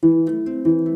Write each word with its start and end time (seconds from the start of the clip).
Écho 0.00 0.87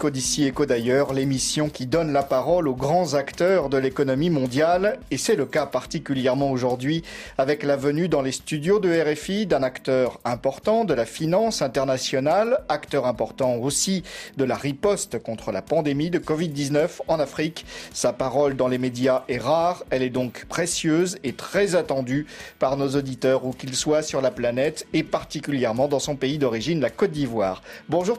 Écho 0.00 0.08
d'ici, 0.08 0.44
Écho 0.46 0.64
d'ailleurs, 0.64 1.12
l'émission 1.12 1.68
qui 1.68 1.84
donne 1.84 2.10
la 2.10 2.22
parole 2.22 2.68
aux 2.68 2.74
grands 2.74 3.12
acteurs 3.12 3.68
de 3.68 3.76
l'économie 3.76 4.30
mondiale. 4.30 4.98
Et 5.10 5.18
c'est 5.18 5.36
le 5.36 5.44
cas 5.44 5.66
particulièrement 5.66 6.50
aujourd'hui 6.50 7.02
avec 7.36 7.62
la 7.62 7.76
venue 7.76 8.08
dans 8.08 8.22
les 8.22 8.32
studios 8.32 8.78
de 8.78 8.88
RFI 8.88 9.44
d'un 9.44 9.62
acteur 9.62 10.18
important 10.24 10.86
de 10.86 10.94
la 10.94 11.04
finance 11.04 11.60
internationale, 11.60 12.62
acteur 12.70 13.04
important 13.04 13.56
aussi 13.56 14.02
de 14.38 14.44
la 14.44 14.56
riposte 14.56 15.22
contre 15.22 15.52
la 15.52 15.60
pandémie 15.60 16.08
de 16.08 16.18
Covid-19 16.18 17.00
en 17.06 17.20
Afrique. 17.20 17.66
Sa 17.92 18.14
parole 18.14 18.56
dans 18.56 18.68
les 18.68 18.78
médias 18.78 19.24
est 19.28 19.36
rare, 19.36 19.84
elle 19.90 20.02
est 20.02 20.08
donc 20.08 20.46
précieuse 20.46 21.18
et 21.24 21.34
très 21.34 21.74
attendue 21.74 22.26
par 22.58 22.78
nos 22.78 22.88
auditeurs 22.96 23.44
où 23.44 23.52
qu'ils 23.52 23.76
soient 23.76 24.00
sur 24.00 24.22
la 24.22 24.30
planète 24.30 24.86
et 24.94 25.02
particulièrement 25.02 25.88
dans 25.88 25.98
son 25.98 26.16
pays 26.16 26.38
d'origine, 26.38 26.80
la 26.80 26.88
Côte 26.88 27.10
d'Ivoire. 27.10 27.60
Bonjour 27.90 28.16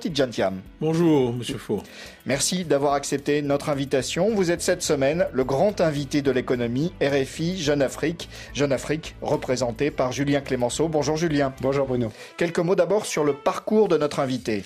Bonjour, 0.80 1.34
monsieur 1.34 1.58
Merci 2.26 2.66
d'avoir 2.66 2.94
accepté 2.94 3.42
notre 3.42 3.70
invitation. 3.70 4.34
Vous 4.34 4.52
êtes 4.52 4.62
cette 4.62 4.82
semaine 4.82 5.28
le 5.34 5.44
grand 5.44 5.82
invité 5.82 6.22
de 6.22 6.32
l'économie 6.32 6.94
RFI 7.02 7.58
Jeune 7.58 7.82
Afrique. 7.82 8.30
Jeune 8.54 8.72
Afrique, 8.72 9.16
représenté 9.22 9.92
par 9.92 10.12
Julien 10.12 10.42
Clémenceau. 10.42 10.88
Bonjour 10.88 11.18
Julien. 11.18 11.54
Bonjour 11.62 11.88
Bruno. 11.88 12.12
Quelques 12.38 12.60
mots 12.60 12.76
d'abord 12.76 13.06
sur 13.06 13.24
le 13.24 13.34
parcours 13.34 13.88
de 13.88 13.98
notre 13.98 14.20
invité. 14.20 14.64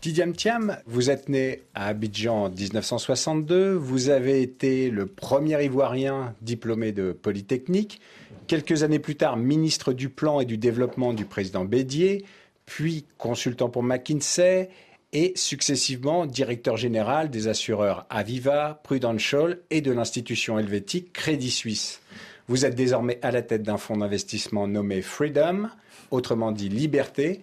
Tidiane 0.00 0.34
Thiam, 0.34 0.76
vous 0.86 1.10
êtes 1.10 1.28
né 1.28 1.62
à 1.74 1.86
Abidjan 1.86 2.44
en 2.44 2.50
1962. 2.50 3.72
Vous 3.72 4.10
avez 4.10 4.42
été 4.42 4.90
le 4.90 5.06
premier 5.06 5.64
Ivoirien 5.64 6.34
diplômé 6.42 6.92
de 6.92 7.12
Polytechnique. 7.12 8.00
Quelques 8.46 8.82
années 8.82 8.98
plus 8.98 9.16
tard, 9.16 9.38
ministre 9.38 9.94
du 9.94 10.10
Plan 10.10 10.40
et 10.40 10.44
du 10.44 10.58
Développement 10.58 11.14
du 11.14 11.24
président 11.24 11.64
Bédier 11.64 12.24
puis 12.66 13.04
consultant 13.18 13.68
pour 13.68 13.82
McKinsey 13.82 14.68
et 15.14 15.32
successivement 15.36 16.26
directeur 16.26 16.76
général 16.76 17.30
des 17.30 17.46
assureurs 17.48 18.04
Aviva, 18.10 18.80
Prudential 18.82 19.60
et 19.70 19.80
de 19.80 19.92
l'institution 19.92 20.58
helvétique 20.58 21.12
Crédit 21.12 21.52
Suisse. 21.52 22.02
Vous 22.48 22.66
êtes 22.66 22.74
désormais 22.74 23.20
à 23.22 23.30
la 23.30 23.40
tête 23.40 23.62
d'un 23.62 23.78
fonds 23.78 23.96
d'investissement 23.96 24.66
nommé 24.66 25.00
Freedom, 25.00 25.68
autrement 26.10 26.52
dit 26.52 26.68
liberté. 26.68 27.40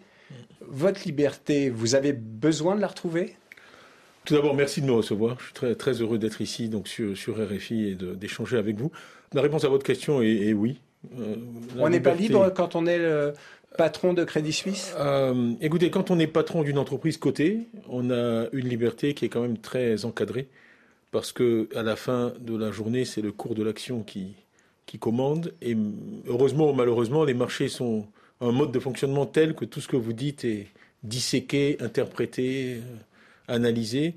Votre 0.67 1.01
liberté, 1.05 1.69
vous 1.69 1.95
avez 1.95 2.13
besoin 2.13 2.75
de 2.75 2.81
la 2.81 2.87
retrouver? 2.87 3.35
Tout 4.25 4.35
d'abord, 4.35 4.53
merci 4.53 4.81
de 4.81 4.85
me 4.85 4.91
recevoir. 4.91 5.39
Je 5.39 5.45
suis 5.45 5.53
très, 5.53 5.75
très 5.75 5.93
heureux 5.93 6.19
d'être 6.19 6.41
ici 6.41 6.69
donc 6.69 6.87
sur, 6.87 7.17
sur 7.17 7.37
RFI 7.37 7.87
et 7.87 7.95
d'échanger 7.95 8.57
avec 8.57 8.77
vous. 8.77 8.91
La 9.33 9.41
réponse 9.41 9.63
à 9.63 9.69
votre 9.69 9.85
question 9.85 10.21
est, 10.21 10.53
oui. 10.53 10.79
Euh, 11.17 11.35
on 11.79 11.89
n'est 11.89 11.99
pas 11.99 12.13
libre 12.13 12.51
quand 12.55 12.75
on 12.75 12.85
est 12.85 12.99
le, 12.99 13.33
patron 13.77 14.13
de 14.13 14.23
Crédit 14.23 14.53
Suisse? 14.53 14.93
Euh, 14.97 15.53
Écoutez, 15.61 15.89
quand 15.89 16.11
on 16.11 16.19
est 16.19 16.27
patron 16.27 16.63
d'une 16.63 16.77
entreprise 16.77 17.17
cotée, 17.17 17.67
on 17.89 18.09
a 18.11 18.47
une 18.51 18.67
liberté 18.67 19.13
qui 19.13 19.25
est 19.25 19.29
quand 19.29 19.41
même 19.41 19.57
très 19.57 20.05
encadrée, 20.05 20.47
parce 21.11 21.31
que 21.31 21.69
à 21.75 21.83
la 21.83 21.95
fin 21.95 22.33
de 22.39 22.55
la 22.55 22.71
journée, 22.71 23.05
c'est 23.05 23.21
le 23.21 23.31
cours 23.31 23.55
de 23.55 23.63
l'action 23.63 24.03
qui, 24.03 24.35
commande. 24.99 25.53
Et 25.61 25.77
heureusement 26.27 26.71
ou 26.71 26.73
malheureusement, 26.73 27.23
les 27.23 27.33
marchés 27.33 27.69
sont 27.69 28.07
un 28.41 28.51
mode 28.51 28.73
de 28.73 28.79
fonctionnement 28.79 29.25
tel 29.25 29.55
que 29.55 29.63
tout 29.63 29.79
ce 29.79 29.87
que 29.87 29.95
vous 29.95 30.11
dites 30.11 30.43
est 30.43 30.67
disséqué, 31.03 31.77
interprété, 31.79 32.75
euh, 32.75 32.79
analysé 33.47 34.15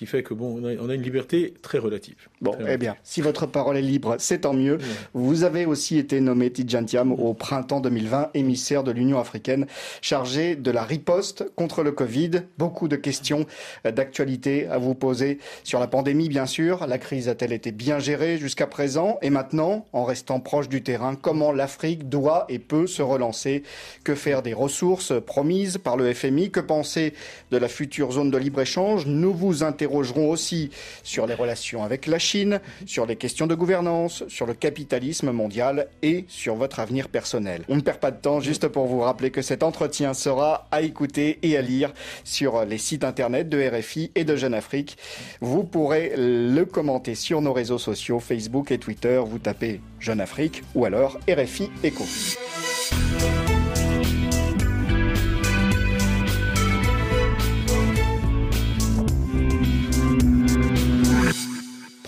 qui 0.00 0.06
fait 0.06 0.22
que 0.22 0.32
bon, 0.32 0.62
on 0.62 0.88
a, 0.88 0.94
une 0.94 1.02
liberté 1.02 1.52
très 1.60 1.76
relative. 1.76 2.30
Bon, 2.40 2.56
eh 2.66 2.78
bien, 2.78 2.96
si 3.02 3.20
votre 3.20 3.44
parole 3.44 3.76
est 3.76 3.82
libre, 3.82 4.16
c'est 4.18 4.38
tant 4.38 4.54
mieux. 4.54 4.78
Vous 5.12 5.44
avez 5.44 5.66
aussi 5.66 5.98
été 5.98 6.22
nommé 6.22 6.50
Tidjantiam 6.50 7.12
au 7.12 7.34
printemps 7.34 7.80
2020, 7.80 8.30
émissaire 8.32 8.82
de 8.82 8.92
l'Union 8.92 9.18
africaine, 9.18 9.66
chargé 10.00 10.56
de 10.56 10.70
la 10.70 10.84
riposte 10.84 11.44
contre 11.54 11.82
le 11.82 11.92
Covid. 11.92 12.30
Beaucoup 12.56 12.88
de 12.88 12.96
questions 12.96 13.44
euh, 13.84 13.90
d'actualité 13.90 14.66
à 14.68 14.78
vous 14.78 14.94
poser 14.94 15.36
sur 15.64 15.80
la 15.80 15.86
pandémie, 15.86 16.30
bien 16.30 16.46
sûr. 16.46 16.86
La 16.86 16.96
crise 16.96 17.28
a-t-elle 17.28 17.52
été 17.52 17.70
bien 17.70 17.98
gérée 17.98 18.38
jusqu'à 18.38 18.66
présent? 18.66 19.18
Et 19.20 19.28
maintenant, 19.28 19.84
en 19.92 20.04
restant 20.04 20.40
proche 20.40 20.70
du 20.70 20.82
terrain, 20.82 21.14
comment 21.14 21.52
l'Afrique 21.52 22.08
doit 22.08 22.46
et 22.48 22.58
peut 22.58 22.86
se 22.86 23.02
relancer? 23.02 23.64
Que 24.02 24.14
faire 24.14 24.40
des 24.40 24.54
ressources 24.54 25.12
promises 25.20 25.76
par 25.76 25.98
le 25.98 26.10
FMI 26.14 26.50
Que 26.50 26.60
penser 26.60 27.12
de 27.50 27.58
la 27.58 27.68
future 27.68 28.12
zone 28.12 28.30
de 28.30 28.38
libre-échange? 28.38 29.04
Nous 29.04 29.34
vous 29.34 29.62
interrogeons 29.62 29.89
interrogeront 29.90 30.30
aussi 30.30 30.70
sur 31.02 31.26
les 31.26 31.34
relations 31.34 31.82
avec 31.82 32.06
la 32.06 32.18
Chine, 32.18 32.60
sur 32.86 33.06
les 33.06 33.16
questions 33.16 33.46
de 33.46 33.54
gouvernance, 33.54 34.24
sur 34.28 34.46
le 34.46 34.54
capitalisme 34.54 35.32
mondial 35.32 35.88
et 36.02 36.24
sur 36.28 36.54
votre 36.54 36.78
avenir 36.80 37.08
personnel. 37.08 37.62
On 37.68 37.76
ne 37.76 37.80
perd 37.80 37.98
pas 37.98 38.10
de 38.10 38.20
temps 38.20 38.40
juste 38.40 38.68
pour 38.68 38.86
vous 38.86 39.00
rappeler 39.00 39.30
que 39.30 39.42
cet 39.42 39.62
entretien 39.62 40.14
sera 40.14 40.68
à 40.70 40.82
écouter 40.82 41.38
et 41.42 41.56
à 41.56 41.62
lire 41.62 41.92
sur 42.24 42.64
les 42.64 42.78
sites 42.78 43.04
internet 43.04 43.48
de 43.48 43.60
RFI 43.68 44.12
et 44.14 44.24
de 44.24 44.36
Jeune 44.36 44.54
Afrique. 44.54 44.96
Vous 45.40 45.64
pourrez 45.64 46.12
le 46.16 46.64
commenter 46.64 47.14
sur 47.14 47.42
nos 47.42 47.52
réseaux 47.52 47.78
sociaux 47.78 48.20
Facebook 48.20 48.70
et 48.70 48.78
Twitter. 48.78 49.20
Vous 49.24 49.38
tapez 49.38 49.80
Jeune 49.98 50.20
Afrique 50.20 50.62
ou 50.74 50.84
alors 50.84 51.18
RFI 51.28 51.70
Echo. 51.82 52.04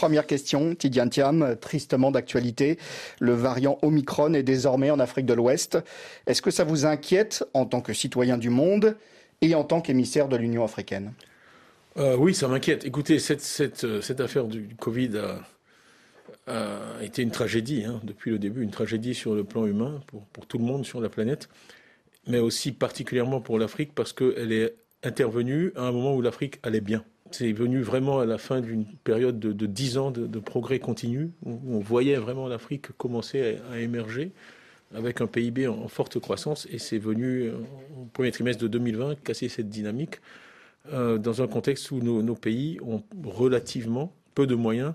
Première 0.02 0.26
question, 0.26 0.74
Tidiane 0.74 1.10
Thiam, 1.10 1.56
tristement 1.60 2.10
d'actualité. 2.10 2.76
Le 3.20 3.34
variant 3.34 3.78
Omicron 3.82 4.34
est 4.34 4.42
désormais 4.42 4.90
en 4.90 4.98
Afrique 4.98 5.26
de 5.26 5.32
l'Ouest. 5.32 5.78
Est-ce 6.26 6.42
que 6.42 6.50
ça 6.50 6.64
vous 6.64 6.86
inquiète 6.86 7.44
en 7.54 7.66
tant 7.66 7.80
que 7.80 7.92
citoyen 7.92 8.36
du 8.36 8.50
monde 8.50 8.96
et 9.42 9.54
en 9.54 9.62
tant 9.62 9.80
qu'émissaire 9.80 10.26
de 10.26 10.36
l'Union 10.36 10.64
africaine? 10.64 11.12
Euh, 11.98 12.16
Oui, 12.16 12.34
ça 12.34 12.48
m'inquiète. 12.48 12.84
Écoutez, 12.84 13.20
cette, 13.20 13.84
euh, 13.84 14.00
affaire 14.18 14.46
du 14.46 14.74
Covid 14.76 15.20
a, 16.48 17.00
été 17.00 17.22
une 17.22 17.30
tragédie 17.30 17.84
hein, 17.84 18.00
depuis 18.02 18.32
le 18.32 18.40
début, 18.40 18.64
une 18.64 18.72
tragédie 18.72 19.14
sur 19.14 19.36
le 19.36 19.44
plan 19.44 19.66
humain 19.66 20.00
pour, 20.08 20.24
pour 20.32 20.46
tout 20.46 20.58
le 20.58 20.64
monde 20.64 20.84
sur 20.84 21.00
la 21.00 21.10
planète, 21.10 21.48
mais 22.26 22.40
aussi 22.40 22.72
particulièrement 22.72 23.40
pour 23.40 23.56
l'Afrique 23.56 23.92
parce 23.94 24.12
qu'elle 24.12 24.50
est 24.50 24.74
intervenue 25.04 25.70
à 25.76 25.82
un 25.82 25.92
moment 25.92 26.12
où 26.16 26.22
l'Afrique 26.22 26.58
allait 26.64 26.80
bien. 26.80 27.04
C'est 27.32 27.52
venu 27.52 27.82
vraiment 27.82 28.20
à 28.20 28.26
la 28.26 28.38
fin 28.38 28.60
d'une 28.60 28.84
période 28.84 29.38
de 29.38 29.66
dix 29.66 29.98
ans 29.98 30.10
de, 30.10 30.38
progrès 30.38 30.78
continu, 30.78 31.30
où 31.44 31.58
on 31.68 31.80
voyait 31.80 32.16
vraiment 32.16 32.48
l'Afrique 32.48 32.92
commencer 32.96 33.58
à, 33.70 33.80
émerger 33.80 34.32
avec 34.94 35.20
un 35.20 35.26
PIB 35.26 35.66
en, 35.68 35.88
forte 35.88 36.18
croissance, 36.18 36.68
et 36.70 36.78
c'est 36.78 36.98
venu 36.98 37.44
euh, 37.44 37.54
au 37.98 38.04
premier 38.12 38.30
trimestre 38.30 38.62
de 38.62 38.68
2020 38.68 39.22
casser 39.22 39.48
cette 39.48 39.70
dynamique 39.70 40.20
euh, 40.92 41.16
dans 41.16 41.40
un 41.40 41.46
contexte 41.48 41.90
où 41.92 42.00
nos, 42.00 42.34
pays 42.34 42.78
ont 42.82 43.02
relativement 43.24 44.12
peu 44.34 44.46
de 44.46 44.54
moyens 44.54 44.92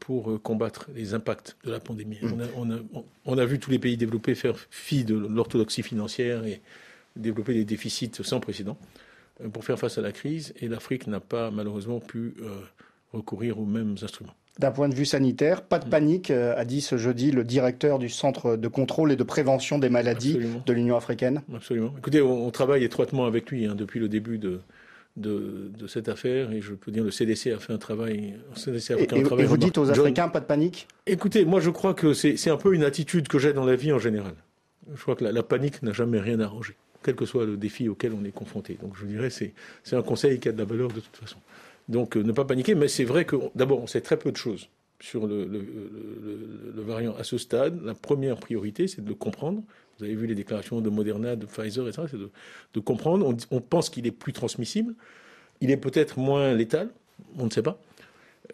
pour 0.00 0.32
euh, 0.32 0.38
combattre 0.38 0.88
les 0.92 1.14
impacts 1.14 1.56
de 1.64 1.70
la 1.70 1.78
pandémie. 1.78 2.18
Mmh. 2.20 2.32
On, 2.56 2.70
a, 2.72 2.78
on 3.26 3.38
a 3.38 3.44
vu 3.44 3.60
tous 3.60 3.70
les 3.70 3.78
pays 3.78 3.96
développés 3.96 4.34
faire 4.34 4.56
fi 4.70 5.04
de 5.04 5.14
l'orthodoxie 5.14 5.84
financière 5.84 6.44
et 6.44 6.60
développer 7.14 7.54
des 7.54 7.64
déficits 7.64 8.10
sans 8.22 8.40
précédent. 8.40 8.76
Pour 9.52 9.64
faire 9.64 9.78
face 9.78 9.98
à 9.98 10.02
la 10.02 10.12
crise 10.12 10.52
et 10.60 10.68
l'Afrique 10.68 11.06
n'a 11.06 11.20
pas 11.20 11.50
malheureusement 11.50 12.00
pu 12.00 12.34
recourir 13.12 13.58
aux 13.58 13.64
mêmes 13.64 13.96
instruments. 14.02 14.34
D'un 14.58 14.72
point 14.72 14.88
de 14.88 14.94
vue 14.94 15.04
sanitaire, 15.04 15.62
pas 15.62 15.78
de 15.78 15.86
mm. 15.86 15.90
panique, 15.90 16.30
a 16.32 16.64
dit 16.64 16.80
ce 16.80 16.96
jeudi 16.96 17.30
le 17.30 17.44
directeur 17.44 18.00
du 18.00 18.08
Centre 18.08 18.56
de 18.56 18.68
contrôle 18.68 19.12
et 19.12 19.16
de 19.16 19.22
prévention 19.22 19.78
des 19.78 19.88
maladies 19.88 20.38
de 20.66 20.72
l'Union 20.72 20.96
africaine. 20.96 21.42
Absolument. 21.54 21.94
Écoutez, 21.96 22.20
on, 22.20 22.50
travaille 22.50 22.82
étroitement 22.82 23.26
avec 23.26 23.50
lui 23.50 23.66
hein, 23.66 23.76
depuis 23.76 24.00
le 24.00 24.08
début 24.08 24.38
de, 24.38 24.60
de, 25.18 25.86
cette 25.86 26.08
affaire 26.08 26.52
et 26.52 26.60
je 26.60 26.74
peux 26.74 26.90
dire 26.90 27.04
le 27.04 27.10
CDC 27.10 27.52
a 27.52 27.58
fait 27.58 27.72
un 27.72 27.78
travail. 27.78 28.34
CDC 28.54 28.92
a 28.92 28.96
fait 28.96 29.12
et, 29.12 29.20
un 29.20 29.22
travail 29.22 29.44
et 29.44 29.48
vous 29.48 29.56
dites 29.56 29.78
aux 29.78 29.90
Africains 29.90 30.28
pas 30.28 30.40
de 30.40 30.44
panique? 30.44 30.86
Écoutez, 31.06 31.44
moi 31.44 31.60
je 31.60 31.70
crois 31.70 31.94
que 31.94 32.12
c'est 32.12 32.50
un 32.50 32.56
peu 32.56 32.74
une 32.74 32.84
attitude 32.84 33.28
que 33.28 33.38
j'ai 33.38 33.52
dans 33.52 33.64
la 33.64 33.76
vie 33.76 33.92
en 33.92 33.98
général. 33.98 34.34
Je 34.94 35.02
crois 35.02 35.16
que 35.16 35.24
la, 35.24 35.42
panique 35.42 35.82
n'a 35.82 35.92
jamais 35.92 36.18
rien 36.18 36.40
arrangé, 36.40 36.74
quel 37.02 37.14
que 37.14 37.26
soit 37.26 37.44
le 37.44 37.56
défi 37.56 37.88
auquel 37.88 38.12
on 38.12 38.24
est 38.24 38.32
confronté. 38.32 38.78
Donc 38.80 38.96
je 38.96 39.06
dirais 39.06 39.30
c'est 39.30 39.52
un 39.92 40.02
conseil 40.02 40.40
qui 40.40 40.48
a 40.48 40.52
de 40.52 40.58
la 40.58 40.64
valeur 40.64 40.88
de 40.88 41.00
toute 41.00 41.16
façon. 41.16 41.38
Donc 41.88 42.16
euh, 42.16 42.22
ne 42.22 42.32
pas 42.32 42.44
paniquer, 42.44 42.74
mais 42.74 42.88
c'est 42.88 43.04
vrai 43.04 43.24
que 43.24 43.36
d'abord 43.54 43.80
on 43.80 43.86
sait 43.86 44.00
très 44.00 44.18
peu 44.18 44.30
de 44.30 44.36
choses 44.36 44.68
sur 45.00 45.26
le, 45.26 45.46
variant 46.76 47.14
à 47.16 47.24
ce 47.24 47.38
stade. 47.38 47.80
La 47.84 47.94
première 47.94 48.36
priorité, 48.36 48.88
c'est 48.88 49.02
de 49.02 49.08
le 49.08 49.14
comprendre. 49.14 49.62
Vous 49.98 50.04
avez 50.04 50.14
vu 50.14 50.26
les 50.26 50.34
déclarations 50.34 50.80
de 50.80 50.90
Moderna, 50.90 51.36
de 51.36 51.46
Pfizer, 51.46 51.86
etc. 51.88 52.08
C'est 52.10 52.18
de, 52.18 52.80
comprendre. 52.80 53.26
On, 53.26 53.36
on 53.56 53.60
pense 53.60 53.90
qu'il 53.90 54.06
est 54.06 54.12
plus 54.12 54.32
transmissible. 54.32 54.94
Il 55.60 55.70
est 55.70 55.76
peut-être 55.76 56.18
moins 56.18 56.52
létal. 56.54 56.90
On 57.36 57.46
ne 57.46 57.50
sait 57.50 57.62
pas. 57.62 57.80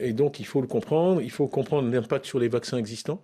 Et 0.00 0.12
donc, 0.12 0.40
il 0.40 0.46
faut 0.46 0.60
le 0.60 0.66
comprendre. 0.66 1.20
Il 1.20 1.30
faut 1.30 1.46
comprendre 1.48 1.90
l'impact 1.90 2.24
sur 2.26 2.38
les 2.38 2.48
vaccins 2.48 2.78
existants. 2.78 3.22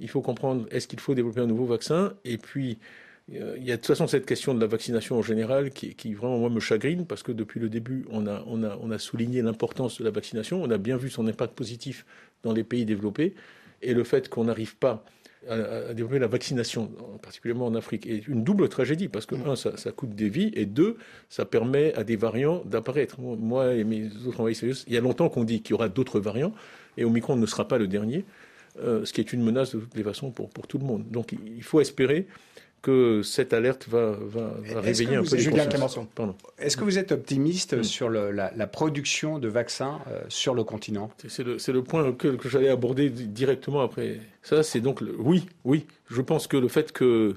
Il 0.00 0.08
faut 0.08 0.20
comprendre 0.20 0.66
est-ce 0.70 0.86
qu'il 0.86 1.00
faut 1.00 1.14
développer 1.14 1.40
un 1.40 1.46
nouveau 1.46 1.66
vaccin? 1.66 2.14
Et 2.24 2.38
puis, 2.38 2.78
il 3.30 3.64
y 3.64 3.70
a 3.70 3.76
de 3.76 3.76
toute 3.76 3.86
façon 3.86 4.06
cette 4.06 4.24
question 4.24 4.54
de 4.54 4.60
la 4.60 4.66
vaccination 4.66 5.18
en 5.18 5.22
général 5.22 5.70
qui, 5.70 5.94
qui 5.94 6.14
vraiment 6.14 6.38
moi 6.38 6.48
me 6.48 6.60
chagrine 6.60 7.04
parce 7.04 7.22
que 7.22 7.32
depuis 7.32 7.60
le 7.60 7.68
début 7.68 8.06
on 8.10 8.26
a, 8.26 8.42
on 8.46 8.62
a, 8.62 8.78
on 8.80 8.90
a 8.90 8.98
souligné 8.98 9.42
l'importance 9.42 9.98
de 9.98 10.04
la 10.04 10.10
vaccination, 10.10 10.62
on 10.62 10.70
a 10.70 10.78
bien 10.78 10.96
vu 10.96 11.10
son 11.10 11.26
impact 11.26 11.54
positif 11.54 12.06
dans 12.42 12.52
les 12.52 12.64
pays 12.64 12.86
développés 12.86 13.34
et 13.82 13.92
le 13.92 14.02
fait 14.04 14.28
qu'on 14.28 14.44
n'arrive 14.44 14.76
pas 14.76 15.04
à, 15.48 15.94
développer 15.94 16.18
la 16.18 16.26
vaccination, 16.26 16.90
particulièrement 17.22 17.66
en 17.66 17.74
Afrique, 17.74 18.06
est 18.06 18.26
une 18.26 18.44
double 18.44 18.68
tragédie 18.68 19.08
parce 19.08 19.26
que, 19.26 19.34
un, 19.34 19.56
ça, 19.56 19.76
ça, 19.76 19.92
coûte 19.92 20.14
des 20.14 20.28
vies, 20.28 20.50
et 20.54 20.66
deux, 20.66 20.96
ça 21.28 21.44
permet 21.44 21.94
à 21.94 22.04
des 22.04 22.16
variants 22.16 22.62
d'apparaître. 22.64 23.20
Moi 23.20 23.74
et 23.74 23.84
mes 23.84 24.08
autres 24.26 24.40
envahisseurs, 24.40 24.74
il 24.86 24.92
y 24.92 24.96
a 24.96 25.00
longtemps 25.00 25.28
qu'on 25.28 25.44
dit 25.44 25.62
qu'il 25.62 25.72
y 25.72 25.74
aura 25.74 25.88
d'autres 25.88 26.20
variants, 26.20 26.52
et 26.96 27.04
Omicron 27.04 27.36
ne 27.36 27.46
sera 27.46 27.68
pas 27.68 27.78
le 27.78 27.86
dernier, 27.86 28.24
euh, 28.80 29.04
ce 29.04 29.12
qui 29.12 29.20
est 29.20 29.32
une 29.32 29.42
menace 29.42 29.74
de 29.74 29.80
toutes 29.80 29.96
les 29.96 30.02
façons 30.02 30.30
pour, 30.30 30.50
pour 30.50 30.66
tout 30.66 30.78
le 30.78 30.84
monde. 30.84 31.08
Donc 31.10 31.32
il 31.32 31.62
faut 31.62 31.80
espérer 31.80 32.26
que 32.82 33.22
cette 33.22 33.52
alerte 33.52 33.88
va, 33.88 34.16
va, 34.20 34.52
réveiller 34.80 35.16
un 35.16 35.22
peu 35.22 35.36
les 35.36 35.42
Julien 35.42 35.68
Est-ce 36.58 36.76
que 36.76 36.84
vous 36.84 36.98
êtes 36.98 37.12
optimiste 37.12 37.76
hmm. 37.76 37.82
sur 37.82 38.10
la, 38.10 38.66
production 38.66 39.38
de 39.38 39.48
vaccins 39.48 40.00
euh, 40.08 40.20
sur 40.28 40.54
le 40.54 40.64
continent? 40.64 41.10
C'est 41.28 41.44
le, 41.44 41.56
le, 41.56 41.82
point 41.82 42.12
que, 42.12 42.28
que 42.28 42.48
j'allais 42.48 42.68
aborder 42.68 43.10
directement 43.10 43.80
après. 43.80 44.20
Ça, 44.42 44.62
c'est 44.62 44.80
donc 44.80 45.00
le, 45.00 45.14
oui, 45.18 45.46
oui. 45.64 45.86
Je 46.08 46.22
pense 46.22 46.46
que 46.46 46.56
le 46.56 46.68
fait 46.68 46.92
que 46.92 47.34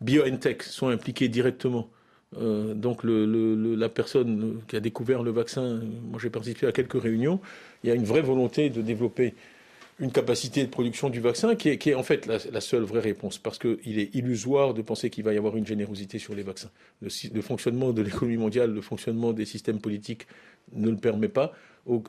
BioNTech 0.00 0.62
soit 0.62 0.92
impliqué 0.92 1.28
directement 1.28 1.88
euh, 2.38 2.74
donc 2.74 3.04
le, 3.04 3.76
la 3.76 3.88
personne 3.88 4.60
qui 4.66 4.76
a 4.76 4.80
découvert 4.80 5.22
le 5.22 5.30
vaccin, 5.30 5.80
moi 6.10 6.18
j'ai 6.20 6.30
participé 6.30 6.66
à 6.66 6.72
quelques 6.72 7.00
réunions, 7.00 7.40
il 7.82 7.88
y 7.88 7.92
a 7.92 7.94
une 7.94 8.04
vraie 8.04 8.22
volonté 8.22 8.70
de 8.70 8.82
développer 8.82 9.34
une 10.00 10.10
capacité 10.10 10.64
de 10.64 10.70
production 10.70 11.08
du 11.08 11.20
vaccin 11.20 11.54
qui 11.54 11.68
est, 11.68 11.78
qui 11.78 11.90
est 11.90 11.94
en 11.94 12.02
fait 12.02 12.26
la, 12.26 12.60
seule 12.60 12.82
vraie 12.82 13.00
réponse, 13.00 13.38
parce 13.38 13.58
qu'il 13.58 13.98
est 13.98 14.14
illusoire 14.14 14.74
de 14.74 14.82
penser 14.82 15.08
qu'il 15.08 15.24
va 15.24 15.32
y 15.32 15.38
avoir 15.38 15.56
une 15.56 15.66
générosité 15.66 16.18
sur 16.18 16.34
les 16.34 16.42
vaccins. 16.42 16.70
Le, 17.00 17.40
fonctionnement 17.42 17.92
de 17.92 18.02
l'économie 18.02 18.36
mondiale, 18.36 18.72
le 18.72 18.80
fonctionnement 18.80 19.32
des 19.32 19.44
systèmes 19.44 19.78
politiques 19.78 20.26
ne 20.72 20.90
le 20.90 20.96
permet 20.96 21.28
pas. 21.28 21.52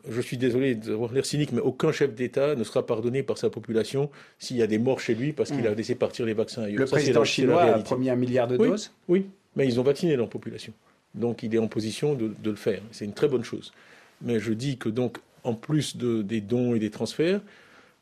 Je 0.09 0.21
suis 0.21 0.37
désolé 0.37 0.73
d'avoir 0.73 1.13
l'air 1.13 1.25
cynique, 1.25 1.51
mais 1.51 1.59
aucun 1.59 1.91
chef 1.91 2.15
d'État 2.15 2.55
ne 2.55 2.63
sera 2.63 2.85
pardonné 2.85 3.23
par 3.23 3.37
sa 3.37 3.49
population 3.49 4.09
s'il 4.39 4.57
y 4.57 4.63
a 4.63 4.67
des 4.67 4.79
morts 4.79 5.01
chez 5.01 5.13
lui 5.13 5.33
parce 5.33 5.51
qu'il 5.51 5.67
a 5.67 5.71
hmm. 5.71 5.75
laissé 5.75 5.95
partir 5.95 6.25
les 6.25 6.33
vaccins 6.33 6.63
ailleurs. 6.63 6.79
Le 6.79 6.85
président 6.85 7.25
chinois 7.25 7.63
a 7.63 7.79
promis 7.79 8.09
un 8.09 8.15
milliard 8.15 8.47
de 8.47 8.57
doses 8.57 8.91
Oui, 9.07 9.27
mais 9.55 9.67
ils 9.67 9.79
ont 9.79 9.83
vacciné 9.83 10.15
leur 10.15 10.29
population. 10.29 10.73
Donc 11.13 11.43
il 11.43 11.53
est 11.53 11.59
en 11.59 11.67
position 11.67 12.15
de, 12.15 12.33
de 12.41 12.49
le 12.49 12.55
faire. 12.55 12.81
C'est 12.91 13.05
une 13.05 13.13
très 13.13 13.27
bonne 13.27 13.43
chose. 13.43 13.73
Mais 14.21 14.39
je 14.39 14.53
dis 14.53 14.77
que 14.77 14.89
donc, 14.89 15.17
en 15.43 15.53
plus 15.53 15.97
de, 15.97 16.21
des 16.21 16.41
dons 16.41 16.73
et 16.73 16.79
des 16.79 16.89
transferts, 16.89 17.41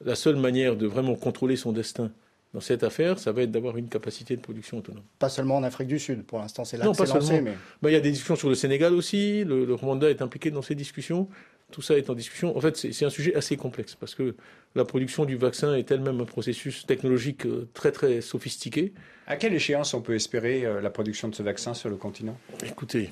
la 0.06 0.16
seule 0.16 0.36
manière 0.36 0.76
de 0.76 0.88
vraiment 0.88 1.16
contrôler 1.16 1.56
son 1.56 1.72
destin 1.72 2.12
dans 2.54 2.60
cette 2.60 2.84
affaire, 2.84 3.18
ça 3.18 3.32
va 3.32 3.42
être 3.42 3.52
d'avoir 3.52 3.78
une 3.78 3.90
capacité 3.90 4.36
de 4.36 4.42
production 4.42 4.78
autonome. 4.78 5.04
Pas 5.18 5.30
seulement 5.30 5.58
en 5.58 5.64
Afrique 5.64 5.88
du 5.88 6.00
Sud, 6.00 6.24
pour 6.24 6.40
l'instant 6.40 6.66
c'est 6.66 6.78
là 6.78 6.88
que 6.88 6.94
c'est 6.94 7.14
lancé. 7.14 7.42
Mais... 7.42 7.56
Ben, 7.82 7.90
il 7.90 7.94
y 7.94 7.96
a 7.96 8.00
des 8.00 8.12
discussions 8.12 8.36
sur 8.36 8.50
le 8.50 8.56
Sénégal 8.56 8.94
aussi, 8.94 9.44
le, 9.44 9.74
Rwanda 9.74 10.10
est 10.10 10.22
impliqué 10.22 10.52
dans 10.52 10.62
ces 10.62 10.76
discussions, 10.76 11.28
tout 11.72 11.82
ça 11.82 11.98
est 11.98 12.10
en 12.12 12.14
discussion. 12.14 12.56
En 12.56 12.62
fait, 12.62 12.78
c'est 12.78 13.06
un 13.06 13.10
sujet 13.10 13.34
assez 13.34 13.58
complexe, 13.58 13.96
parce 13.96 14.14
que 14.14 14.36
la 14.76 14.86
production 14.86 15.26
du 15.26 15.36
vaccin 15.36 15.74
est 15.74 15.90
elle-même 15.90 16.22
un 16.22 16.26
processus 16.26 16.86
technologique 16.86 17.48
euh, 17.48 17.68
très 17.74 17.92
très 17.92 18.22
sophistiqué. 18.22 18.94
À 19.26 19.38
quelle 19.38 19.54
échéance 19.56 19.96
on 19.96 20.02
peut 20.02 20.14
espérer 20.14 20.66
euh, 20.66 20.82
la 20.82 20.92
production 20.92 21.30
de 21.30 21.36
ce 21.36 21.42
vaccin 21.42 21.74
sur 21.74 21.90
le 21.90 21.96
continent? 21.96 22.38
Écoutez, 22.64 23.10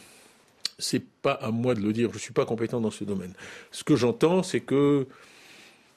c'est 0.77 1.03
pas 1.03 1.33
à 1.33 1.49
moi 1.49 1.73
de 1.73 1.81
le 1.81 1.93
dire, 1.93 2.09
je 2.09 2.15
ne 2.15 2.19
suis 2.19 2.33
pas 2.33 2.45
compétent 2.45 2.79
dans 2.79 2.91
ce 2.91 3.03
domaine. 3.03 3.33
Ce 3.71 3.83
que 3.83 3.95
j'entends, 3.95 4.43
c'est 4.43 4.61
que 4.61 5.07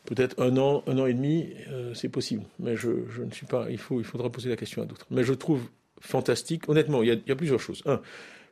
peut-être 0.04 0.40
un 0.40 0.56
an, 0.56 0.82
un 0.86 0.98
an 0.98 1.06
et 1.06 1.14
demi, 1.14 1.48
euh, 1.70 1.94
c'est 1.94 2.08
possible. 2.08 2.44
Mais 2.58 2.76
je, 2.76 2.90
ne 2.90 3.30
suis 3.30 3.46
pas. 3.46 3.66
Il, 3.70 3.78
faut, 3.78 4.00
il 4.00 4.04
faudra 4.04 4.30
poser 4.30 4.48
la 4.48 4.56
question 4.56 4.82
à 4.82 4.86
d'autres. 4.86 5.06
Mais 5.10 5.24
je 5.24 5.32
trouve 5.32 5.62
fantastique. 6.00 6.68
Honnêtement, 6.68 7.02
il 7.02 7.22
y, 7.26 7.32
a, 7.32 7.36
plusieurs 7.36 7.60
choses. 7.60 7.82
Un, 7.86 8.00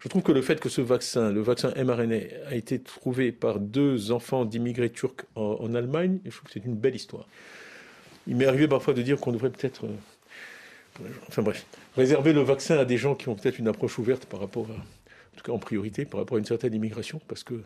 je 0.00 0.08
trouve 0.08 0.22
que 0.22 0.32
le 0.32 0.42
fait 0.42 0.58
que 0.58 0.68
ce 0.68 0.80
vaccin, 0.80 1.30
le 1.30 1.42
vaccin 1.42 1.72
mRNA, 1.76 2.16
a 2.48 2.54
été 2.54 2.80
trouvé 2.80 3.30
par 3.32 3.60
deux 3.60 4.10
enfants 4.10 4.44
d'immigrés 4.44 4.90
turcs 4.90 5.26
en, 5.36 5.74
Allemagne, 5.74 6.18
je 6.24 6.30
trouve 6.30 6.44
que 6.44 6.52
c'est 6.52 6.64
une 6.64 6.74
belle 6.74 6.96
histoire. 6.96 7.26
Il 8.26 8.36
m'est 8.36 8.46
arrivé 8.46 8.68
parfois 8.68 8.94
de 8.94 9.02
dire 9.02 9.18
qu'on 9.18 9.32
devrait 9.32 9.50
peut-être. 9.50 9.86
Euh, 9.86 11.08
enfin 11.28 11.42
bref, 11.42 11.66
réserver 11.96 12.32
le 12.32 12.42
vaccin 12.42 12.78
à 12.78 12.84
des 12.84 12.96
gens 12.96 13.14
qui 13.14 13.28
ont 13.28 13.34
peut-être 13.34 13.58
une 13.58 13.68
approche 13.68 13.98
ouverte 13.98 14.26
par 14.26 14.40
rapport 14.40 14.66
à. 14.70 14.74
En 14.74 15.36
tout 15.36 15.44
cas 15.44 15.52
en 15.52 15.58
priorité, 15.58 16.04
par 16.04 16.20
rapport 16.20 16.36
à 16.36 16.38
une 16.38 16.44
certaine 16.44 16.74
immigration, 16.74 17.18
parce 17.26 17.42
que 17.42 17.62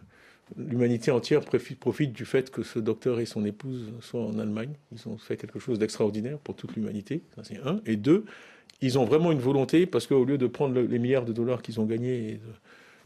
l'humanité 0.56 1.10
entière 1.10 1.40
profite 1.42 2.12
du 2.12 2.24
fait 2.24 2.50
que 2.50 2.62
ce 2.62 2.78
docteur 2.78 3.18
et 3.20 3.26
son 3.26 3.44
épouse 3.44 3.92
soient 4.00 4.24
en 4.24 4.38
Allemagne. 4.38 4.74
Ils 4.92 5.08
ont 5.08 5.18
fait 5.18 5.36
quelque 5.36 5.58
chose 5.58 5.78
d'extraordinaire 5.78 6.38
pour 6.38 6.54
toute 6.54 6.76
l'humanité. 6.76 7.22
Ça, 7.34 7.42
c'est 7.44 7.58
un. 7.64 7.80
Et 7.84 7.96
deux, 7.96 8.24
ils 8.80 8.98
ont 8.98 9.04
vraiment 9.04 9.32
une 9.32 9.40
volonté, 9.40 9.86
parce 9.86 10.06
qu'au 10.06 10.24
lieu 10.24 10.38
de 10.38 10.46
prendre 10.46 10.78
les 10.78 10.98
milliards 10.98 11.24
de 11.24 11.32
dollars 11.32 11.62
qu'ils 11.62 11.80
ont 11.80 11.86
gagnés 11.86 12.38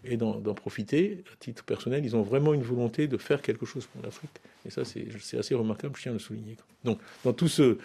et, 0.04 0.16
d'en, 0.16 0.40
profiter, 0.54 1.25
à 1.32 1.37
titre 1.38 1.64
personnel, 1.64 2.04
ils 2.04 2.16
ont 2.16 2.22
vraiment 2.22 2.52
une 2.54 2.62
volonté 2.62 3.06
de 3.06 3.16
faire 3.16 3.40
quelque 3.40 3.66
chose 3.66 3.87
pour 3.87 4.02
l'Afrique. 4.02 4.31
Et 4.66 4.70
ça, 4.70 4.82
c'est, 4.84 5.38
assez 5.38 5.54
remarquable, 5.54 5.94
je 5.97 6.02
tiens 6.02 6.12
à 6.12 6.14
le 6.14 6.20
souligner. 6.20 6.56
Donc, 6.85 6.99
dans 7.25 7.32
tout 7.32 7.49
ce 7.49 7.78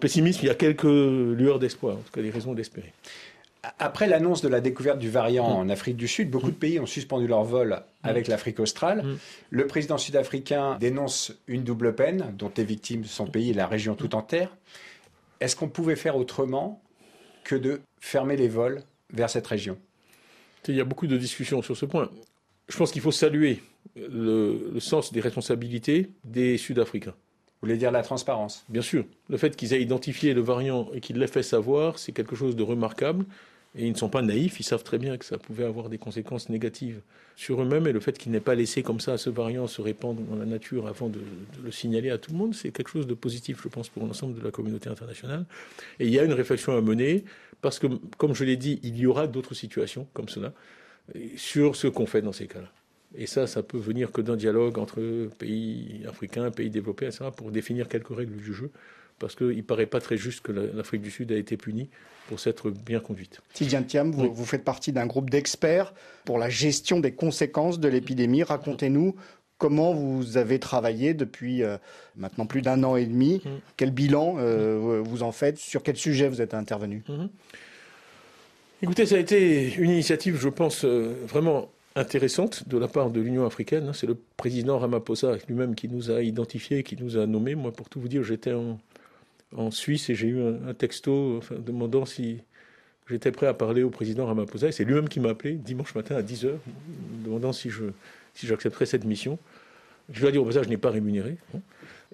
pessimisme, 0.00 0.40
il 0.42 0.46
y 0.46 0.50
a 0.50 0.54
quelques 0.54 0.84
lueurs 0.84 1.58
d'espoir, 1.58 1.96
en 1.96 2.00
tout 2.00 2.12
cas 2.12 2.22
des 2.22 2.30
raisons 2.30 2.54
d'espérer. 2.54 2.92
Après 3.78 4.06
l'annonce 4.06 4.42
de 4.42 4.48
la 4.48 4.60
découverte 4.60 4.98
du 4.98 5.10
variant 5.10 5.48
mm. 5.48 5.56
en 5.56 5.68
Afrique 5.68 5.96
du 5.96 6.08
Sud, 6.08 6.30
beaucoup 6.30 6.50
de 6.50 6.56
pays 6.56 6.78
ont 6.80 6.86
suspendu 6.86 7.26
leur 7.26 7.44
vol 7.44 7.70
mm. 7.70 8.08
avec 8.08 8.28
l'Afrique 8.28 8.60
australe. 8.60 9.04
Mm. 9.04 9.18
Le 9.50 9.66
président 9.66 9.98
sud-africain 9.98 10.76
dénonce 10.78 11.32
une 11.46 11.64
double 11.64 11.94
peine 11.94 12.34
dont 12.38 12.52
est 12.56 12.64
victime 12.64 13.04
son 13.04 13.26
pays 13.26 13.50
et 13.50 13.54
la 13.54 13.66
région 13.66 13.94
tout 13.94 14.14
entière. 14.14 14.56
Est-ce 15.40 15.56
qu'on 15.56 15.68
pouvait 15.68 15.96
faire 15.96 16.16
autrement 16.16 16.82
que 17.42 17.54
de 17.54 17.80
fermer 18.00 18.36
les 18.36 18.48
vols 18.48 18.82
vers 19.12 19.30
cette 19.30 19.46
région? 19.46 19.78
Il 20.68 20.74
y 20.74 20.80
a 20.80 20.84
beaucoup 20.84 21.06
de 21.06 21.16
discussions 21.16 21.60
sur 21.60 21.76
ce 21.76 21.84
point. 21.84 22.10
Je 22.68 22.76
pense 22.76 22.90
qu'il 22.90 23.02
faut 23.02 23.12
saluer 23.12 23.62
le, 23.96 24.70
le 24.72 24.80
sens 24.80 25.12
des 25.12 25.20
responsabilités 25.20 26.10
des 26.24 26.56
Sud-Africains. 26.56 27.10
Vous 27.10 27.68
voulez 27.68 27.76
dire 27.76 27.90
la 27.90 28.02
transparence? 28.02 28.64
Bien 28.68 28.82
sûr. 28.82 29.04
Le 29.28 29.36
fait 29.36 29.56
qu'ils 29.56 29.74
aient 29.74 29.82
identifié 29.82 30.34
le 30.34 30.40
variant 30.40 30.88
et 30.94 31.00
qu'ils 31.00 31.18
l'aient 31.18 31.26
fait 31.26 31.42
savoir, 31.42 31.98
c'est 31.98 32.12
quelque 32.12 32.36
chose 32.36 32.56
de 32.56 32.62
remarquable. 32.62 33.24
Et 33.76 33.86
ils 33.86 33.92
ne 33.92 33.96
sont 33.96 34.08
pas 34.08 34.22
naïfs, 34.22 34.60
ils 34.60 34.64
savent 34.64 34.84
très 34.84 34.98
bien 34.98 35.16
que 35.18 35.24
ça 35.24 35.36
pouvait 35.36 35.64
avoir 35.64 35.88
des 35.88 35.98
conséquences 35.98 36.48
négatives 36.48 37.00
sur 37.34 37.60
eux-mêmes. 37.60 37.86
Et 37.86 37.92
le 37.92 38.00
fait 38.00 38.16
qu'ils 38.16 38.30
n'aient 38.30 38.40
pas 38.40 38.54
laissé 38.54 38.82
comme 38.82 39.00
ça 39.00 39.18
ce 39.18 39.30
variant 39.30 39.66
se 39.66 39.82
répandre 39.82 40.20
dans 40.22 40.36
la 40.36 40.46
nature 40.46 40.86
avant 40.86 41.08
de, 41.08 41.20
le 41.62 41.70
signaler 41.72 42.10
à 42.10 42.18
tout 42.18 42.30
le 42.30 42.38
monde, 42.38 42.54
c'est 42.54 42.70
quelque 42.70 42.90
chose 42.90 43.06
de 43.06 43.14
positif, 43.14 43.60
je 43.62 43.68
pense, 43.68 43.88
pour 43.88 44.06
l'ensemble 44.06 44.38
de 44.38 44.44
la 44.44 44.52
communauté 44.52 44.88
internationale. 44.88 45.44
Et 45.98 46.06
il 46.06 46.12
y 46.12 46.20
a 46.20 46.24
une 46.24 46.32
réflexion 46.32 46.76
à 46.76 46.80
mener, 46.80 47.24
parce 47.62 47.80
que, 47.80 47.88
comme 48.16 48.34
je 48.34 48.44
l'ai 48.44 48.56
dit, 48.56 48.78
il 48.84 48.96
y 48.96 49.06
aura 49.06 49.26
d'autres 49.26 49.54
situations 49.54 50.06
comme 50.12 50.28
cela, 50.28 50.52
sur 51.36 51.74
ce 51.74 51.88
qu'on 51.88 52.06
fait 52.06 52.22
dans 52.22 52.32
ces 52.32 52.46
cas-là. 52.46 52.70
Et 53.16 53.26
ça, 53.26 53.46
ça 53.46 53.62
peut 53.62 53.78
venir 53.78 54.10
que 54.10 54.20
d'un 54.20 54.36
dialogue 54.36 54.78
entre 54.78 55.28
pays 55.38 56.02
africains, 56.08 56.50
pays 56.50 56.70
développés, 56.70 57.06
etc., 57.06 57.26
pour 57.36 57.50
définir 57.50 57.88
quelques 57.88 58.14
règles 58.14 58.36
du 58.36 58.52
jeu 58.52 58.70
parce 59.18 59.34
qu'il 59.34 59.56
ne 59.56 59.62
paraît 59.62 59.86
pas 59.86 60.00
très 60.00 60.16
juste 60.16 60.40
que 60.40 60.52
l'Afrique 60.52 61.02
du 61.02 61.10
Sud 61.10 61.32
a 61.32 61.36
été 61.36 61.56
punie 61.56 61.88
pour 62.28 62.40
s'être 62.40 62.70
bien 62.70 63.00
conduite. 63.00 63.40
Tidjane 63.52 63.86
Thiam, 63.86 64.10
vous, 64.10 64.32
vous, 64.32 64.44
faites 64.44 64.64
partie 64.64 64.92
d'un 64.92 65.06
groupe 65.06 65.30
d'experts 65.30 65.94
pour 66.24 66.38
la 66.38 66.48
gestion 66.48 67.00
des 67.00 67.12
conséquences 67.12 67.78
de 67.78 67.88
l'épidémie. 67.88 68.42
Racontez-nous 68.42 69.14
comment 69.58 69.92
vous 69.92 70.36
avez 70.36 70.58
travaillé 70.58 71.14
depuis 71.14 71.62
euh, 71.62 71.78
maintenant 72.16 72.46
plus 72.46 72.62
d'un 72.62 72.82
an 72.84 72.96
et 72.96 73.06
demi. 73.06 73.40
Mm. 73.44 73.48
Quel 73.76 73.90
bilan 73.90 74.36
euh, 74.38 75.02
vous 75.04 75.22
en 75.22 75.32
faites? 75.32 75.58
Sur 75.58 75.82
quel 75.82 75.96
sujet 75.96 76.28
vous 76.28 76.40
êtes 76.40 76.54
intervenu? 76.54 77.02
Mm-hmm. 77.08 77.28
Écoutez, 78.82 79.06
ça 79.06 79.14
a 79.14 79.18
été 79.18 79.74
une 79.76 79.90
initiative, 79.90 80.38
je 80.38 80.48
pense, 80.48 80.84
euh, 80.84 81.14
vraiment 81.26 81.70
intéressante 81.96 82.68
de 82.68 82.76
la 82.76 82.88
part 82.88 83.10
de 83.10 83.20
l'Union 83.20 83.46
africaine. 83.46 83.92
C'est 83.94 84.06
le 84.06 84.18
président 84.36 84.78
Ramaphosa 84.78 85.36
lui-même 85.48 85.74
qui 85.74 85.88
nous 85.88 86.10
a 86.10 86.22
identifiés, 86.22 86.82
qui 86.82 86.96
nous 87.00 87.16
a 87.16 87.26
nommés. 87.26 87.54
Moi, 87.54 87.72
pour 87.72 87.88
tout 87.88 88.00
vous 88.00 88.08
dire, 88.08 88.24
j'étais 88.24 88.52
en, 88.52 88.78
en 89.56 89.70
Suisse 89.70 90.10
et 90.10 90.14
j'ai 90.14 90.28
eu 90.28 90.40
un, 90.42 90.74
texto 90.74 91.40
demandant 91.58 92.04
si 92.06 92.38
j'étais 93.08 93.30
prêt 93.30 93.46
à 93.46 93.54
parler 93.54 93.82
au 93.82 93.90
président 93.90 94.26
Ramaphosa. 94.26 94.68
Et 94.68 94.72
c'est 94.72 94.84
lui-même 94.84 95.08
qui 95.08 95.20
m'a 95.20 95.30
appelé 95.30 95.54
dimanche 95.54 95.94
matin 95.94 96.16
à 96.16 96.22
10h, 96.22 96.50
demandant 97.24 97.52
si 97.52 97.70
je 97.70 97.84
si 98.34 98.46
j'accepterais 98.46 98.86
cette 98.86 99.04
mission. 99.04 99.38
Je 100.12 100.20
lui 100.20 100.28
ai 100.28 100.32
dit 100.32 100.38
au 100.38 100.44
passage, 100.44 100.64
je 100.64 100.70
n'ai 100.70 100.76
pas 100.76 100.90
rémunéré. 100.90 101.36
Hein. 101.54 101.60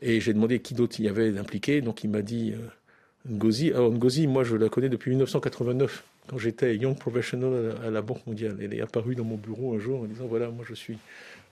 Et 0.03 0.21
j'ai 0.21 0.33
demandé 0.33 0.61
qui 0.61 0.75
d'autre 0.75 1.01
y 1.01 1.09
avait 1.09 1.37
impliqué. 1.39 1.81
Donc 1.81 2.05
il 2.05 2.11
m'a 2.11 2.23
dit 2.23 2.53
euh, 2.53 3.33
Ngozi. 3.33 3.73
Alors 3.73 3.91
Ngozi, 3.91 4.27
moi 4.27 4.45
je 4.45 4.57
la 4.57 4.69
connais 4.69 4.89
depuis 4.89 5.11
1989, 5.11 6.05
quand 6.29 6.39
j'étais 6.39 6.77
Young 6.77 6.97
Professional 6.97 7.75
à 7.85 7.91
la 7.91 8.03
Banque 8.03 8.27
mondiale. 8.27 8.59
Elle 8.61 8.75
est 8.75 8.81
apparue 8.81 9.15
dans 9.15 9.25
mon 9.25 9.37
bureau 9.37 9.75
un 9.75 9.79
jour 9.79 10.03
en 10.03 10.05
disant 10.05 10.27
voilà, 10.27 10.51
moi 10.51 10.65
je 10.69 10.75
suis 10.75 10.99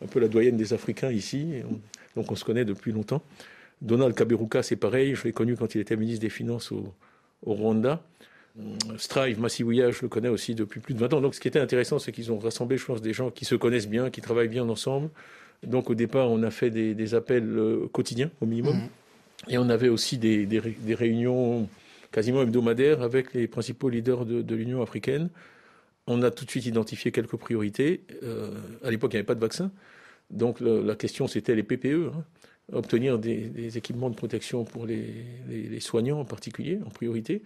un 0.04 0.06
peu 0.06 0.20
la 0.20 0.28
doyenne 0.28 0.56
des 0.56 0.72
Africains 0.72 1.10
ici. 1.10 1.62
donc 2.14 2.30
on 2.30 2.36
se 2.36 2.44
connaît 2.44 2.64
depuis 2.64 2.92
longtemps. 2.92 3.22
Donald 3.80 4.14
Kaberuka, 4.14 4.62
c'est 4.62 4.76
pareil. 4.76 5.14
Je 5.14 5.24
l'ai 5.24 5.32
connu 5.32 5.56
quand 5.56 5.74
il 5.74 5.80
était 5.80 5.96
ministre 5.96 6.20
des 6.20 6.30
Finances 6.30 6.72
au, 6.72 6.94
Rwanda. 7.42 8.02
Strive 8.96 9.38
Massiwia, 9.38 9.92
je 9.92 10.02
le 10.02 10.08
connais 10.08 10.28
aussi 10.28 10.56
depuis 10.56 10.80
plus 10.80 10.94
de 10.94 10.98
20 10.98 11.14
ans. 11.14 11.20
Donc 11.20 11.34
ce 11.34 11.40
qui 11.40 11.46
était 11.46 11.60
intéressant, 11.60 12.00
c'est 12.00 12.10
qu'ils 12.10 12.32
ont 12.32 12.38
rassemblé, 12.38 12.76
je 12.76 12.84
pense, 12.84 13.00
des 13.00 13.12
gens 13.12 13.30
qui 13.30 13.44
se 13.44 13.54
connaissent 13.54 13.88
bien, 13.88 14.10
qui 14.10 14.20
travaillent 14.20 14.48
bien 14.48 14.68
ensemble. 14.68 15.10
Donc 15.62 15.90
au 15.90 15.94
départ, 15.94 16.30
on 16.30 16.42
a 16.42 16.50
fait 16.50 16.70
des, 16.70 17.14
appels 17.14 17.48
euh, 17.56 17.88
quotidiens 17.92 18.30
au 18.40 18.46
minimum. 18.46 18.76
Mhm. 18.76 18.88
Et 19.48 19.58
on 19.58 19.68
avait 19.68 19.88
aussi 19.88 20.18
des, 20.18 20.48
réunions 20.94 21.68
quasiment 22.10 22.42
hebdomadaires 22.42 23.02
avec 23.02 23.32
les 23.34 23.46
principaux 23.46 23.88
leaders 23.88 24.26
de, 24.26 24.54
l'Union 24.54 24.82
africaine. 24.82 25.30
On 26.08 26.22
a 26.22 26.32
tout 26.32 26.44
de 26.44 26.50
suite 26.50 26.66
identifié 26.66 27.12
quelques 27.12 27.36
priorités. 27.36 28.02
Euh, 28.24 28.50
à 28.82 28.90
l'époque, 28.90 29.12
il 29.12 29.16
n'y 29.16 29.20
avait 29.20 29.26
pas 29.26 29.36
de 29.36 29.40
vaccin. 29.40 29.70
Donc 30.30 30.60
la 30.60 30.96
question, 30.96 31.28
c'était 31.28 31.54
les 31.54 31.62
PPE. 31.62 32.10
Hein 32.14 32.24
obtenir 32.72 33.18
des, 33.18 33.76
équipements 33.78 34.10
de 34.10 34.14
protection 34.14 34.64
pour 34.64 34.86
les, 34.86 35.80
soignants 35.80 36.20
en 36.20 36.24
particulier, 36.24 36.80
en 36.84 36.90
priorité, 36.90 37.42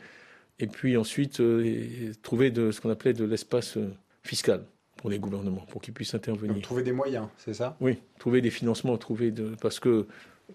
et 0.58 0.66
puis 0.66 0.96
ensuite 0.96 1.40
euh, 1.40 2.12
trouver 2.22 2.50
de, 2.50 2.70
ce 2.70 2.80
qu'on 2.80 2.90
appelait 2.90 3.12
de 3.12 3.24
l'espace 3.24 3.76
euh, 3.76 3.92
fiscal 4.22 4.64
pour 4.96 5.10
les 5.10 5.18
gouvernements, 5.18 5.64
pour 5.70 5.80
qu'ils 5.80 5.94
puissent 5.94 6.14
intervenir. 6.14 6.54
Donc, 6.54 6.62
trouver 6.62 6.82
des 6.82 6.92
moyens, 6.92 7.26
c'est 7.38 7.54
ça? 7.54 7.76
Oui, 7.80 7.98
trouver 8.18 8.40
des 8.40 8.50
financements, 8.50 8.96
trouver 8.98 9.30
de, 9.30 9.54
parce 9.60 9.80
que 9.80 10.06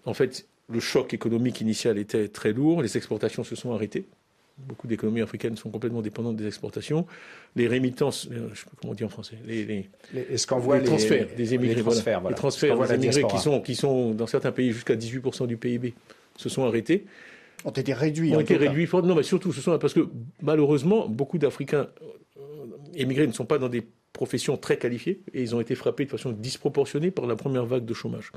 en 0.04 0.14
fait 0.14 0.46
le 0.68 0.80
choc 0.80 1.14
économique 1.14 1.60
initial 1.60 1.98
était 1.98 2.28
très 2.28 2.52
lourd, 2.52 2.82
les 2.82 2.96
exportations 2.96 3.44
se 3.44 3.56
sont 3.56 3.72
arrêtées. 3.72 4.06
Beaucoup 4.66 4.86
d'économies 4.86 5.20
africaines 5.20 5.56
sont 5.56 5.70
complètement 5.70 6.02
dépendantes 6.02 6.36
des 6.36 6.46
exportations. 6.46 7.06
Les 7.54 7.68
rémittances, 7.68 8.28
euh, 8.32 8.48
je 8.52 8.60
sais 8.60 8.64
pas 8.64 8.72
comment 8.80 8.94
dire 8.94 9.06
en 9.06 9.10
français, 9.10 9.36
les, 9.46 9.64
les, 9.64 9.88
les, 10.12 10.36
transferts 10.36 11.28
des 11.36 11.54
émigrés, 11.54 11.76
les 11.76 12.34
transferts, 12.34 12.76
des 12.76 12.94
émigrés 12.94 13.24
qui 13.30 13.38
sont, 13.38 13.60
qui 13.60 13.74
sont 13.74 14.12
dans 14.12 14.26
certains 14.26 14.52
pays 14.52 14.72
jusqu'à 14.72 14.96
18% 14.96 15.46
du 15.46 15.56
PIB 15.56 15.94
se 16.36 16.48
sont 16.48 16.64
arrêtés. 16.64 17.04
Ont 17.64 17.70
été 17.70 17.92
réduits. 17.92 18.34
Ont 18.34 18.40
été 18.40 18.56
réduits. 18.56 18.88
Non, 18.92 19.14
mais 19.14 19.22
surtout, 19.22 19.52
ce 19.52 19.60
sont 19.60 19.76
parce 19.78 19.94
que 19.94 20.08
malheureusement, 20.42 21.08
beaucoup 21.08 21.38
d'Africains 21.38 21.88
euh, 22.36 22.40
émigrés 22.94 23.26
ne 23.26 23.32
sont 23.32 23.46
pas 23.46 23.58
dans 23.58 23.68
des 23.68 23.86
professions 24.12 24.56
très 24.56 24.78
qualifiées 24.78 25.20
et 25.34 25.42
ils 25.42 25.54
ont 25.54 25.60
été 25.60 25.74
frappés 25.74 26.04
de 26.04 26.10
façon 26.10 26.32
disproportionnée 26.32 27.10
par 27.10 27.26
la 27.26 27.36
première 27.36 27.66
vague 27.66 27.84
de 27.84 27.94
chômage. 27.94 28.32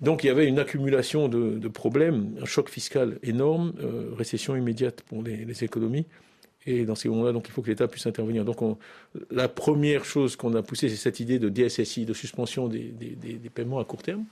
Donc 0.00 0.24
il 0.24 0.28
y 0.28 0.30
avait 0.30 0.46
une 0.46 0.58
accumulation 0.58 1.28
de, 1.28 1.68
problèmes, 1.68 2.36
un 2.40 2.44
choc 2.44 2.68
fiscal 2.68 3.18
énorme, 3.22 3.72
euh, 3.80 4.10
récession 4.16 4.56
immédiate 4.56 5.02
pour 5.02 5.22
les, 5.22 5.64
économies. 5.64 6.06
Et 6.66 6.84
dans 6.84 6.94
ces 6.94 7.08
moments-là, 7.08 7.32
il 7.34 7.50
faut 7.50 7.62
que 7.62 7.70
l'État 7.70 7.88
puisse 7.88 8.06
intervenir. 8.06 8.44
Donc 8.44 8.58
la 9.30 9.48
première 9.48 10.04
chose 10.04 10.36
qu'on 10.36 10.54
a 10.54 10.62
poussée, 10.62 10.88
c'est 10.88 10.96
cette 10.96 11.20
idée 11.20 11.38
de 11.38 11.48
DSSI, 11.48 12.04
de 12.04 12.12
suspension 12.12 12.68
des, 12.68 12.92
paiements 13.54 13.78
à 13.78 13.84
court 13.84 14.02
terme, 14.02 14.24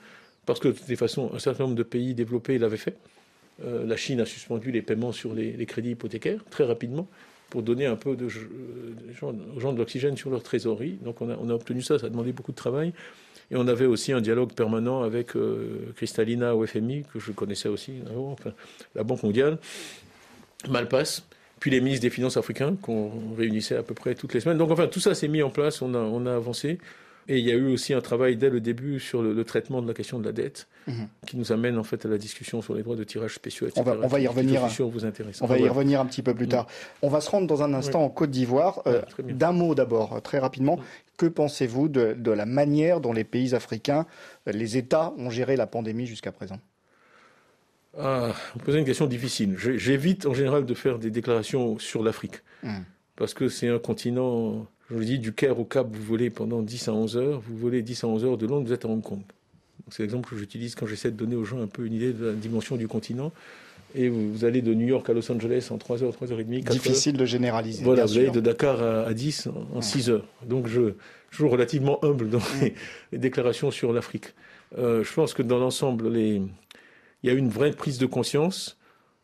parce 0.44 0.60
que 0.60 0.68
de 0.68 0.74
toute 0.74 0.96
façon, 0.96 1.30
un 1.32 1.38
certain 1.38 1.64
nombre 1.64 1.76
de 1.76 1.82
pays 1.82 2.14
développés 2.14 2.58
l'avaient 2.58 2.76
fait. 2.76 2.96
Euh, 3.64 3.86
la 3.86 3.96
Chine 3.96 4.20
a 4.20 4.26
suspendu 4.26 4.70
les 4.70 4.82
paiements 4.82 5.12
sur 5.12 5.32
les, 5.32 5.64
crédits 5.64 5.92
hypothécaires 5.92 6.44
très 6.50 6.64
rapidement 6.64 7.08
pour 7.50 7.62
donner 7.62 7.86
un 7.86 7.96
peu 7.96 8.16
de, 8.16 8.26
aux 8.26 9.60
gens 9.60 9.72
de 9.72 9.78
l'oxygène 9.78 10.16
sur 10.16 10.30
leur 10.30 10.42
trésorerie. 10.42 10.98
Donc 11.02 11.20
on 11.20 11.30
a, 11.30 11.36
on 11.40 11.48
a 11.48 11.54
obtenu 11.54 11.82
ça, 11.82 11.98
ça 11.98 12.06
a 12.06 12.08
demandé 12.08 12.32
beaucoup 12.32 12.52
de 12.52 12.56
travail. 12.56 12.92
Et 13.50 13.56
on 13.56 13.68
avait 13.68 13.86
aussi 13.86 14.12
un 14.12 14.20
dialogue 14.20 14.52
permanent 14.52 15.02
avec 15.02 15.36
euh, 15.36 15.92
Kristalina 15.94 16.56
au 16.56 16.66
FMI, 16.66 17.04
que 17.12 17.20
je 17.20 17.30
connaissais 17.30 17.68
aussi, 17.68 17.92
la 18.94 19.04
Banque 19.04 19.22
mondiale, 19.22 19.58
Malpass, 20.68 21.24
puis 21.60 21.70
les 21.70 21.80
ministres 21.80 22.02
des 22.02 22.10
Finances 22.10 22.36
africains 22.36 22.74
qu'on 22.74 23.34
réunissait 23.36 23.76
à 23.76 23.82
peu 23.82 23.94
près 23.94 24.14
toutes 24.14 24.34
les 24.34 24.40
semaines. 24.40 24.58
Donc 24.58 24.72
enfin, 24.72 24.88
tout 24.88 25.00
ça 25.00 25.14
s'est 25.14 25.28
mis 25.28 25.42
en 25.42 25.50
place, 25.50 25.80
on 25.80 25.94
a, 25.94 25.98
on 25.98 26.26
a 26.26 26.34
avancé. 26.34 26.78
Et 27.28 27.38
il 27.38 27.44
y 27.44 27.50
a 27.50 27.54
eu 27.54 27.72
aussi 27.72 27.92
un 27.92 28.00
travail 28.00 28.36
dès 28.36 28.50
le 28.50 28.60
début 28.60 29.00
sur 29.00 29.20
le, 29.20 29.44
traitement 29.44 29.82
de 29.82 29.88
la 29.88 29.94
question 29.94 30.18
de 30.20 30.24
la 30.24 30.32
dette, 30.32 30.68
mhm. 30.86 31.08
qui 31.26 31.36
nous 31.36 31.50
amène 31.50 31.76
en 31.76 31.82
fait 31.82 32.04
à 32.06 32.08
la 32.08 32.18
discussion 32.18 32.62
sur 32.62 32.74
les 32.74 32.82
droits 32.82 32.94
de 32.94 33.04
tirage 33.04 33.34
spéciaux, 33.34 33.66
etc. 33.66 33.82
On 34.02 34.06
va, 34.06 34.20
y 34.20 34.26
revenir. 34.28 34.62
vous 34.80 35.04
intéresse. 35.04 35.42
On 35.42 35.46
va 35.46 35.58
y 35.58 35.68
revenir 35.68 36.00
un 36.00 36.06
petit 36.06 36.22
peu 36.22 36.34
plus 36.34 36.46
tard. 36.48 36.66
On 37.02 37.08
va 37.08 37.20
se 37.20 37.30
rendre 37.30 37.46
dans 37.46 37.62
un 37.62 37.74
instant 37.74 38.04
en 38.04 38.08
Côte 38.08 38.30
d'Ivoire. 38.30 38.82
Euh, 38.86 39.02
d'un 39.18 39.52
mot 39.52 39.74
d'abord, 39.74 40.22
très 40.22 40.38
rapidement. 40.38 40.78
Que 41.16 41.26
pensez-vous 41.26 41.88
de, 41.88 42.30
la 42.30 42.46
manière 42.46 43.00
dont 43.00 43.12
les 43.12 43.24
pays 43.24 43.54
africains, 43.54 44.06
les 44.46 44.76
États 44.76 45.12
ont 45.18 45.30
géré 45.30 45.56
la 45.56 45.66
pandémie 45.66 46.06
jusqu'à 46.06 46.30
présent? 46.30 46.58
Ah, 47.98 48.32
Vous 48.54 48.60
posez 48.60 48.78
une 48.78 48.84
question 48.84 49.06
difficile. 49.06 49.56
J'évite 49.56 50.26
en 50.26 50.34
général 50.34 50.66
de 50.66 50.74
faire 50.74 50.98
des 50.98 51.10
déclarations 51.10 51.78
sur 51.78 52.02
l'Afrique. 52.02 52.42
Hmm. 52.62 52.82
Parce 53.16 53.32
que 53.32 53.48
c'est 53.48 53.68
un 53.68 53.78
continent 53.78 54.66
je 54.90 54.94
vous 54.94 55.04
dis, 55.04 55.18
du 55.18 55.32
Caire 55.32 55.58
au 55.58 55.64
Cap, 55.64 55.88
vous 55.90 56.02
volez 56.02 56.30
pendant 56.30 56.62
10 56.62 56.88
à 56.88 56.92
11 56.92 57.16
heures. 57.16 57.40
Vous 57.40 57.56
volez 57.56 57.82
10 57.82 58.04
à 58.04 58.06
11 58.06 58.24
heures 58.24 58.38
de 58.38 58.46
Londres, 58.46 58.66
vous 58.66 58.72
êtes 58.72 58.84
à 58.84 58.88
Hong 58.88 59.02
Kong. 59.02 59.20
C'est 59.90 60.02
l'exemple 60.02 60.28
que 60.28 60.36
j'utilise 60.36 60.74
quand 60.74 60.86
j'essaie 60.86 61.10
de 61.10 61.16
donner 61.16 61.36
aux 61.36 61.44
gens 61.44 61.60
un 61.60 61.66
peu 61.66 61.86
une 61.86 61.92
idée 61.92 62.12
de 62.12 62.26
la 62.26 62.32
dimension 62.32 62.76
du 62.76 62.88
continent. 62.88 63.32
Et 63.94 64.08
vous, 64.08 64.44
allez 64.44 64.62
de 64.62 64.74
New 64.74 64.86
York 64.86 65.08
à 65.08 65.12
Los 65.12 65.30
Angeles 65.30 65.68
en 65.70 65.78
3 65.78 66.02
heures, 66.02 66.12
3 66.12 66.32
heures 66.32 66.40
et 66.40 66.44
demie. 66.44 66.60
Difficile 66.60 67.16
de 67.16 67.24
généraliser. 67.24 67.82
Voilà, 67.82 68.04
vous 68.04 68.18
allez 68.18 68.30
de 68.30 68.40
Dakar 68.40 68.82
à, 68.82 69.12
10 69.14 69.48
en, 69.74 69.80
6 69.80 70.10
heures. 70.10 70.26
Donc 70.44 70.66
je, 70.66 70.92
je 71.30 71.36
suis 71.36 71.48
relativement 71.48 72.04
humble 72.04 72.28
dans 72.28 72.40
les, 72.60 72.74
déclarations 73.18 73.70
sur 73.70 73.92
l'Afrique. 73.92 74.34
Euh, 74.76 75.02
je 75.04 75.12
pense 75.12 75.34
que 75.34 75.42
dans 75.42 75.58
l'ensemble, 75.58 76.14
il 76.16 76.48
y 77.22 77.30
a 77.30 77.32
une 77.32 77.48
vraie 77.48 77.70
prise 77.70 77.98
de 77.98 78.06
conscience 78.06 78.76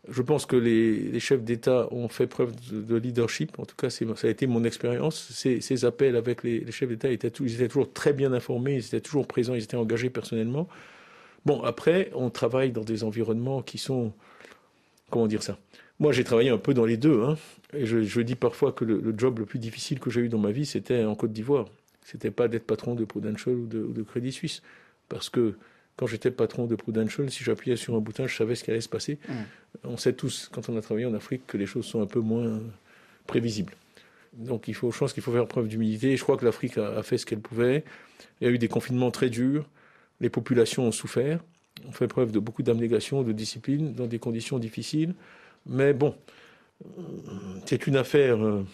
je 0.08 0.20
pense 0.20 0.46
que 0.46 0.56
les, 0.56 1.20
chefs 1.20 1.42
d'État 1.42 1.86
ont 1.92 2.08
fait 2.08 2.26
preuve 2.26 2.54
de, 2.70 2.96
leadership. 2.96 3.58
En 3.58 3.64
tout 3.64 3.76
cas, 3.76 3.88
ça 3.88 4.04
a 4.24 4.28
été 4.28 4.46
mon 4.46 4.64
expérience. 4.64 5.30
Ces, 5.30 5.84
appels 5.84 6.16
avec 6.16 6.42
les, 6.42 6.70
chefs 6.72 6.88
d'État 6.88 7.10
étaient, 7.10 7.32
ils 7.40 7.54
étaient 7.54 7.68
toujours 7.68 7.92
très 7.92 8.12
bien 8.12 8.32
informés, 8.32 8.74
ils 8.74 8.84
étaient 8.84 9.00
toujours 9.00 9.26
présents, 9.26 9.54
ils 9.54 9.62
étaient 9.62 9.76
engagés 9.76 10.10
personnellement. 10.10 10.68
Bon, 11.46 11.62
après, 11.62 12.10
on 12.14 12.30
travaille 12.30 12.72
dans 12.72 12.82
des 12.82 13.04
environnements 13.04 13.62
qui 13.62 13.78
sont, 13.78 14.12
comment 15.10 15.28
dire 15.28 15.42
ça? 15.42 15.58
Moi, 16.00 16.10
j'ai 16.10 16.24
travaillé 16.24 16.50
un 16.50 16.58
peu 16.58 16.74
dans 16.74 16.84
les 16.84 16.96
deux. 16.96 17.22
Hein, 17.22 17.36
et 17.72 17.86
je, 17.86 18.20
dis 18.20 18.34
parfois 18.34 18.72
que 18.72 18.84
le, 18.84 19.14
job 19.16 19.38
le 19.38 19.46
plus 19.46 19.60
difficile 19.60 20.00
que 20.00 20.10
j'ai 20.10 20.22
eu 20.22 20.28
dans 20.28 20.38
ma 20.38 20.50
vie, 20.50 20.66
c'était 20.66 21.04
en 21.04 21.14
Côte 21.14 21.32
d'Ivoire. 21.32 21.66
C'était 22.04 22.32
pas 22.32 22.48
d'être 22.48 22.66
patron 22.66 22.96
de 22.96 23.04
Prudential 23.04 23.54
ou 23.54 23.66
de, 23.66 23.78
ou 23.78 23.92
de 23.92 24.02
Crédit 24.02 24.32
Suisse, 24.32 24.62
parce 25.08 25.30
que 25.30 25.54
quand 25.96 26.06
j'étais 26.06 26.30
patron 26.30 26.66
de 26.66 26.74
Prudential, 26.74 27.30
si 27.30 27.44
j'appuyais 27.44 27.76
sur 27.76 27.94
un 27.94 28.00
bouton, 28.00 28.26
je 28.26 28.36
savais 28.36 28.54
ce 28.54 28.64
qui 28.64 28.70
allait 28.70 28.80
se 28.80 28.88
passer. 28.88 29.18
Mm. 29.28 29.32
On 29.84 29.96
sait 29.96 30.12
tous, 30.12 30.48
quand 30.52 30.68
on 30.68 30.76
a 30.76 30.80
travaillé 30.80 31.06
en 31.06 31.14
Afrique, 31.14 31.46
que 31.46 31.56
les 31.56 31.66
choses 31.66 31.84
sont 31.84 32.00
un 32.00 32.06
peu 32.06 32.20
moins 32.20 32.60
prévisibles. 33.26 33.74
Donc 34.32 34.68
il 34.68 34.74
faut, 34.74 34.90
je 34.90 34.98
pense 34.98 35.12
qu'il 35.12 35.22
faut 35.22 35.32
faire 35.32 35.46
preuve 35.46 35.68
d'humilité. 35.68 36.16
Je 36.16 36.22
crois 36.22 36.36
que 36.36 36.44
l'Afrique 36.44 36.78
a, 36.78 37.02
fait 37.02 37.18
ce 37.18 37.26
qu'elle 37.26 37.40
pouvait. 37.40 37.84
Il 38.40 38.46
y 38.46 38.50
a 38.50 38.50
eu 38.50 38.58
des 38.58 38.68
confinements 38.68 39.10
très 39.10 39.28
durs. 39.28 39.68
Les 40.20 40.30
populations 40.30 40.84
ont 40.84 40.92
souffert. 40.92 41.40
On 41.86 41.92
fait 41.92 42.08
preuve 42.08 42.32
de 42.32 42.38
beaucoup 42.38 42.62
d'abnégation, 42.62 43.22
de 43.22 43.32
discipline, 43.32 43.92
dans 43.92 44.06
des 44.06 44.18
conditions 44.18 44.58
difficiles. 44.58 45.14
Mais 45.66 45.92
bon, 45.92 46.14
c'est 47.66 47.86
une 47.86 47.96
affaire, 47.96 48.42
euh, 48.42 48.64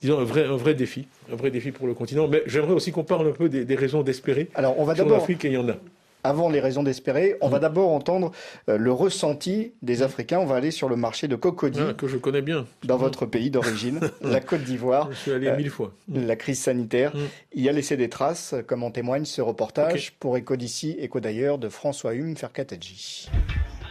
disons, 0.00 0.18
un 0.18 0.24
vrai, 0.24 0.44
un 0.44 0.56
vrai 0.56 0.74
défi, 0.74 1.06
un 1.30 1.36
vrai 1.36 1.50
défi 1.50 1.70
pour 1.70 1.86
le 1.86 1.94
continent. 1.94 2.28
Mais 2.28 2.42
j'aimerais 2.46 2.72
aussi 2.72 2.92
qu'on 2.92 3.04
parle 3.04 3.28
un 3.28 3.32
peu 3.32 3.48
des, 3.48 3.74
raisons 3.74 4.02
d'espérer. 4.02 4.48
Alors, 4.54 4.78
on 4.78 4.84
va 4.84 4.94
d'abord. 4.94 5.18
L'Afrique, 5.18 5.44
et 5.44 5.48
il 5.48 5.54
y 5.54 5.58
en 5.58 5.68
a 5.68 5.76
avant 6.26 6.48
les 6.48 6.60
raisons 6.60 6.82
d'espérer, 6.82 7.36
on 7.40 7.48
va 7.48 7.58
mm. 7.58 7.62
d'abord 7.62 7.92
entendre 7.92 8.32
euh, 8.68 8.76
le 8.76 8.92
ressenti 8.92 9.72
des 9.82 9.98
mm. 9.98 10.02
Africains. 10.02 10.38
On 10.38 10.46
va 10.46 10.56
aller 10.56 10.70
sur 10.70 10.88
le 10.88 10.96
marché 10.96 11.28
de 11.28 11.36
Cocody. 11.36 11.80
Ah, 11.80 11.94
que 11.94 12.06
je 12.06 12.16
connais 12.16 12.42
bien. 12.42 12.66
Dans 12.84 12.96
votre 12.96 13.26
pays 13.26 13.50
d'origine, 13.50 14.00
la 14.20 14.40
Côte 14.40 14.62
d'Ivoire. 14.62 15.08
Je 15.10 15.16
suis 15.16 15.32
allé 15.32 15.48
euh, 15.48 15.56
mille 15.56 15.70
fois. 15.70 15.92
La 16.12 16.36
crise 16.36 16.60
sanitaire 16.60 17.12
Il 17.54 17.62
mm. 17.62 17.64
y 17.64 17.68
a 17.68 17.72
laissé 17.72 17.96
des 17.96 18.08
traces, 18.08 18.54
comme 18.66 18.82
en 18.82 18.90
témoigne 18.90 19.24
ce 19.24 19.40
reportage 19.40 20.12
pour 20.18 20.36
Éco 20.36 20.56
d'ici, 20.56 20.96
Éco 20.98 21.20
d'ailleurs, 21.20 21.58
de 21.58 21.68
François 21.68 22.14
Hume 22.14 22.36
Ferkatadji. 22.36 23.28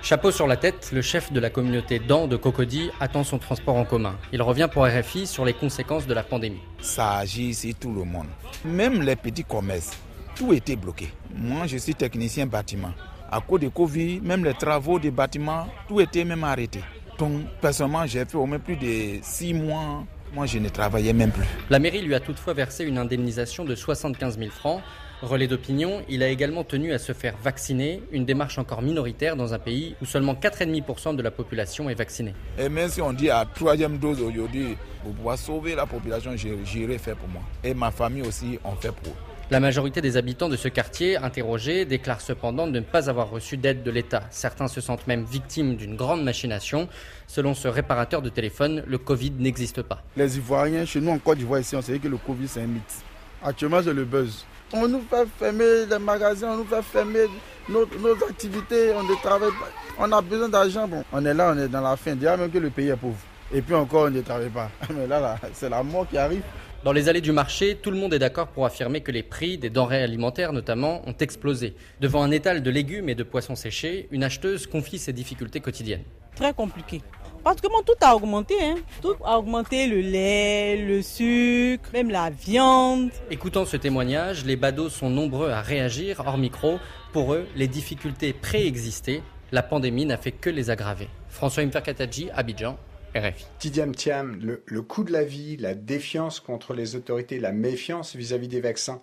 Chapeau 0.02 0.30
sur 0.30 0.46
la 0.46 0.56
tête, 0.56 0.92
le 0.94 1.02
chef 1.02 1.32
de 1.32 1.40
la 1.40 1.50
communauté 1.50 1.98
Dan 1.98 2.30
de 2.30 2.36
Cocody 2.36 2.92
attend 3.00 3.24
son 3.24 3.40
transport 3.40 3.76
en 3.76 3.86
commun. 3.86 4.16
Il 4.32 4.42
revient 4.44 4.70
pour 4.72 4.86
RFI 4.86 5.26
sur 5.26 5.46
les 5.46 5.54
conséquences 5.54 6.06
de 6.06 6.14
la 6.14 6.22
pandémie. 6.22 6.62
Ça 6.80 7.18
agit 7.18 7.50
ici 7.50 7.74
tout 7.74 7.92
le 7.92 8.04
monde, 8.04 8.28
même 8.64 9.02
les 9.02 9.16
petits 9.16 9.44
commerces 9.44 9.98
tout 10.36 10.54
était 10.54 10.76
bloqué. 10.76 11.08
Moi, 11.34 11.66
je 11.66 11.78
suis 11.78 11.96
technicien 11.96 12.46
bâtiment. 12.46 12.92
À 13.32 13.40
cause 13.42 13.62
de 13.62 13.70
Covid, 13.70 14.20
même 14.22 14.44
les 14.44 14.54
travaux 14.54 15.00
des 15.00 15.12
bâtiments, 15.12 15.68
tout 15.88 16.00
était 16.02 16.24
même 16.24 16.44
arrêté. 16.44 16.82
Donc, 17.18 17.44
personnellement, 17.62 18.06
j'ai 18.06 18.26
fait 18.26 18.36
au 18.36 18.46
moins 18.46 18.60
plus 18.60 18.76
de 18.76 19.20
six 19.22 19.54
mois 19.54 20.04
Moi, 20.34 20.46
je 20.46 20.60
ne 20.60 20.68
travaillais 20.70 21.14
même 21.14 21.32
plus. 21.32 21.46
La 21.70 21.80
mairie 21.80 22.02
lui 22.02 22.14
a 22.14 22.20
toutefois 22.20 22.54
versé 22.54 22.84
une 22.84 22.98
indemnisation 22.98 23.64
de 23.64 23.74
75 23.74 24.38
000 24.38 24.52
francs. 24.52 24.82
Relais 25.22 25.48
d'opinion, 25.48 26.02
il 26.10 26.22
a 26.24 26.28
également 26.28 26.66
tenu 26.66 26.92
à 26.92 26.98
se 26.98 27.14
faire 27.14 27.36
vacciner, 27.42 28.04
une 28.12 28.26
démarche 28.26 28.58
encore 28.58 28.82
minoritaire 28.82 29.38
dans 29.38 29.54
un 29.54 29.60
pays 29.60 29.96
où 30.02 30.06
seulement 30.06 30.34
4,5% 30.34 31.16
de 31.16 31.22
la 31.22 31.32
population 31.32 31.90
est 31.90 31.96
vaccinée. 31.96 32.34
Et 32.60 32.68
même 32.68 32.90
si 32.90 33.02
on 33.02 33.14
dit 33.14 33.30
à 33.30 33.46
troisième 33.46 33.98
dose 33.98 34.22
aujourd'hui, 34.22 34.76
pour 35.04 35.14
pouvoir 35.14 35.38
sauver 35.38 35.74
la 35.74 35.86
population, 35.86 36.32
j'irai 36.36 36.98
faire 36.98 37.16
pour 37.16 37.30
moi. 37.30 37.42
Et 37.64 37.74
ma 37.74 37.92
famille 37.92 38.24
aussi, 38.24 38.60
on 38.66 38.76
fait 38.76 38.92
pour 38.92 39.14
eux. 39.14 39.35
La 39.52 39.60
majorité 39.60 40.02
des 40.02 40.18
habitants 40.18 40.50
de 40.50 40.56
ce 40.56 40.68
quartier, 40.70 41.18
interrogés, 41.18 41.86
déclarent 41.86 42.22
cependant 42.22 42.66
ne 42.66 42.80
pas 42.80 43.12
avoir 43.12 43.30
reçu 43.30 43.58
d'aide 43.58 43.84
de 43.84 43.92
l'État. 43.92 44.24
Certains 44.32 44.68
se 44.68 44.82
sentent 44.82 45.06
même 45.06 45.24
victimes 45.24 45.76
d'une 45.76 45.96
grande 45.96 46.24
machination. 46.24 46.90
Selon 47.28 47.54
ce 47.54 47.68
réparateur 47.68 48.24
de 48.24 48.30
téléphone, 48.30 48.84
le 48.88 48.98
Covid 48.98 49.34
n'existe 49.38 49.84
pas. 49.84 50.02
Les 50.18 50.38
Ivoiriens, 50.38 50.84
chez 50.86 51.00
nous 51.00 51.12
en 51.12 51.20
Côte 51.20 51.38
d'Ivoire, 51.38 51.60
ici, 51.60 51.76
on 51.76 51.82
sait 51.84 52.00
que 52.00 52.08
le 52.08 52.18
Covid, 52.18 52.48
c'est 52.48 52.62
un 52.62 52.66
mythe. 52.66 53.04
Actuellement, 53.44 53.82
c'est 53.84 53.94
le 53.94 54.04
buzz. 54.04 54.46
On 54.74 54.88
nous 54.88 55.04
fait 55.08 55.28
fermer 55.38 55.86
les 55.92 56.00
magasins, 56.00 56.54
on 56.54 56.58
nous 56.58 56.66
fait 56.66 56.82
fermer 56.82 57.28
nos, 57.70 57.84
activités, 58.28 58.94
on 58.96 59.04
ne 59.04 59.14
travaille 59.22 59.52
pas. 59.52 59.70
On 60.00 60.12
a 60.12 60.22
besoin 60.24 60.50
d'argent. 60.50 60.90
On 61.14 61.24
est 61.24 61.34
là, 61.36 61.54
on 61.56 61.60
est 61.60 61.68
dans 61.68 61.82
la 61.82 61.96
fin. 61.96 62.16
Déjà 62.16 62.36
même 62.36 62.50
que 62.50 62.58
le 62.58 62.72
pays 62.72 62.90
est 62.90 62.96
pauvre. 62.96 63.20
Et 63.54 63.62
puis 63.62 63.76
encore, 63.76 64.06
on 64.08 64.10
ne 64.10 64.22
travaille 64.22 64.50
pas. 64.50 64.72
Mais 64.92 65.06
là, 65.06 65.20
là 65.20 65.40
c'est 65.54 65.70
la 65.70 65.84
mort 65.84 66.08
qui 66.10 66.18
arrive. 66.18 66.42
Dans 66.86 66.94
les 66.94 67.10
allées 67.10 67.20
du 67.20 67.32
marché, 67.32 67.80
tout 67.82 67.90
le 67.90 67.98
monde 67.98 68.14
est 68.14 68.20
d'accord 68.20 68.46
pour 68.50 68.64
affirmer 68.64 69.02
que 69.02 69.12
les 69.12 69.24
prix 69.24 69.58
des 69.58 69.72
denrées 69.72 70.04
alimentaires 70.04 70.54
notamment 70.54 71.02
ont 71.10 71.16
explosé. 71.20 71.74
Devant 72.00 72.22
un 72.22 72.30
étal 72.30 72.62
de 72.62 72.70
légumes 72.70 73.10
et 73.10 73.16
de 73.16 73.24
poissons 73.24 73.56
séchés, 73.56 74.08
une 74.12 74.24
acheteuse 74.24 74.68
confie 74.68 75.00
ses 75.00 75.12
difficultés 75.12 75.62
quotidiennes. 75.62 76.04
Très 76.36 76.54
compliqué. 76.54 77.02
Parce 77.44 77.60
que 77.60 77.66
tout 77.84 77.94
a 78.02 78.16
augmenté. 78.16 78.54
Hein. 78.62 78.76
Tout 79.02 79.16
a 79.26 79.40
augmenté, 79.40 79.88
le 79.88 80.00
lait, 80.00 80.78
le 80.78 81.02
sucre, 81.02 81.90
même 81.92 82.12
la 82.12 82.30
viande. 82.30 83.10
Écoutant 83.32 83.66
ce 83.66 83.78
témoignage, 83.78 84.46
les 84.46 84.56
badauds 84.56 84.90
sont 84.92 85.10
nombreux 85.10 85.50
à 85.50 85.62
réagir 85.62 86.22
hors 86.24 86.38
micro. 86.38 86.78
Pour 87.14 87.34
eux, 87.34 87.48
les 87.56 87.68
difficultés 87.68 88.32
préexistaient. 88.32 89.24
La 89.52 89.64
pandémie 89.64 90.06
n'a 90.06 90.18
fait 90.18 90.34
que 90.34 90.52
les 90.52 90.70
aggraver. 90.70 91.08
François 91.30 91.64
Imferkataji, 91.64 92.30
Abidjan, 92.36 92.78
RFI. 93.16 93.46
Tidiam 93.60 93.96
Thiam, 93.96 94.38
le, 94.66 94.82
coût 94.82 95.04
de 95.04 95.12
la 95.12 95.24
vie, 95.24 95.56
la 95.58 95.74
défiance 95.74 96.40
contre 96.40 96.74
les 96.74 96.96
autorités, 96.96 97.40
la 97.40 97.54
méfiance 97.54 98.16
vis-à-vis 98.16 98.50
des 98.50 98.60
vaccins, 98.60 99.02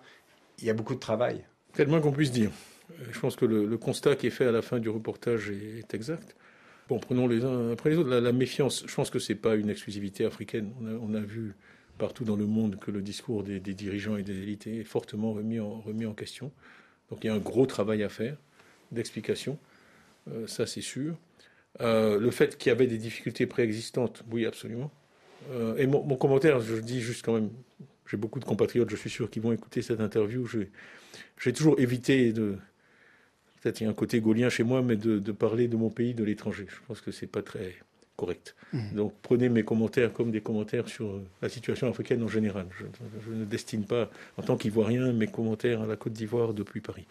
il 0.59 0.65
y 0.65 0.69
a 0.69 0.73
beaucoup 0.73 0.93
de 0.93 0.99
travail. 0.99 1.43
C'est 1.73 1.87
moins 1.87 1.99
qu'on 1.99 2.11
puisse 2.11 2.31
dire. 2.31 2.51
Euh, 2.91 3.05
je 3.11 3.19
pense 3.19 3.35
que 3.35 3.45
le, 3.45 3.77
constat 3.77 4.15
qui 4.15 4.27
est 4.27 4.31
fait 4.31 4.45
à 4.45 4.51
la 4.51 4.61
fin 4.61 4.79
du 4.79 4.89
reportage 4.89 5.49
est, 5.49 5.93
exact. 5.93 6.35
Bon, 6.89 6.99
prenons 6.99 7.27
les 7.27 7.43
uns 7.43 7.71
après 7.71 7.89
les 7.89 7.97
autres. 7.97 8.09
La, 8.09 8.31
méfiance, 8.31 8.83
je 8.85 8.93
pense 8.93 9.09
que 9.09 9.17
ce 9.19 9.33
n'est 9.33 9.39
pas 9.39 9.55
une 9.55 9.69
exclusivité 9.69 10.25
africaine. 10.25 10.71
On 11.01 11.13
a, 11.15 11.19
vu 11.19 11.55
partout 11.97 12.23
dans 12.23 12.35
le 12.35 12.45
monde 12.45 12.77
que 12.79 12.91
le 12.91 13.01
discours 13.01 13.43
des, 13.43 13.59
dirigeants 13.59 14.17
et 14.17 14.23
des 14.23 14.37
élites 14.37 14.67
est 14.67 14.83
fortement 14.83 15.33
remis 15.33 15.59
en, 15.59 15.79
remis 15.81 16.05
en 16.05 16.13
question. 16.13 16.51
Donc 17.09 17.23
il 17.23 17.27
y 17.27 17.29
a 17.29 17.33
un 17.33 17.39
gros 17.39 17.65
travail 17.65 18.03
à 18.03 18.09
faire 18.09 18.37
d'explication, 18.91 19.57
euh, 20.29 20.45
ça 20.45 20.67
c'est 20.67 20.81
sûr. 20.81 21.15
Euh, 21.81 22.19
le 22.19 22.31
fait 22.31 22.57
qu'il 22.57 22.69
y 22.69 22.71
avait 22.71 22.87
des 22.87 22.97
difficultés 22.97 23.45
préexistantes, 23.45 24.23
oui, 24.31 24.45
absolument. 24.45 24.91
Euh, 25.51 25.75
et 25.77 25.87
mon, 25.87 26.15
commentaire, 26.15 26.59
je 26.59 26.75
dis 26.75 27.01
juste 27.01 27.25
quand 27.25 27.33
même, 27.33 27.49
j'ai 28.07 28.17
beaucoup 28.17 28.39
de 28.39 28.45
compatriotes, 28.45 28.89
je 28.89 28.95
suis 28.95 29.09
sûr, 29.09 29.29
qui 29.29 29.39
vont 29.39 29.51
écouter 29.51 29.81
cette 29.81 29.99
interview. 29.99 30.47
J'ai 31.37 31.53
toujours 31.53 31.79
évité 31.79 32.31
de. 32.31 32.57
Peut-être 33.61 33.79
il 33.79 33.85
y 33.85 33.87
a 33.87 33.89
un 33.89 33.93
côté 33.93 34.19
gaulien 34.19 34.49
chez 34.49 34.63
moi, 34.63 34.81
mais 34.81 34.97
de, 34.97 35.31
parler 35.31 35.67
de 35.67 35.77
mon 35.77 35.89
pays 35.89 36.13
de 36.13 36.23
l'étranger. 36.23 36.65
Je 36.67 36.75
pense 36.87 37.01
que 37.01 37.11
c'est 37.11 37.27
pas 37.27 37.41
très 37.41 37.73
correct. 38.17 38.55
Mmh. 38.73 38.95
Donc 38.95 39.13
prenez 39.21 39.49
mes 39.49 39.63
commentaires 39.63 40.13
comme 40.13 40.31
des 40.31 40.41
commentaires 40.41 40.87
sur 40.87 41.19
la 41.41 41.49
situation 41.49 41.89
africaine 41.89 42.21
en 42.23 42.27
général. 42.27 42.67
Je, 42.77 42.85
je 43.25 43.33
ne 43.33 43.45
destine 43.45 43.85
pas, 43.85 44.09
en 44.37 44.43
tant 44.43 44.57
qu'Ivoirien, 44.57 45.13
mes 45.13 45.27
commentaires 45.27 45.81
à 45.81 45.87
la 45.87 45.95
Côte 45.95 46.13
d'Ivoire 46.13 46.53
depuis 46.53 46.81
Paris. 46.81 47.07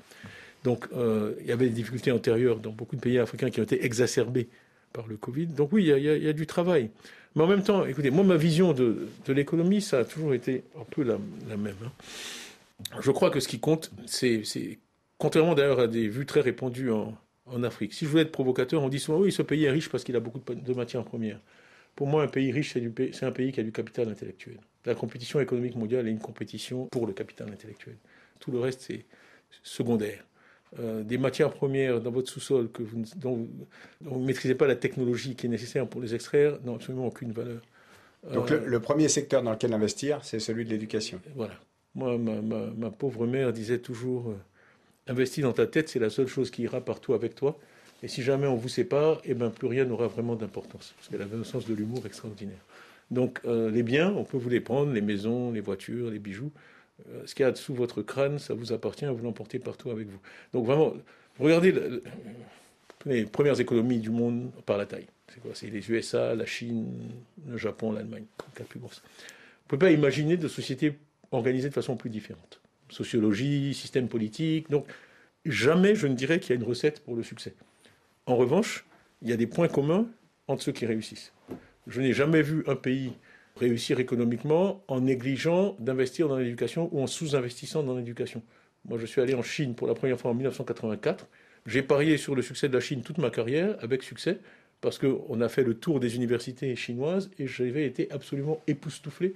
Donc 0.65 0.87
euh, 0.93 1.35
il 1.41 1.47
y 1.47 1.53
avait 1.53 1.67
des 1.67 1.75
difficultés 1.75 2.13
antérieures 2.13 2.59
dans 2.59 2.71
beaucoup 2.71 2.97
de 2.97 3.01
pays 3.01 3.19
africains 3.19 3.51
qui 3.51 3.61
ont 3.61 3.65
été 3.65 3.85
exacerbées 3.85 4.49
par 4.93 5.07
le 5.07 5.17
Covid. 5.17 5.47
Donc 5.47 5.73
oui, 5.73 5.85
il 5.85 6.03
y, 6.03 6.29
a, 6.29 6.33
du 6.33 6.47
travail. 6.47 6.91
Mais 7.35 7.43
en 7.43 7.47
même 7.47 7.63
temps, 7.63 7.87
écoutez, 7.87 8.11
moi, 8.11 8.25
ma 8.25 8.37
vision 8.37 8.73
de, 8.73 9.09
l'économie, 9.29 9.81
ça 9.81 10.01
a 10.01 10.05
toujours 10.05 10.35
été 10.35 10.65
un 10.79 10.85
peu 10.85 11.03
la, 11.03 11.17
même. 11.57 11.75
Hein. 11.85 11.93
Je 13.01 13.11
crois 13.11 13.31
que 13.31 13.41
ce 13.41 13.49
qui 13.49 13.59
compte, 13.59 13.91
c'est, 14.07 14.43
contrairement 15.19 15.55
d'ailleurs 15.55 15.81
à 15.81 15.87
des 15.87 16.09
vues 16.09 16.27
très 16.27 16.41
répandues 16.41 16.91
en, 16.91 17.17
Afrique. 17.65 17.93
Si 17.93 18.07
je 18.07 18.11
voulais 18.11 18.23
être 18.23 18.33
provocateur, 18.33 18.83
on 18.83 18.89
dit 18.89 18.99
souvent, 18.99 19.19
oui, 19.19 19.31
ce 19.31 19.43
pays 19.43 19.65
est 19.65 19.71
riche 19.71 19.91
parce 19.91 20.05
qu'il 20.05 20.17
a 20.17 20.21
beaucoup 20.21 20.41
de, 20.41 20.73
matières 20.73 21.05
premières. 21.05 21.39
Pour 21.95 22.07
moi, 22.07 22.23
un 22.23 22.27
pays 22.27 22.51
riche, 22.51 22.73
c'est 22.73 23.27
un 23.27 23.31
pays 23.31 23.53
qui 23.53 23.61
a 23.61 23.63
du 23.63 23.73
capital 23.73 24.09
intellectuel. 24.09 24.59
La 24.87 24.95
compétition 24.95 25.39
économique 25.39 25.77
mondiale 25.77 26.09
est 26.09 26.11
une 26.11 26.19
compétition 26.19 26.87
pour 26.87 27.07
le 27.07 27.13
capital 27.13 27.51
intellectuel. 27.51 27.97
Tout 28.41 28.53
le 28.53 28.59
reste, 28.59 28.81
c'est 28.81 29.05
secondaire. 29.63 30.25
Euh, 30.81 31.03
des 31.03 31.19
matières 31.19 31.53
premières 31.53 32.01
dans 32.01 32.11
votre 32.11 32.31
sous-sol 32.31 32.71
que 32.71 32.83
vous, 32.83 33.03
dont, 33.17 33.47
vous 34.01 34.21
ne 34.21 34.25
maîtrisez 34.25 34.55
pas 34.55 34.67
la 34.67 34.77
technologie 34.77 35.35
qui 35.35 35.45
est 35.45 35.49
nécessaire 35.51 35.87
pour 35.87 36.01
les 36.01 36.15
extraire 36.15 36.59
n'ont 36.65 36.77
absolument 36.77 37.07
aucune 37.07 37.33
valeur. 37.33 37.61
Donc 38.33 38.49
le, 38.49 38.75
euh, 38.77 38.81
premier 38.81 39.09
secteur 39.09 39.43
dans 39.43 39.51
lequel 39.51 39.75
investir, 39.75 40.21
c'est 40.23 40.39
celui 40.39 40.65
de 40.65 40.71
l'éducation. 40.71 41.21
Voilà. 41.35 41.55
Moi, 41.95 42.17
ma, 42.17 42.91
pauvre 42.91 43.27
mère 43.27 43.53
disait 43.53 43.81
toujours, 43.81 44.31
euh, 44.31 44.37
investis 45.09 45.43
dans 45.43 45.53
ta 45.53 45.67
tête, 45.67 45.91
c'est 45.91 45.99
la 45.99 46.09
seule 46.09 46.29
chose 46.29 46.51
qui 46.51 46.63
ira 46.63 46.81
partout 46.81 47.13
avec 47.13 47.35
toi. 47.35 47.59
Et 48.03 48.09
si 48.09 48.23
jamais 48.23 48.47
on 48.47 48.57
vous 48.57 48.71
sépare, 48.71 49.21
eh 49.25 49.35
ben, 49.35 49.51
plus 49.51 49.69
rien 49.69 49.85
n'aura 49.85 50.07
vraiment 50.07 50.37
d'importance. 50.37 50.95
Parce 50.97 51.09
qu'elle 51.09 51.21
avait 51.21 51.37
un 51.37 51.45
sens 51.45 51.67
de 51.67 51.75
l'humour 51.75 52.07
extraordinaire. 52.07 52.65
Donc 53.11 53.41
les 53.45 53.83
biens, 53.83 54.11
on 54.17 54.25
peut 54.25 54.39
vous 54.39 54.49
les 54.49 54.61
prendre, 54.61 54.91
les 54.91 55.03
maisons, 55.03 55.53
les 55.53 55.61
voitures, 55.61 56.11
les 56.11 56.19
bijoux. 56.19 56.51
Euh, 57.11 57.23
ce 57.27 57.35
qu'il 57.35 57.45
y 57.45 57.49
a 57.49 57.55
sous 57.55 57.75
votre 57.75 58.03
crâne, 58.03 58.39
ça 58.39 58.55
vous 58.55 58.73
appartient, 58.73 59.07
vous 59.07 59.23
l'emportez 59.23 59.59
partout 59.59 59.91
avec 59.91 60.09
vous. 60.09 60.21
Donc 60.53 60.67
vraiment, 60.67 60.95
regardez 61.39 61.75
les 63.07 63.25
premières 63.25 63.61
économies 63.61 63.99
du 63.99 64.11
monde 64.11 64.51
par 64.67 64.79
la 64.79 64.87
taille. 64.87 65.07
C'est 65.33 65.41
quoi? 65.41 65.53
C'est 65.55 65.69
les 65.69 65.91
USA, 65.91 66.35
la 66.35 66.47
Chine, 66.47 67.11
le 67.49 67.57
Japon, 67.57 67.93
l'Allemagne, 67.93 68.25
la 68.59 68.65
plus 68.65 68.79
grosse. 68.79 69.03
Vous 69.03 69.77
ne 69.77 69.79
pouvez 69.79 69.91
pas 69.91 69.91
imaginer 69.91 70.37
de 70.37 70.49
sociétés 70.49 70.99
organisées 71.31 71.69
de 71.69 71.75
façon 71.75 71.97
plus 71.97 72.11
différente. 72.11 72.61
Sociologie, 72.91 73.73
système 73.73 74.09
politique. 74.09 74.69
Donc, 74.71 74.87
jamais 75.47 75.95
je 75.95 76.07
ne 76.07 76.15
dirais 76.15 76.39
qu'il 76.39 76.51
y 76.51 76.53
a 76.59 76.61
une 76.61 76.69
recette 76.69 77.01
pour 77.01 77.17
le 77.17 77.23
succès. 77.23 77.55
En 78.27 78.37
revanche, 78.37 78.85
il 79.23 79.31
y 79.31 79.33
a 79.33 79.37
des 79.37 79.47
points 79.47 79.69
communs 79.69 80.07
entre 80.47 80.63
ceux 80.63 80.73
qui 80.73 80.85
réussissent. 80.85 81.33
Je 81.87 82.01
n'ai 82.01 82.13
jamais 82.13 82.43
vu 82.43 82.63
un 82.67 82.77
pays 82.77 83.15
réussir 83.57 84.01
économiquement 84.01 84.83
en 84.89 85.01
négligeant 85.01 85.77
d'investir 85.79 86.29
dans 86.29 86.39
l'éducation 86.39 86.89
ou 86.93 87.03
en 87.03 87.07
sous-investissant 87.07 87.83
dans 87.83 87.97
l'éducation. 87.97 88.43
Moi, 88.85 88.99
je 88.99 89.07
suis 89.07 89.21
allé 89.21 89.35
en 89.35 89.43
Chine 89.43 89.75
pour 89.75 89.87
la 89.87 89.95
première 89.95 90.19
fois 90.19 90.31
en 90.31 90.35
1984. 90.35 91.29
J'ai 91.67 91.83
parié 91.83 92.17
sur 92.17 92.35
le 92.35 92.43
succès 92.43 92.69
de 92.69 92.75
la 92.75 92.81
Chine 92.81 93.03
toute 93.03 93.19
ma 93.19 93.31
carrière, 93.31 93.77
avec 93.81 94.03
succès, 94.03 94.41
parce 94.81 94.99
qu'on 94.99 95.41
a 95.41 95.49
fait 95.49 95.63
le 95.63 95.75
tour 95.75 96.01
des 96.01 96.17
universités 96.17 96.75
chinoises 96.75 97.31
et 97.39 97.47
j'avais 97.47 97.87
été 97.87 98.11
absolument 98.11 98.61
époustouflé 98.67 99.35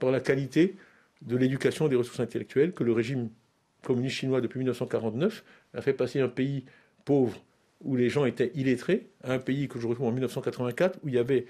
par 0.00 0.10
la 0.10 0.20
qualité 0.20 0.74
de 1.22 1.36
l'éducation 1.36 1.86
des 1.86 1.96
ressources 1.96 2.20
intellectuelles 2.20 2.72
que 2.72 2.82
le 2.82 2.92
régime 2.92 3.30
communiste 3.82 4.16
chinois 4.16 4.40
depuis 4.40 4.58
1949 4.58 5.44
a 5.74 5.80
fait 5.80 5.92
passer 5.92 6.20
un 6.20 6.28
pays 6.28 6.64
pauvre 7.04 7.40
où 7.82 7.94
les 7.96 8.08
gens 8.08 8.24
étaient 8.24 8.50
illettrés 8.54 9.06
à 9.22 9.34
un 9.34 9.38
pays 9.38 9.68
que 9.68 9.78
je 9.78 9.86
retrouve 9.86 10.08
en 10.08 10.12
1984 10.12 10.98
où 11.04 11.08
il 11.08 11.14
y 11.14 11.18
avait 11.18 11.46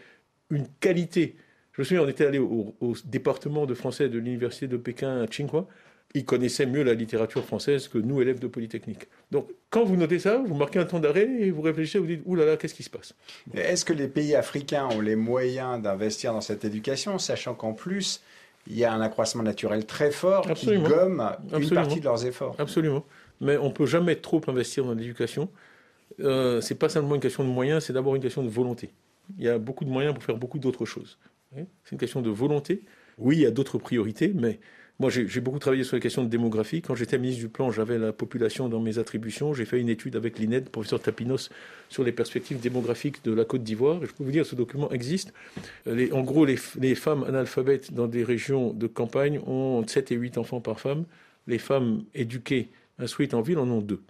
une 0.51 0.67
qualité 0.81 1.37
je 1.75 1.83
me 1.83 1.85
souviens, 1.85 2.03
on 2.03 2.09
était 2.09 2.25
allé 2.25 2.39
au, 2.39 2.75
département 3.05 3.67
de 3.67 3.75
français 3.75 4.09
de 4.09 4.19
l'université 4.19 4.69
de 4.69 4.77
Pékin 4.77 5.23
à 5.23 5.27
Tsinghua. 5.27 5.67
Ils 6.15 6.25
connaissaient 6.25 6.67
mieux 6.67 6.85
la 6.85 6.95
littérature 6.95 7.45
française 7.45 7.89
que 7.89 7.99
nous, 7.99 8.23
élèves 8.23 8.39
de 8.39 8.47
Polytechnique. 8.47 9.09
Donc, 9.33 9.49
quand 9.71 9.83
vous 9.83 9.97
notez 9.97 10.21
ça, 10.21 10.41
vous 10.47 10.55
marquez 10.55 10.79
un 10.79 10.85
temps 10.85 11.01
d'arrêt 11.01 11.29
et 11.29 11.51
vous 11.51 11.63
réfléchissez, 11.63 11.99
vous 11.99 12.07
dites, 12.07 12.23
ouh 12.27 12.37
là 12.37 12.45
là, 12.45 12.57
qu'est-ce 12.57 12.75
qui 12.75 12.85
se 12.85 12.91
passe? 12.91 13.15
Est-ce 13.53 13.85
que 13.85 13.93
les 13.93 14.07
pays 14.07 14.37
africains 14.37 14.87
ont 14.87 15.01
les 15.01 15.17
moyens 15.17 15.83
d'investir 15.83 16.33
dans 16.33 16.41
cette 16.41 16.65
éducation, 16.65 17.19
sachant 17.19 17.55
qu'en 17.55 17.73
plus, 17.73 18.23
il 18.69 18.79
y 18.79 18.85
a 18.85 18.93
un 18.93 19.01
accroissement 19.01 19.43
naturel 19.43 19.85
très 19.85 20.13
fort 20.13 20.47
qui 20.55 20.79
gomme 20.79 21.29
une 21.53 21.71
partie 21.71 21.99
de 21.99 22.05
leurs 22.05 22.25
efforts? 22.25 22.55
Absolument. 22.61 23.05
Mais 23.41 23.57
on 23.57 23.71
ne 23.71 23.73
peut 23.73 23.87
jamais 23.87 24.15
trop 24.15 24.41
investir 24.47 24.85
dans 24.85 24.95
l'éducation. 24.95 25.49
Euh, 26.21 26.61
ce 26.61 26.73
n'est 26.73 26.79
pas 26.79 26.89
simplement 26.89 27.17
une 27.17 27.21
question 27.21 27.43
de 27.43 27.49
moyens, 27.49 27.83
c'est 27.83 27.93
d'abord 27.93 28.15
une 28.15 28.23
question 28.23 28.45
de 28.45 28.49
volonté. 28.49 28.91
Il 29.37 29.45
y 29.45 29.49
a 29.49 29.59
beaucoup 29.59 29.85
de 29.85 29.91
moyens 29.91 30.15
pour 30.15 30.23
faire 30.23 30.37
beaucoup 30.37 30.61
d'autres 30.61 30.85
choses. 30.85 31.19
C'est 31.85 31.93
une 31.93 31.99
question 31.99 32.23
de 32.23 32.31
volonté. 32.31 32.83
Oui, 33.19 33.37
il 33.37 33.43
y 33.43 33.47
a 33.47 33.51
d'autres 33.51 33.79
priorités, 33.79 34.33
mais 34.35 34.59
moi, 35.01 35.11
j'ai 35.11 35.41
beaucoup 35.41 35.59
travaillé 35.59 35.83
sur 35.83 35.97
les 35.97 36.01
questions 36.01 36.23
de 36.23 36.29
démographie. 36.29 36.81
Quand 36.81 36.95
j'étais 36.95 37.19
ministre 37.19 37.41
du 37.41 37.49
Plan, 37.49 37.73
j'avais 37.73 37.99
la 37.99 38.13
population 38.13 38.69
dans 38.69 38.79
mes 38.79 38.99
attributions. 38.99 39.53
J'ai 39.53 39.65
fait 39.65 39.81
une 39.81 39.89
étude 39.89 40.15
avec 40.15 40.39
l'INED, 40.39 40.69
professeur 40.69 41.01
Tapinos, 41.01 41.51
sur 41.89 42.05
les 42.05 42.13
perspectives 42.13 42.61
démographiques 42.61 43.25
de 43.25 43.33
la 43.33 43.45
Côte 43.45 43.65
d'Ivoire. 43.65 43.99
Je 44.03 44.13
peux 44.13 44.23
vous 44.23 44.31
dire, 44.31 44.47
ce 44.47 44.55
document 44.55 44.93
existe. 44.93 45.33
en 45.89 46.23
gros, 46.23 46.45
les, 46.45 46.95
femmes 46.95 47.25
analphabètes 47.25 47.93
dans 47.93 48.07
des 48.07 48.23
régions 48.23 48.73
de 48.73 48.87
campagne 48.87 49.41
ont 49.41 49.85
7 49.85 50.13
et 50.13 50.15
8 50.15 50.39
enfants 50.39 50.61
par 50.61 50.79
femme. 50.79 51.05
Les 51.49 51.59
femmes 51.59 52.05
éduquées, 52.15 52.69
instruites 53.01 53.35
en 53.35 53.43
ville, 53.43 53.59
en 53.59 53.69
ont 53.69 53.81
2. 53.81 54.01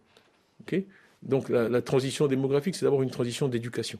Donc 1.22 1.48
la 1.48 1.80
transition 1.80 2.26
démographique, 2.26 2.74
c'est 2.74 2.84
d'abord 2.84 3.02
une 3.02 3.10
transition 3.10 3.48
d'éducation. 3.48 3.98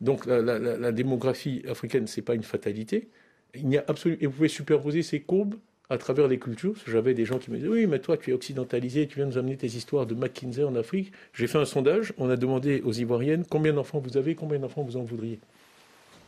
Donc 0.00 0.26
la, 0.26 0.92
démographie 0.92 1.62
africaine, 1.68 2.06
ce 2.06 2.20
n'est 2.20 2.24
pas 2.24 2.34
une 2.34 2.42
fatalité, 2.42 3.08
Il 3.54 3.66
n'y 3.66 3.78
a 3.78 3.84
absolument, 3.88 4.20
et 4.22 4.26
vous 4.26 4.32
pouvez 4.32 4.48
superposer 4.48 5.02
ces 5.02 5.20
courbes 5.20 5.54
à 5.88 5.98
travers 5.98 6.28
les 6.28 6.38
cultures. 6.38 6.74
J'avais 6.86 7.14
des 7.14 7.24
gens 7.24 7.38
qui 7.38 7.50
me 7.50 7.56
disaient 7.56 7.68
Oui, 7.68 7.86
mais 7.86 7.98
toi, 7.98 8.16
tu 8.16 8.30
es 8.30 8.32
occidentalisé, 8.34 9.06
tu 9.06 9.16
viens 9.16 9.26
nous 9.26 9.38
amener 9.38 9.56
tes 9.56 9.68
histoires 9.68 10.06
de 10.06 10.14
McKinsey 10.14 10.64
en 10.64 10.74
Afrique. 10.74 11.12
J'ai 11.32 11.46
fait 11.46 11.58
un 11.58 11.64
sondage, 11.64 12.12
on 12.18 12.28
a 12.28 12.36
demandé 12.36 12.82
aux 12.84 12.92
Ivoiriennes 12.92 13.44
combien 13.48 13.72
d'enfants 13.72 14.00
vous 14.00 14.16
avez, 14.16 14.34
combien 14.34 14.58
d'enfants 14.58 14.82
vous 14.82 14.96
en 14.96 15.02
voudriez. 15.02 15.38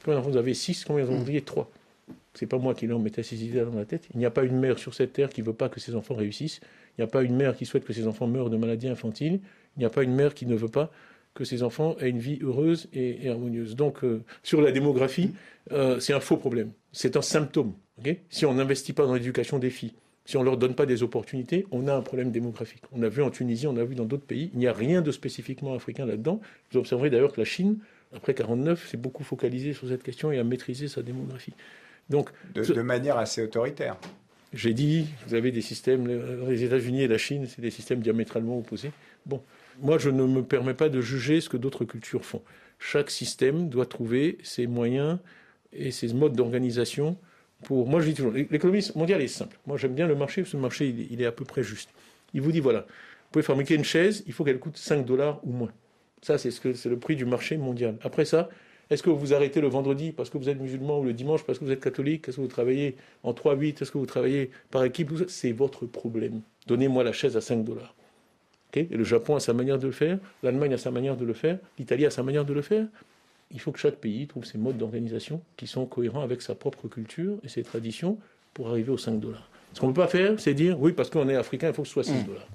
Combien 0.05 0.19
d'enfants 0.19 0.31
vous 0.31 0.39
avez? 0.39 0.55
Six, 0.55 0.85
combien 0.85 1.05
vous 1.05 1.13
en 1.13 1.19
voudriez? 1.19 1.43
Trois. 1.43 1.71
C'est 2.35 2.47
pas 2.47 2.59
moi 2.59 2.75
qui 2.75 2.87
leur 2.87 3.01
mettais 3.01 3.23
ces 3.23 3.45
idées 3.45 3.65
dans 3.65 3.75
la 3.75 3.85
tête. 3.85 4.09
Il 4.15 4.19
n'y 4.19 4.27
a 4.27 4.31
pas 4.31 4.45
une 4.45 4.59
mère 4.59 4.79
sur 4.79 4.95
cette 4.95 5.13
terre 5.13 5.29
qui 5.29 5.43
veut 5.43 5.53
pas 5.53 5.69
que 5.69 5.81
ses 5.81 5.95
enfants 5.95 6.15
réussissent. 6.15 6.61
Il 6.97 7.01
n'y 7.01 7.05
a 7.05 7.09
pas 7.09 7.23
une 7.23 7.37
mère 7.37 7.57
qui 7.57 7.67
souhaite 7.67 7.85
que 7.85 7.93
ses 7.93 8.07
enfants 8.07 8.27
meurent 8.27 8.49
de 8.49 8.57
maladies 8.57 8.89
infantiles. 8.89 9.41
Il 9.77 9.81
n'y 9.81 9.85
a 9.85 9.91
pas 9.91 10.05
une 10.05 10.15
mère 10.15 10.35
qui 10.35 10.47
ne 10.47 10.55
veut 10.55 10.69
pas 10.69 10.91
que 11.39 11.45
ses 11.45 11.63
enfants 11.63 11.97
aient 12.01 12.11
une 12.11 12.19
vie 12.19 12.41
heureuse 12.43 12.89
et, 12.93 13.29
harmonieuse. 13.29 13.77
Donc, 13.77 14.03
euh, 14.03 14.25
sur 14.43 14.61
la 14.61 14.73
démographie, 14.73 15.33
euh, 15.71 16.01
c'est 16.01 16.13
un 16.13 16.19
faux 16.19 16.37
problème. 16.37 16.73
C'est 16.91 17.17
un 17.17 17.23
symptôme. 17.23 17.75
si 18.29 18.45
on 18.45 18.55
n'investit 18.55 18.93
pas 18.93 19.07
dans 19.07 19.15
l'éducation 19.15 19.61
des 19.61 19.71
filles, 19.71 19.95
si 20.25 20.37
on 20.37 20.41
ne 20.41 20.47
leur 20.47 20.57
donne 20.57 20.75
pas 20.75 20.85
des 20.85 21.05
opportunités, 21.05 21.65
on 21.71 21.87
a 21.87 21.95
un 21.95 22.03
problème 22.03 22.33
démographique. 22.33 22.83
On 22.91 23.05
a 23.05 23.09
vu 23.09 23.23
en 23.23 23.31
Tunisie, 23.31 23.69
on 23.69 23.77
a 23.77 23.85
vu 23.85 23.95
dans 23.95 24.05
d'autres 24.05 24.27
pays, 24.27 24.51
il 24.53 24.59
n'y 24.59 24.67
a 24.67 24.73
rien 24.73 25.01
de 25.01 25.13
spécifiquement 25.13 25.75
africain 25.75 26.07
là-dedans. 26.07 26.41
Vous 26.73 26.79
observerez 26.79 27.09
d'ailleurs 27.09 27.33
que 27.33 27.41
la 27.41 27.45
Chine, 27.45 27.79
après 28.13 28.35
49, 28.35 28.89
s'est 28.89 28.97
beaucoup 28.97 29.23
focalisée 29.23 29.75
sur 29.75 29.89
cette 29.89 30.03
question 30.03 30.33
et 30.33 30.39
a 30.39 30.45
maîtrisé 30.45 30.89
sa 30.89 31.03
démographie. 31.03 31.55
Donc, 32.11 32.31
de, 32.55 32.83
manière 32.83 33.17
assez 33.17 33.43
autoritaire. 33.43 33.97
J'ai 34.53 34.75
dit, 34.75 35.07
vous 35.29 35.35
avez 35.35 35.53
des 35.53 35.61
systèmes, 35.61 36.09
les 36.49 36.65
États-Unis 36.65 37.03
et 37.03 37.09
la 37.09 37.19
Chine, 37.19 37.47
c'est 37.47 37.63
des 37.63 37.71
systèmes 37.71 38.01
diamétralement 38.01 38.59
opposés. 38.59 38.91
Bon, 39.25 39.41
moi, 39.81 39.99
je 39.99 40.11
ne 40.11 40.25
me 40.25 40.43
permets 40.43 40.75
pas 40.75 40.89
de 40.89 41.01
juger 41.01 41.41
ce 41.41 41.49
que 41.49 41.57
d'autres 41.57 41.85
cultures 41.85 42.25
font. 42.25 42.43
Chaque 42.79 43.11
système 43.11 43.69
doit 43.69 43.87
trouver 43.87 44.39
ses 44.43 44.67
moyens 44.67 45.19
et 45.73 45.91
ses 45.91 46.13
modes 46.13 46.35
d'organisation 46.35 47.17
pour. 47.65 47.89
Moi, 47.89 48.01
je 48.01 48.09
dis 48.09 48.15
toujours, 48.15 48.33
l'économie 48.33 48.89
mondiale 48.95 49.23
est 49.23 49.29
simple. 49.29 49.59
Moi, 49.67 49.77
j'aime 49.77 49.95
bien 49.95 50.07
le 50.07 50.15
marché 50.15 50.43
parce 50.43 50.53
que 50.53 50.57
le 50.57 50.63
marché, 50.63 50.95
il 51.11 51.21
est 51.21 51.27
à 51.27 51.33
peu 51.33 51.45
près 51.45 51.63
juste. 51.63 51.91
Il 52.35 52.43
vous 52.43 52.53
dit 52.53 52.61
voilà, 52.61 52.81
vous 52.81 53.33
pouvez 53.33 53.43
fabriquer 53.43 53.75
une 53.75 53.85
chaise, 53.85 54.23
il 54.27 54.33
faut 54.33 54.45
qu'elle 54.45 54.59
coûte 54.59 54.77
5 54.77 55.05
dollars 55.05 55.41
ou 55.45 55.53
moins. 55.53 55.73
Ça, 56.23 56.39
c'est 56.39 56.53
le 56.65 56.99
prix 56.99 57.17
du 57.17 57.25
marché 57.25 57.57
mondial. 57.57 57.97
Après 58.03 58.25
ça, 58.25 58.49
est-ce 58.91 59.03
que 59.03 59.11
vous 59.11 59.35
arrêtez 59.35 59.61
le 59.61 59.69
vendredi 59.69 60.13
parce 60.13 60.31
que 60.31 60.39
vous 60.39 60.49
êtes 60.49 60.59
musulman 60.59 61.01
ou 61.01 61.05
le 61.05 61.13
dimanche 61.13 61.45
parce 61.45 61.59
que 61.59 61.65
vous 61.65 61.71
êtes 61.71 61.83
catholique? 61.83 62.29
Est-ce 62.29 62.37
que 62.37 62.41
vous 62.43 62.49
travaillez 62.49 62.97
en 63.23 63.33
3-8 63.33 63.83
Est-ce 63.83 63.93
que 63.93 63.99
vous 63.99 64.07
travaillez 64.07 64.51
par 64.71 64.83
équipe? 64.85 65.13
C'est 65.29 65.53
votre 65.53 65.87
problème. 65.87 66.41
Donnez-moi 66.67 67.05
la 67.05 67.13
chaise 67.13 67.37
à 67.37 67.41
5 67.41 67.65
dollars. 67.65 67.95
Et 68.75 68.85
le 68.85 69.05
Japon 69.05 69.37
a 69.37 69.41
sa 69.41 69.53
manière 69.53 69.79
de 69.79 69.87
le 69.87 69.93
faire, 69.93 70.19
l'Allemagne 70.43 70.75
a 70.75 70.79
sa 70.79 70.91
manière 70.91 71.17
de 71.17 71.25
le 71.25 71.33
faire, 71.33 71.59
l'Italie 71.79 72.07
a 72.07 72.11
sa 72.11 72.23
manière 72.23 72.45
de 72.45 72.53
le 72.53 72.63
faire. 72.63 72.87
Il 73.51 73.61
faut 73.61 73.73
que 73.73 73.79
chaque 73.79 73.97
pays 73.97 74.27
trouve 74.27 74.45
ses 74.45 74.59
modes 74.59 74.77
d'organisation 74.77 75.41
qui 75.57 75.67
sont 75.67 75.87
cohérents 75.87 76.23
avec 76.23 76.43
sa 76.43 76.55
propre 76.55 76.87
culture 76.89 77.39
et 77.43 77.49
ses 77.49 77.63
traditions 77.63 78.19
pour 78.53 78.69
arriver 78.69 78.93
aux 78.93 78.99
5 78.99 79.19
dollars. 79.21 79.49
Ce 79.73 79.81
qu'on 79.81 79.89
ne 79.89 79.93
peut 79.93 80.03
pas 80.03 80.09
faire, 80.09 80.39
c'est 80.39 80.55
dire 80.55 80.79
oui, 80.81 80.93
parce 80.93 81.09
qu'on 81.09 81.29
est 81.29 81.37
africain, 81.37 81.69
il 81.69 81.75
faut 81.75 81.83
que 81.83 81.89
ce 81.89 81.95
soit 81.95 82.05
6 82.05 82.13
mmh. 82.13 82.25
dollars. 82.25 82.49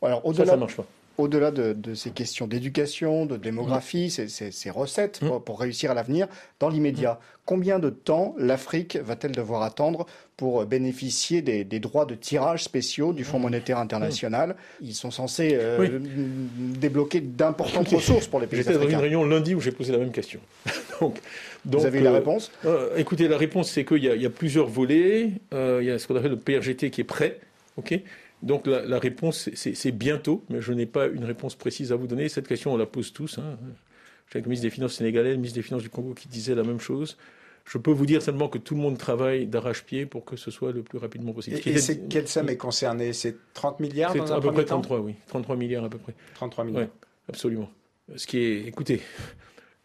Alors, 0.00 0.26
au-delà, 0.26 0.44
ça, 0.46 0.50
ça 0.52 0.56
marche 0.56 0.76
pas 0.76 0.86
au-delà 1.18 1.50
de, 1.50 1.94
ces 1.94 2.10
questions 2.10 2.46
d'éducation, 2.46 3.26
de 3.26 3.36
démographie, 3.36 4.06
mmh. 4.06 4.28
ces, 4.28 4.70
recettes 4.70 5.20
mmh. 5.22 5.40
pour, 5.44 5.60
réussir 5.60 5.90
à 5.90 5.94
l'avenir, 5.94 6.26
dans 6.60 6.68
l'immédiat, 6.68 7.12
mmh. 7.12 7.18
combien 7.46 7.78
de 7.78 7.90
temps 7.90 8.34
l'Afrique 8.38 8.96
va-t-elle 8.96 9.32
devoir 9.32 9.62
attendre 9.62 10.06
pour 10.36 10.64
bénéficier 10.64 11.42
des, 11.42 11.64
droits 11.80 12.06
de 12.06 12.14
tirage 12.14 12.64
spéciaux 12.64 13.12
du 13.12 13.24
Fonds 13.24 13.38
monétaire 13.38 13.78
international? 13.78 14.56
Ils 14.80 14.94
sont 14.94 15.10
censés 15.10 15.50
euh, 15.54 15.98
débloquer 16.56 17.20
d'importantes 17.20 17.88
ressources 17.88 18.26
pour 18.26 18.40
les 18.40 18.46
pays 18.46 18.60
africains. 18.60 18.80
J'étais 18.80 18.92
dans 18.92 18.98
une 18.98 19.02
réunion 19.02 19.24
lundi 19.24 19.54
où 19.54 19.60
j'ai 19.60 19.72
posé 19.72 19.92
la 19.92 19.98
même 19.98 20.12
question. 20.12 20.40
donc, 21.00 21.18
Vous 21.64 21.86
avez 21.86 22.00
eu 22.00 22.02
la 22.02 22.10
euh, 22.10 22.14
réponse? 22.14 22.50
euh, 22.64 22.96
Écoutez, 22.96 23.28
la 23.28 23.38
réponse, 23.38 23.70
c'est 23.70 23.84
qu'il 23.84 24.02
y, 24.02 24.26
a 24.26 24.30
plusieurs 24.30 24.66
volets. 24.66 25.30
il 25.52 25.84
y 25.84 25.90
a 25.90 25.98
ce 25.98 26.06
qu'on 26.06 26.16
appelle 26.16 26.30
le 26.32 26.38
PRGT 26.38 26.90
qui 26.90 27.02
est 27.02 27.04
prêt. 27.04 27.38
Donc 28.42 28.66
la, 28.66 28.98
réponse, 28.98 29.48
c'est 29.54 29.92
bientôt, 29.92 30.44
mais 30.50 30.60
je 30.60 30.72
n'ai 30.72 30.86
pas 30.86 31.06
une 31.06 31.24
réponse 31.24 31.54
précise 31.54 31.92
à 31.92 31.96
vous 31.96 32.08
donner. 32.08 32.28
Cette 32.28 32.48
question, 32.48 32.74
on 32.74 32.76
la 32.76 32.86
pose 32.86 33.12
tous. 33.12 33.38
Hein. 33.38 33.56
J'ai 34.32 34.40
le 34.40 34.46
ministre 34.46 34.64
des 34.64 34.70
Finances 34.70 34.94
sénégalais, 34.94 35.30
le 35.30 35.36
ministre 35.36 35.56
des 35.56 35.62
Finances 35.62 35.82
du 35.82 35.90
Congo 35.90 36.14
qui 36.14 36.28
disait 36.28 36.54
la 36.54 36.64
même 36.64 36.80
chose. 36.80 37.16
Je 37.64 37.78
peux 37.78 37.92
vous 37.92 38.06
dire 38.06 38.20
seulement 38.22 38.48
que 38.48 38.58
tout 38.58 38.74
le 38.74 38.80
monde 38.80 38.98
travaille 38.98 39.46
d'arrache-pied 39.46 40.06
pour 40.06 40.24
que 40.24 40.36
ce 40.36 40.50
soit 40.50 40.72
le 40.72 40.82
plus 40.82 40.98
rapidement 40.98 41.32
possible. 41.32 41.60
Et, 41.64 41.78
c'est 41.78 42.08
quelle 42.08 42.26
somme 42.26 42.48
est 42.48 42.56
concernée? 42.56 43.12
C'est 43.12 43.36
30 43.54 43.78
milliards 43.78 44.12
C'est 44.12 44.30
à 44.32 44.40
peu 44.40 44.50
près 44.50 44.64
33, 44.64 44.98
oui. 45.00 45.14
33 45.28 45.56
milliards 45.56 45.84
à 45.84 45.88
peu 45.88 45.98
près. 45.98 46.14
33 46.34 46.64
milliards. 46.64 46.82
Oui, 46.82 46.88
absolument. 47.28 47.70
Ce 48.16 48.26
qui 48.26 48.38
est, 48.38 48.66
écoutez, 48.66 49.00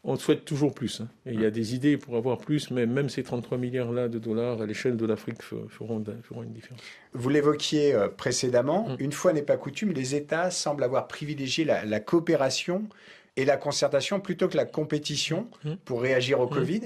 on 0.07 0.15
souhaite 0.15 0.45
toujours 0.45 0.73
plus. 0.73 1.01
Hein. 1.01 1.09
il 1.25 1.41
y 1.41 1.45
a 1.45 1.51
des 1.51 1.75
idées 1.75 1.97
pour 1.97 2.15
avoir 2.15 2.37
plus, 2.37 2.71
mais 2.71 2.85
même 2.85 3.09
ces 3.09 3.23
33 3.23 3.57
milliards-là 3.57 4.07
de 4.07 4.17
dollars 4.17 4.61
à 4.61 4.65
l'échelle 4.65 4.95
de 4.95 5.05
l'Afrique 5.05 5.43
feront, 5.43 6.01
une 6.01 6.53
différence. 6.53 6.81
Vous 7.13 7.29
l'évoquiez 7.29 7.93
euh, 7.93 8.07
précédemment, 8.07 8.87
mm. 8.87 8.95
une 8.99 9.11
fois 9.11 9.33
n'est 9.33 9.41
pas 9.41 9.57
coutume, 9.57 9.91
les 9.91 10.15
États 10.15 10.49
semblent 10.49 10.85
avoir 10.85 11.09
privilégié 11.09 11.65
la, 11.65 11.99
coopération 11.99 12.87
et 13.35 13.43
la 13.43 13.57
concertation 13.57 14.21
plutôt 14.21 14.47
que 14.47 14.55
la 14.55 14.63
compétition 14.63 15.49
mm. 15.65 15.73
pour 15.83 16.01
réagir 16.01 16.39
au 16.39 16.45
mm. 16.45 16.51
Covid. 16.51 16.81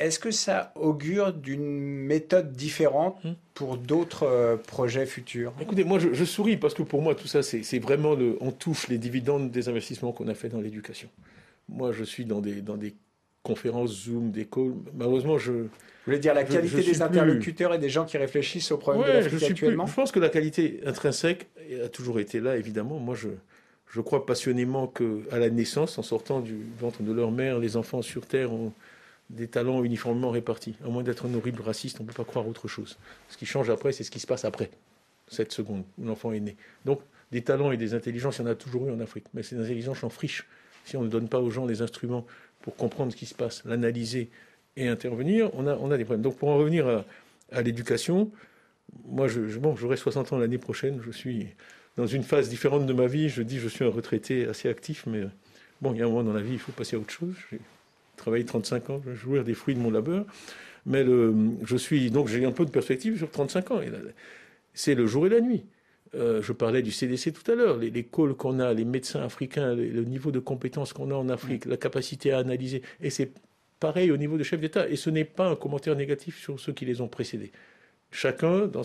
Est-ce 0.00 0.18
que 0.18 0.32
ça 0.32 0.72
augure 0.74 1.32
d'une 1.32 1.64
méthode 1.64 2.52
différente 2.52 3.22
pour 3.54 3.76
d'autres 3.76 4.26
euh, 4.26 4.56
projets 4.56 5.06
futurs? 5.06 5.52
Écoutez, 5.60 5.84
moi 5.84 6.00
je, 6.00 6.24
souris 6.24 6.56
parce 6.56 6.74
que 6.74 6.82
pour 6.82 7.02
moi 7.02 7.14
tout 7.14 7.28
ça, 7.28 7.44
c'est 7.44 7.78
vraiment 7.78 8.16
le, 8.16 8.36
on 8.40 8.50
touche 8.50 8.88
les 8.88 8.98
dividendes 8.98 9.52
des 9.52 9.68
investissements 9.68 10.10
qu'on 10.10 10.26
a 10.26 10.34
fait 10.34 10.48
dans 10.48 10.60
l'éducation. 10.60 11.08
Moi, 11.68 11.92
je 11.92 12.04
suis 12.04 12.24
dans 12.24 12.40
des, 12.40 12.60
dans 12.60 12.76
des 12.76 12.94
conférences 13.42 14.04
Zoom, 14.04 14.30
des 14.30 14.46
calls. 14.46 14.74
Malheureusement, 14.94 15.38
je. 15.38 15.52
Vous 15.52 16.10
voulez 16.10 16.18
dire 16.18 16.34
la 16.34 16.44
qualité 16.44 16.82
des 16.82 17.02
interlocuteurs 17.02 17.72
et 17.72 17.78
des 17.78 17.88
gens 17.88 18.04
qui 18.04 18.18
réfléchissent 18.18 18.72
au 18.72 18.76
problème 18.76 19.06
de 19.06 19.12
l'Afrique 19.12 19.42
actuellement 19.42 19.86
Je 19.86 19.94
pense 19.94 20.12
que 20.12 20.20
la 20.20 20.28
qualité 20.28 20.80
intrinsèque 20.84 21.48
a 21.82 21.88
toujours 21.88 22.20
été 22.20 22.40
là, 22.40 22.56
évidemment. 22.56 22.98
Moi, 22.98 23.14
je, 23.14 23.28
je 23.90 24.00
crois 24.00 24.26
passionnément 24.26 24.86
qu'à 24.86 25.38
la 25.38 25.48
naissance, 25.48 25.98
en 25.98 26.02
sortant 26.02 26.40
du 26.40 26.56
ventre 26.78 27.02
de 27.02 27.12
leur 27.12 27.30
mère, 27.30 27.58
les 27.58 27.76
enfants 27.76 28.02
sur 28.02 28.26
Terre 28.26 28.52
ont 28.52 28.72
des 29.30 29.48
talents 29.48 29.82
uniformément 29.82 30.30
répartis. 30.30 30.74
À 30.84 30.88
moins 30.88 31.02
d'être 31.02 31.26
un 31.26 31.34
horrible 31.34 31.62
raciste, 31.62 32.00
on 32.00 32.02
ne 32.02 32.08
peut 32.08 32.14
pas 32.14 32.24
croire 32.24 32.46
autre 32.46 32.68
chose. 32.68 32.98
Ce 33.28 33.38
qui 33.38 33.46
change 33.46 33.70
après, 33.70 33.92
c'est 33.92 34.04
ce 34.04 34.10
qui 34.10 34.20
se 34.20 34.26
passe 34.26 34.44
après, 34.44 34.70
cette 35.28 35.52
seconde, 35.52 35.84
où 35.98 36.04
l'enfant 36.04 36.32
est 36.32 36.40
né. 36.40 36.56
Donc, 36.84 37.00
des 37.32 37.42
talents 37.42 37.72
et 37.72 37.78
des 37.78 37.94
intelligences, 37.94 38.38
il 38.38 38.42
y 38.42 38.44
en 38.44 38.50
a 38.50 38.54
toujours 38.54 38.88
eu 38.88 38.92
en 38.92 39.00
Afrique. 39.00 39.24
Mais 39.32 39.42
ces 39.42 39.58
intelligences 39.58 40.00
sont 40.00 40.10
friches 40.10 40.46
si 40.84 40.96
on 40.96 41.02
ne 41.02 41.08
donne 41.08 41.28
pas 41.28 41.40
aux 41.40 41.50
gens 41.50 41.66
les 41.66 41.82
instruments 41.82 42.26
pour 42.62 42.76
comprendre 42.76 43.12
ce 43.12 43.16
qui 43.16 43.26
se 43.26 43.34
passe, 43.34 43.62
l'analyser 43.64 44.30
et 44.76 44.88
intervenir, 44.88 45.50
on 45.54 45.66
a, 45.66 45.76
on 45.76 45.90
a 45.90 45.96
des 45.96 46.04
problèmes. 46.04 46.22
Donc 46.22 46.36
pour 46.36 46.48
en 46.48 46.56
revenir 46.56 47.04
à, 47.52 47.62
l'éducation, 47.62 48.30
moi, 49.06 49.28
je, 49.28 49.40
bon, 49.58 49.76
j'aurai 49.76 49.96
60 49.96 50.32
ans 50.32 50.38
l'année 50.38 50.58
prochaine, 50.58 51.00
je 51.04 51.10
suis 51.10 51.48
dans 51.96 52.06
une 52.06 52.22
phase 52.22 52.48
différente 52.48 52.86
de 52.86 52.92
ma 52.92 53.06
vie, 53.06 53.28
je 53.28 53.42
dis 53.42 53.58
je 53.58 53.68
suis 53.68 53.84
un 53.84 53.90
retraité 53.90 54.46
assez 54.46 54.68
actif, 54.68 55.04
mais 55.06 55.24
bon, 55.80 55.92
il 55.92 55.98
y 55.98 56.02
a 56.02 56.06
un 56.06 56.08
moment 56.08 56.24
dans 56.24 56.32
la 56.32 56.42
vie, 56.42 56.54
il 56.54 56.58
faut 56.58 56.72
passer 56.72 56.96
à 56.96 56.98
autre 56.98 57.12
chose. 57.12 57.34
J'ai 57.50 57.60
travaillé 58.16 58.44
35 58.44 58.90
ans, 58.90 59.00
je 59.04 59.10
vais 59.10 59.16
jouir 59.16 59.44
des 59.44 59.54
fruits 59.54 59.74
de 59.74 59.80
mon 59.80 59.90
labeur, 59.90 60.24
mais 60.86 61.04
le, 61.04 61.34
je 61.64 61.76
suis, 61.76 62.10
donc 62.10 62.28
j'ai 62.28 62.44
un 62.44 62.52
peu 62.52 62.64
de 62.64 62.70
perspective 62.70 63.18
sur 63.18 63.30
35 63.30 63.70
ans. 63.70 63.80
C'est 64.72 64.94
le 64.94 65.06
jour 65.06 65.26
et 65.26 65.28
la 65.28 65.40
nuit. 65.40 65.64
Euh, 66.14 66.42
je 66.42 66.52
parlais 66.52 66.82
du 66.82 66.92
CDC 66.92 67.32
tout 67.32 67.50
à 67.50 67.54
l'heure, 67.54 67.76
les, 67.76 67.90
les 67.90 68.04
calls 68.04 68.34
qu'on 68.34 68.60
a, 68.60 68.72
les 68.72 68.84
médecins 68.84 69.22
africains, 69.22 69.74
le 69.74 70.04
niveau 70.04 70.30
de 70.30 70.38
compétences 70.38 70.92
qu'on 70.92 71.10
a 71.10 71.14
en 71.14 71.28
Afrique, 71.28 71.64
la 71.64 71.76
capacité 71.76 72.32
à 72.32 72.38
analyser. 72.38 72.82
Et 73.00 73.10
c'est 73.10 73.32
pareil 73.80 74.10
au 74.10 74.16
niveau 74.16 74.38
de 74.38 74.42
chef 74.42 74.60
d'État. 74.60 74.88
Et 74.88 74.96
ce 74.96 75.10
n'est 75.10 75.24
pas 75.24 75.48
un 75.48 75.56
commentaire 75.56 75.96
négatif 75.96 76.40
sur 76.40 76.60
ceux 76.60 76.72
qui 76.72 76.84
les 76.84 77.00
ont 77.00 77.08
précédés. 77.08 77.52
Chacun, 78.10 78.66
dans, 78.66 78.82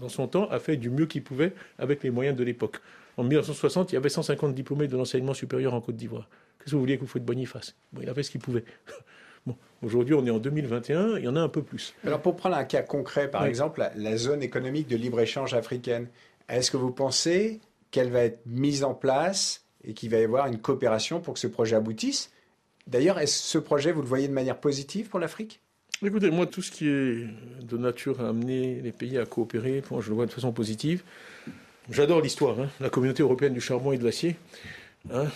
dans 0.00 0.08
son 0.08 0.28
temps, 0.28 0.48
a 0.48 0.58
fait 0.58 0.76
du 0.78 0.88
mieux 0.88 1.06
qu'il 1.06 1.22
pouvait 1.22 1.52
avec 1.78 2.02
les 2.02 2.10
moyens 2.10 2.36
de 2.36 2.42
l'époque. 2.42 2.78
En 3.16 3.24
1960, 3.24 3.92
il 3.92 3.96
y 3.96 3.98
avait 3.98 4.08
150 4.08 4.54
diplômés 4.54 4.88
de 4.88 4.96
l'enseignement 4.96 5.34
supérieur 5.34 5.74
en 5.74 5.80
Côte 5.80 5.96
d'Ivoire. 5.96 6.28
Qu'est-ce 6.58 6.70
que 6.70 6.76
vous 6.76 6.80
vouliez 6.80 6.96
que 6.96 7.02
vous 7.02 7.08
faites 7.08 7.24
Boniface? 7.24 7.74
Bon, 7.92 8.00
Il 8.02 8.08
a 8.08 8.14
fait 8.14 8.22
ce 8.22 8.30
qu'il 8.30 8.40
pouvait. 8.40 8.64
Bon, 9.44 9.56
aujourd'hui, 9.82 10.14
on 10.14 10.24
est 10.24 10.30
en 10.30 10.38
2021, 10.38 11.18
il 11.18 11.24
y 11.24 11.26
en 11.26 11.34
a 11.34 11.40
un 11.40 11.48
peu 11.48 11.62
plus. 11.62 11.94
Alors, 12.06 12.22
pour 12.22 12.36
prendre 12.36 12.54
un 12.54 12.62
cas 12.62 12.82
concret, 12.82 13.28
par 13.28 13.44
exemple, 13.44 13.84
la, 13.96 14.16
zone 14.16 14.40
économique 14.40 14.86
de 14.86 14.94
libre-échange 14.94 15.52
africaine, 15.52 16.06
est-ce 16.48 16.70
que 16.70 16.76
vous 16.76 16.92
pensez 16.92 17.60
qu'elle 17.90 18.10
va 18.10 18.24
être 18.24 18.40
mise 18.46 18.84
en 18.84 18.94
place 18.94 19.64
et 19.84 19.94
qu'il 19.94 20.10
va 20.10 20.18
y 20.18 20.24
avoir 20.24 20.46
une 20.46 20.58
coopération 20.58 21.20
pour 21.20 21.34
que 21.34 21.40
ce 21.40 21.46
projet 21.46 21.76
aboutisse? 21.76 22.30
D'ailleurs, 22.86 23.18
est-ce 23.18 23.42
ce 23.42 23.58
projet, 23.58 23.92
vous 23.92 24.02
le 24.02 24.08
voyez 24.08 24.28
de 24.28 24.32
manière 24.32 24.58
positive 24.58 25.08
pour 25.08 25.20
l'Afrique? 25.20 25.60
Écoutez, 26.04 26.30
moi, 26.32 26.46
tout 26.46 26.62
ce 26.62 26.72
qui 26.72 26.88
est 26.88 27.26
de 27.62 27.76
nature 27.76 28.20
à 28.20 28.28
amener 28.30 28.80
les 28.82 28.90
pays 28.90 29.18
à 29.18 29.24
coopérer, 29.24 29.82
je 30.00 30.08
le 30.08 30.14
vois 30.14 30.26
de 30.26 30.32
façon 30.32 30.52
positive. 30.52 31.04
J'adore 31.90 32.20
l'histoire, 32.20 32.58
hein. 32.58 32.70
la 32.80 32.90
communauté 32.90 33.22
européenne 33.22 33.54
du 33.54 33.60
charbon 33.60 33.92
et 33.92 33.98
de 33.98 34.04
l'acier. 34.04 34.36
Hein. 35.12 35.26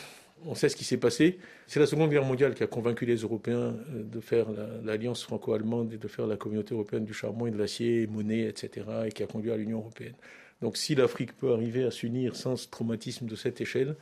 on 0.44 0.54
sait 0.54 0.68
ce 0.68 0.76
qui 0.76 0.84
s'est 0.84 0.96
passé. 0.96 1.38
C'est 1.68 1.80
la 1.80 1.86
Seconde 1.86 2.10
Guerre 2.10 2.24
mondiale 2.24 2.54
qui 2.54 2.62
a 2.62 2.66
convaincu 2.66 3.04
les 3.04 3.16
Européens 3.16 3.74
euh, 3.94 4.02
de 4.02 4.20
faire 4.20 4.46
l'alliance 4.84 5.22
franco-allemande 5.22 5.92
et 5.92 5.98
de 5.98 6.08
faire 6.08 6.26
la 6.26 6.36
communauté 6.36 6.74
européenne 6.74 7.04
du 7.04 7.14
charbon 7.14 7.46
et 7.46 7.50
de 7.50 7.58
l'acier, 7.58 8.06
monnaie, 8.08 8.46
etc., 8.46 8.86
et 9.06 9.12
qui 9.12 9.22
a 9.22 9.26
conduit 9.26 9.52
à 9.52 9.56
l'Union 9.56 9.78
européenne. 9.78 10.14
Donc 10.62 10.76
si 10.76 10.94
l'Afrique 10.94 11.36
peut 11.36 11.52
arriver 11.52 11.84
à 11.84 11.90
s'unir 11.90 12.36
sans 12.36 12.70
traumatisme 12.70 13.26
de 13.26 13.36
cette 13.36 13.60
échelle, 13.60 13.96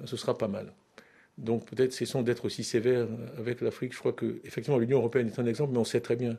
euh, 0.00 0.06
ce 0.06 0.16
sera 0.16 0.36
pas 0.36 0.48
mal. 0.48 0.72
Donc 1.38 1.66
peut-être 1.66 1.92
cessons 1.92 2.22
d'être 2.22 2.44
aussi 2.44 2.64
sévères 2.64 3.06
avec 3.38 3.60
l'Afrique. 3.60 3.92
Je 3.92 3.98
crois 3.98 4.12
que 4.12 4.40
effectivement 4.44 4.78
l'Union 4.78 4.98
européenne 4.98 5.28
est 5.28 5.38
un 5.38 5.46
exemple, 5.46 5.72
mais 5.72 5.78
on 5.78 5.84
sait 5.84 6.00
très 6.00 6.16
bien 6.16 6.36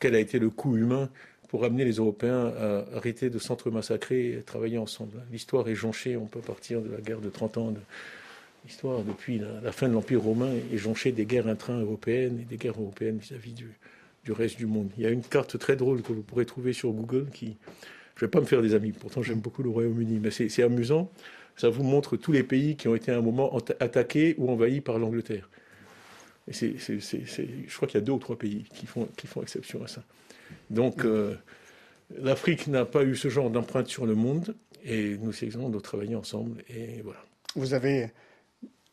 quel 0.00 0.14
a 0.14 0.18
été 0.18 0.38
le 0.38 0.50
coût 0.50 0.76
humain 0.76 1.08
pour 1.48 1.64
amener 1.64 1.84
les 1.84 1.96
Européens 1.96 2.52
à 2.58 2.96
arrêter 2.96 3.28
de 3.28 3.38
s'entre-massacrer 3.38 4.34
et 4.34 4.42
travailler 4.42 4.78
ensemble. 4.78 5.22
L'histoire 5.32 5.68
est 5.68 5.74
jonchée, 5.74 6.16
on 6.16 6.26
peut 6.26 6.40
partir 6.40 6.80
de 6.80 6.90
la 6.90 7.00
guerre 7.00 7.20
de 7.20 7.28
30 7.28 7.58
ans. 7.58 7.74
L'histoire, 8.64 9.02
depuis 9.02 9.40
la, 9.62 9.72
fin 9.72 9.88
de 9.88 9.94
l'Empire 9.94 10.22
romain, 10.22 10.52
est 10.72 10.76
jonchée 10.76 11.10
des 11.10 11.26
guerres 11.26 11.48
intra-européennes 11.48 12.38
et 12.40 12.44
des 12.44 12.56
guerres 12.56 12.80
européennes 12.80 13.18
vis-à-vis 13.18 13.52
du, 13.52 13.68
du 14.24 14.32
reste 14.32 14.58
du 14.58 14.66
monde. 14.66 14.90
Il 14.96 15.02
y 15.02 15.06
a 15.06 15.10
une 15.10 15.22
carte 15.22 15.58
très 15.58 15.74
drôle 15.76 16.02
que 16.02 16.12
vous 16.12 16.22
pourrez 16.22 16.46
trouver 16.46 16.72
sur 16.72 16.90
Google 16.90 17.26
qui... 17.32 17.56
Je 18.20 18.26
ne 18.26 18.28
vais 18.28 18.32
pas 18.32 18.40
me 18.40 18.44
faire 18.44 18.60
des 18.60 18.74
amis, 18.74 18.92
pourtant 18.92 19.22
j'aime 19.22 19.40
beaucoup 19.40 19.62
le 19.62 19.70
Royaume-Uni, 19.70 20.20
mais 20.20 20.30
c'est 20.30 20.62
amusant. 20.62 21.10
Ça 21.56 21.70
vous 21.70 21.82
montre 21.82 22.18
tous 22.18 22.32
les 22.32 22.42
pays 22.42 22.76
qui 22.76 22.86
ont 22.86 22.94
été 22.94 23.10
à 23.12 23.16
un 23.16 23.22
moment 23.22 23.56
attaqués 23.80 24.34
ou 24.36 24.50
envahis 24.50 24.82
par 24.82 24.98
l'Angleterre. 24.98 25.48
Et 26.46 26.52
je 26.52 27.74
crois 27.74 27.88
qu'il 27.88 27.98
y 27.98 28.02
a 28.02 28.04
deux 28.04 28.12
ou 28.12 28.18
trois 28.18 28.36
pays 28.36 28.66
qui 28.74 28.84
font, 28.84 29.08
qui 29.16 29.26
font 29.26 29.40
exception 29.40 29.82
à 29.82 29.88
ça. 29.88 30.02
Donc, 30.68 31.06
euh, 31.06 31.34
l'Afrique 32.20 32.66
n'a 32.66 32.84
pas 32.84 33.04
eu 33.04 33.16
ce 33.16 33.30
genre 33.30 33.48
d'empreinte 33.48 33.88
sur 33.88 34.04
le 34.04 34.14
monde 34.14 34.54
et 34.84 35.16
nous 35.16 35.30
essayons 35.30 35.70
de 35.70 35.80
travailler 35.80 36.14
ensemble. 36.14 36.62
Et 36.68 37.00
voilà. 37.02 37.24
Vous 37.56 37.72
avez 37.72 38.10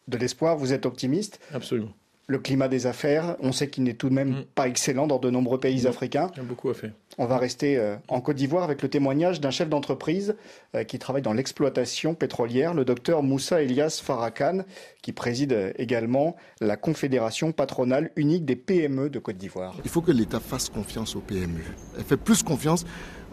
de 0.08 0.18
l'espoir, 0.18 0.56
vous 0.56 0.72
êtes 0.72 0.86
optimiste 0.86 1.42
Absolument 1.52 1.94
le 2.28 2.40
climat 2.40 2.68
des 2.68 2.86
affaires. 2.86 3.38
On 3.40 3.52
sait 3.52 3.70
qu'il 3.70 3.84
n'est 3.84 3.94
tout 3.94 4.10
de 4.10 4.14
même 4.14 4.40
mm. 4.40 4.46
pas 4.54 4.68
excellent 4.68 5.08
dans 5.08 5.18
de 5.18 5.30
nombreux 5.30 5.60
pays 5.60 5.88
africains. 5.88 6.30
Il 6.36 6.38
y 6.38 6.42
a 6.42 6.44
beaucoup 6.44 6.70
à 6.70 6.74
faire. 6.74 6.92
On 7.20 7.26
va 7.26 7.40
rester 7.40 7.78
euh, 7.78 7.96
en 8.10 8.22
Côte 8.22 8.36
d'Ivoire 8.36 8.64
avec 8.64 8.84
le 8.84 8.90
témoignage 8.90 9.42
d'un 9.42 9.50
chef 9.50 9.70
d'entreprise 9.70 10.36
euh, 10.76 10.84
qui 10.84 11.00
travaille 11.00 11.24
dans 11.24 11.34
l'exploitation 11.34 12.14
pétrolière, 12.14 12.76
le 12.76 12.86
docteur 12.86 13.24
Moussa 13.24 13.64
Elias 13.64 14.00
Farakan, 14.04 14.60
qui 15.02 15.14
préside 15.14 15.54
euh, 15.54 15.72
également 15.80 16.36
la 16.62 16.78
Confédération 16.78 17.52
patronale 17.52 18.12
unique 18.18 18.46
des 18.46 18.56
PME 18.56 19.10
de 19.10 19.18
Côte 19.18 19.38
d'Ivoire. 19.38 19.76
Il 19.84 19.90
faut 19.90 20.02
que 20.02 20.12
l'État 20.12 20.40
fasse 20.40 20.70
confiance 20.70 21.16
aux 21.16 21.22
PME. 21.22 21.62
Elle 21.98 22.04
fait 22.04 22.18
plus 22.18 22.44
confiance 22.44 22.86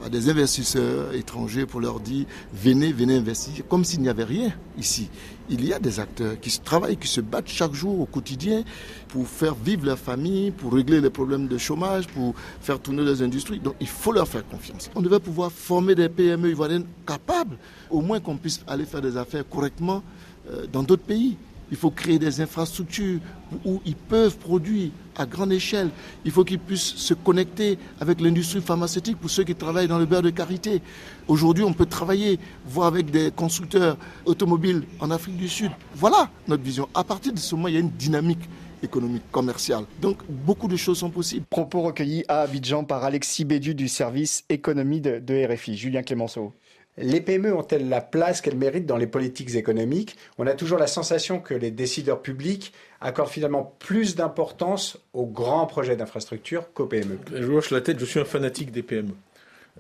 à 0.03 0.09
des 0.09 0.29
investisseurs 0.29 1.14
étrangers 1.14 1.66
pour 1.66 1.81
leur 1.81 2.01
dire 2.01 2.27
venez, 2.53 2.92
venez 2.92 3.16
investir, 3.16 3.66
comme 3.68 3.85
s'il 3.85 4.01
n'y 4.01 4.09
avait 4.09 4.25
rien 4.25 4.53
ici. 4.79 5.11
Il 5.51 5.64
y 5.66 5.73
a 5.73 5.79
des 5.79 6.01
acteurs 6.01 6.40
qui 6.40 6.59
travaillent, 6.61 6.97
qui 6.97 7.09
se 7.09 7.20
battent 7.20 7.49
chaque 7.49 7.75
jour 7.75 8.01
au 8.01 8.07
quotidien 8.07 8.64
pour 9.09 9.29
faire 9.29 9.55
vivre 9.55 9.85
leur 9.85 9.99
famille, 9.99 10.51
pour 10.51 10.73
régler 10.73 11.01
les 11.01 11.11
problèmes 11.11 11.49
de 11.49 11.59
chômage, 11.59 12.07
pour 12.09 12.35
faire 12.61 12.81
tourner 12.81 13.05
les 13.05 13.23
industries. 13.23 13.61
Il 13.80 13.88
faut 13.88 14.12
leur 14.12 14.28
faire 14.28 14.46
confiance. 14.46 14.90
On 14.94 15.02
devait 15.02 15.20
pouvoir 15.20 15.50
former 15.50 15.94
des 15.94 16.08
PME 16.08 16.50
ivoiriennes 16.50 16.87
capables, 17.06 17.56
au 17.90 18.00
moins 18.00 18.20
qu'on 18.20 18.37
puisse 18.37 18.60
aller 18.66 18.84
faire 18.84 19.02
des 19.02 19.16
affaires 19.16 19.48
correctement 19.48 20.02
euh, 20.50 20.66
dans 20.72 20.82
d'autres 20.82 21.04
pays. 21.04 21.37
Il 21.70 21.76
faut 21.76 21.90
créer 21.90 22.18
des 22.18 22.40
infrastructures 22.40 23.20
où 23.64 23.80
ils 23.87 23.96
peuvent 23.96 24.37
produire 24.37 24.90
à 25.16 25.26
grande 25.26 25.52
échelle. 25.52 25.90
Il 26.24 26.30
faut 26.30 26.44
qu'ils 26.44 26.58
puissent 26.58 26.94
se 26.94 27.14
connecter 27.14 27.78
avec 28.00 28.20
l'industrie 28.20 28.60
pharmaceutique 28.60 29.16
pour 29.18 29.30
ceux 29.30 29.44
qui 29.44 29.54
travaillent 29.54 29.88
dans 29.88 29.98
le 29.98 30.04
beurre 30.04 30.22
de 30.22 30.30
karité. 30.30 30.82
Aujourd'hui, 31.26 31.64
on 31.64 31.72
peut 31.72 31.87
travailler, 31.87 32.38
voir 32.66 32.88
avec 32.88 33.10
des 33.10 33.30
constructeurs 33.30 33.96
automobiles 34.26 34.82
en 35.00 35.10
Afrique 35.10 35.37
du 35.37 35.48
Sud. 35.48 35.70
Voilà 35.94 36.30
notre 36.46 36.62
vision. 36.62 36.88
À 36.94 37.02
partir 37.02 37.32
de 37.32 37.38
ce 37.38 37.54
moment, 37.54 37.68
il 37.68 37.74
y 37.74 37.78
a 37.78 37.80
une 37.80 37.90
dynamique 37.90 38.48
économique, 38.85 39.23
commerciale. 39.31 39.85
Donc 40.01 40.18
beaucoup 40.29 40.68
de 40.68 40.77
choses 40.77 40.99
sont 40.99 41.11
possibles. 41.11 41.47
Propos 41.51 41.83
recueillis 41.83 42.25
à 42.29 42.42
Abidjan 42.42 42.85
par 42.85 43.05
Alexis 43.05 43.44
Bédu 43.44 43.75
du 43.75 43.88
service 43.88 44.44
économie 44.49 45.01
de, 45.01 45.18
de 45.18 45.47
RFI. 45.53 45.77
Julien 45.77 46.03
Clémenceau. 46.03 46.53
Les 46.97 47.20
PME 47.20 47.53
ont-elles 47.53 47.88
la 47.88 48.01
place 48.01 48.40
qu'elles 48.40 48.57
méritent 48.57 48.87
dans 48.87 48.97
les 48.97 49.09
politiques 49.09 49.57
économiques? 49.57 50.16
On 50.38 50.47
a 50.47 50.53
toujours 50.55 50.79
la 50.79 50.87
sensation 50.87 51.40
que 51.40 51.53
les 51.53 51.73
décideurs 51.73 52.23
publics 52.23 52.73
accordent 53.01 53.31
finalement 53.31 53.75
plus 53.81 54.14
d'importance 54.14 54.99
aux 55.12 55.27
grands 55.27 55.66
projets 55.66 55.97
d'infrastructure 55.97 56.73
qu'aux 56.73 56.87
PME. 56.87 57.18
Je 57.35 57.51
hoche 57.51 57.73
la 57.73 57.81
tête, 57.81 57.99
je 57.99 58.05
suis 58.05 58.20
un 58.20 58.25
fanatique 58.25 58.70
des 58.70 58.85
PME. 58.85 59.14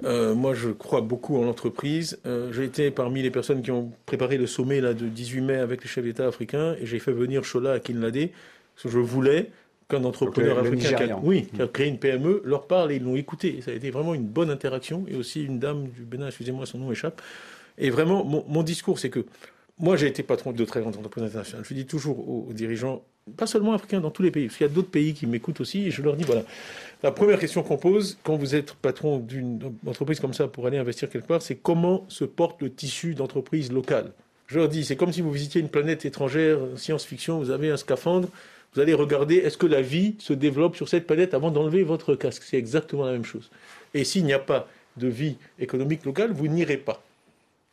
Euh, 0.02 0.34
moi, 0.34 0.54
je 0.54 0.70
crois 0.70 1.02
beaucoup 1.02 1.38
en 1.38 1.44
l'entreprise. 1.44 2.18
Euh, 2.26 2.52
j'ai 2.52 2.64
été 2.64 2.90
parmi 2.90 3.22
les 3.22 3.30
personnes 3.30 3.62
qui 3.62 3.70
ont 3.70 3.92
préparé 4.06 4.36
le 4.36 4.48
sommet 4.48 4.80
là, 4.80 4.92
de 4.92 5.06
18 5.06 5.40
mai 5.40 5.54
avec 5.54 5.82
les 5.82 5.88
chefs 5.88 6.04
d'État 6.04 6.26
africains 6.26 6.74
et 6.80 6.86
j'ai 6.86 6.98
fait 6.98 7.12
venir 7.12 7.44
Chola 7.44 7.72
à 7.72 7.78
Kinlade 7.78 8.30
parce 8.74 8.84
que 8.84 8.88
je 8.88 8.98
voulais 8.98 9.50
qu'un 9.88 10.04
entrepreneur 10.04 10.58
africain 10.58 10.94
qui 10.96 11.10
a, 11.10 11.18
oui, 11.22 11.46
qui 11.54 11.60
a 11.60 11.66
créé 11.68 11.88
une 11.88 11.98
PME 11.98 12.42
leur 12.44 12.66
parle 12.66 12.92
et 12.92 12.96
ils 12.96 13.02
l'ont 13.02 13.16
écouté. 13.16 13.60
ça 13.60 13.70
a 13.70 13.74
été 13.74 13.90
vraiment 13.90 14.14
une 14.14 14.26
bonne 14.26 14.50
interaction. 14.50 15.04
Et 15.08 15.14
aussi 15.14 15.44
une 15.44 15.58
dame 15.58 15.88
du 15.88 16.02
Bénin, 16.02 16.28
excusez-moi, 16.28 16.66
son 16.66 16.78
nom 16.78 16.92
échappe. 16.92 17.20
Et 17.76 17.90
vraiment, 17.90 18.24
mon, 18.24 18.62
discours, 18.62 18.98
c'est 18.98 19.10
que 19.10 19.26
moi, 19.78 19.96
j'ai 19.96 20.06
été 20.06 20.22
patron 20.22 20.52
de 20.52 20.64
très 20.64 20.80
grandes 20.80 20.96
entreprises 20.96 21.24
internationales. 21.24 21.64
Je 21.68 21.74
dis 21.74 21.86
toujours 21.86 22.28
aux, 22.28 22.52
dirigeants, 22.52 23.02
pas 23.36 23.46
seulement 23.46 23.72
africains, 23.72 24.00
dans 24.00 24.10
tous 24.10 24.22
les 24.22 24.30
pays, 24.30 24.46
parce 24.46 24.58
qu'il 24.58 24.66
y 24.66 24.70
a 24.70 24.72
d'autres 24.72 24.90
pays 24.90 25.12
qui 25.12 25.26
m'écoutent 25.26 25.60
aussi, 25.60 25.88
et 25.88 25.90
je 25.90 26.00
leur 26.02 26.14
dis, 26.14 26.24
voilà, 26.24 26.44
la 27.02 27.10
première 27.10 27.40
question 27.40 27.64
qu'on 27.64 27.76
pose 27.76 28.16
quand 28.22 28.36
vous 28.36 28.54
êtes 28.54 28.74
patron 28.74 29.18
d'une 29.18 29.58
entreprise 29.86 30.20
comme 30.20 30.34
ça 30.34 30.46
pour 30.46 30.66
aller 30.68 30.78
investir 30.78 31.10
quelque 31.10 31.26
part, 31.26 31.42
c'est 31.42 31.56
comment 31.56 32.04
se 32.08 32.24
porte 32.24 32.62
le 32.62 32.72
tissu 32.72 33.14
d'entreprise 33.14 33.72
locale? 33.72 34.12
Je 34.46 34.58
leur 34.58 34.68
dis, 34.68 34.84
c'est 34.84 34.94
comme 34.94 35.12
si 35.12 35.20
vous 35.20 35.32
visitiez 35.32 35.60
une 35.60 35.70
planète 35.70 36.04
étrangère, 36.04 36.58
science-fiction, 36.76 37.38
vous 37.38 37.50
avez 37.50 37.70
un 37.70 37.76
scaphandre, 37.76 38.28
vous 38.74 38.80
allez 38.80 38.94
regarder 38.94 39.36
est-ce 39.36 39.56
que 39.56 39.66
la 39.66 39.82
vie 39.82 40.16
se 40.18 40.32
développe 40.32 40.76
sur 40.76 40.88
cette 40.88 41.06
planète 41.06 41.32
avant 41.32 41.50
d'enlever 41.50 41.84
votre 41.84 42.14
casque? 42.14 42.42
C'est 42.42 42.58
exactement 42.58 43.04
la 43.04 43.12
même 43.12 43.24
chose. 43.24 43.50
Et 43.94 44.04
s'il 44.04 44.24
n'y 44.24 44.32
a 44.32 44.38
pas 44.38 44.68
de 44.96 45.06
vie 45.06 45.36
économique 45.58 46.04
locale, 46.04 46.32
vous 46.32 46.48
n'irez 46.48 46.76
pas. 46.76 47.02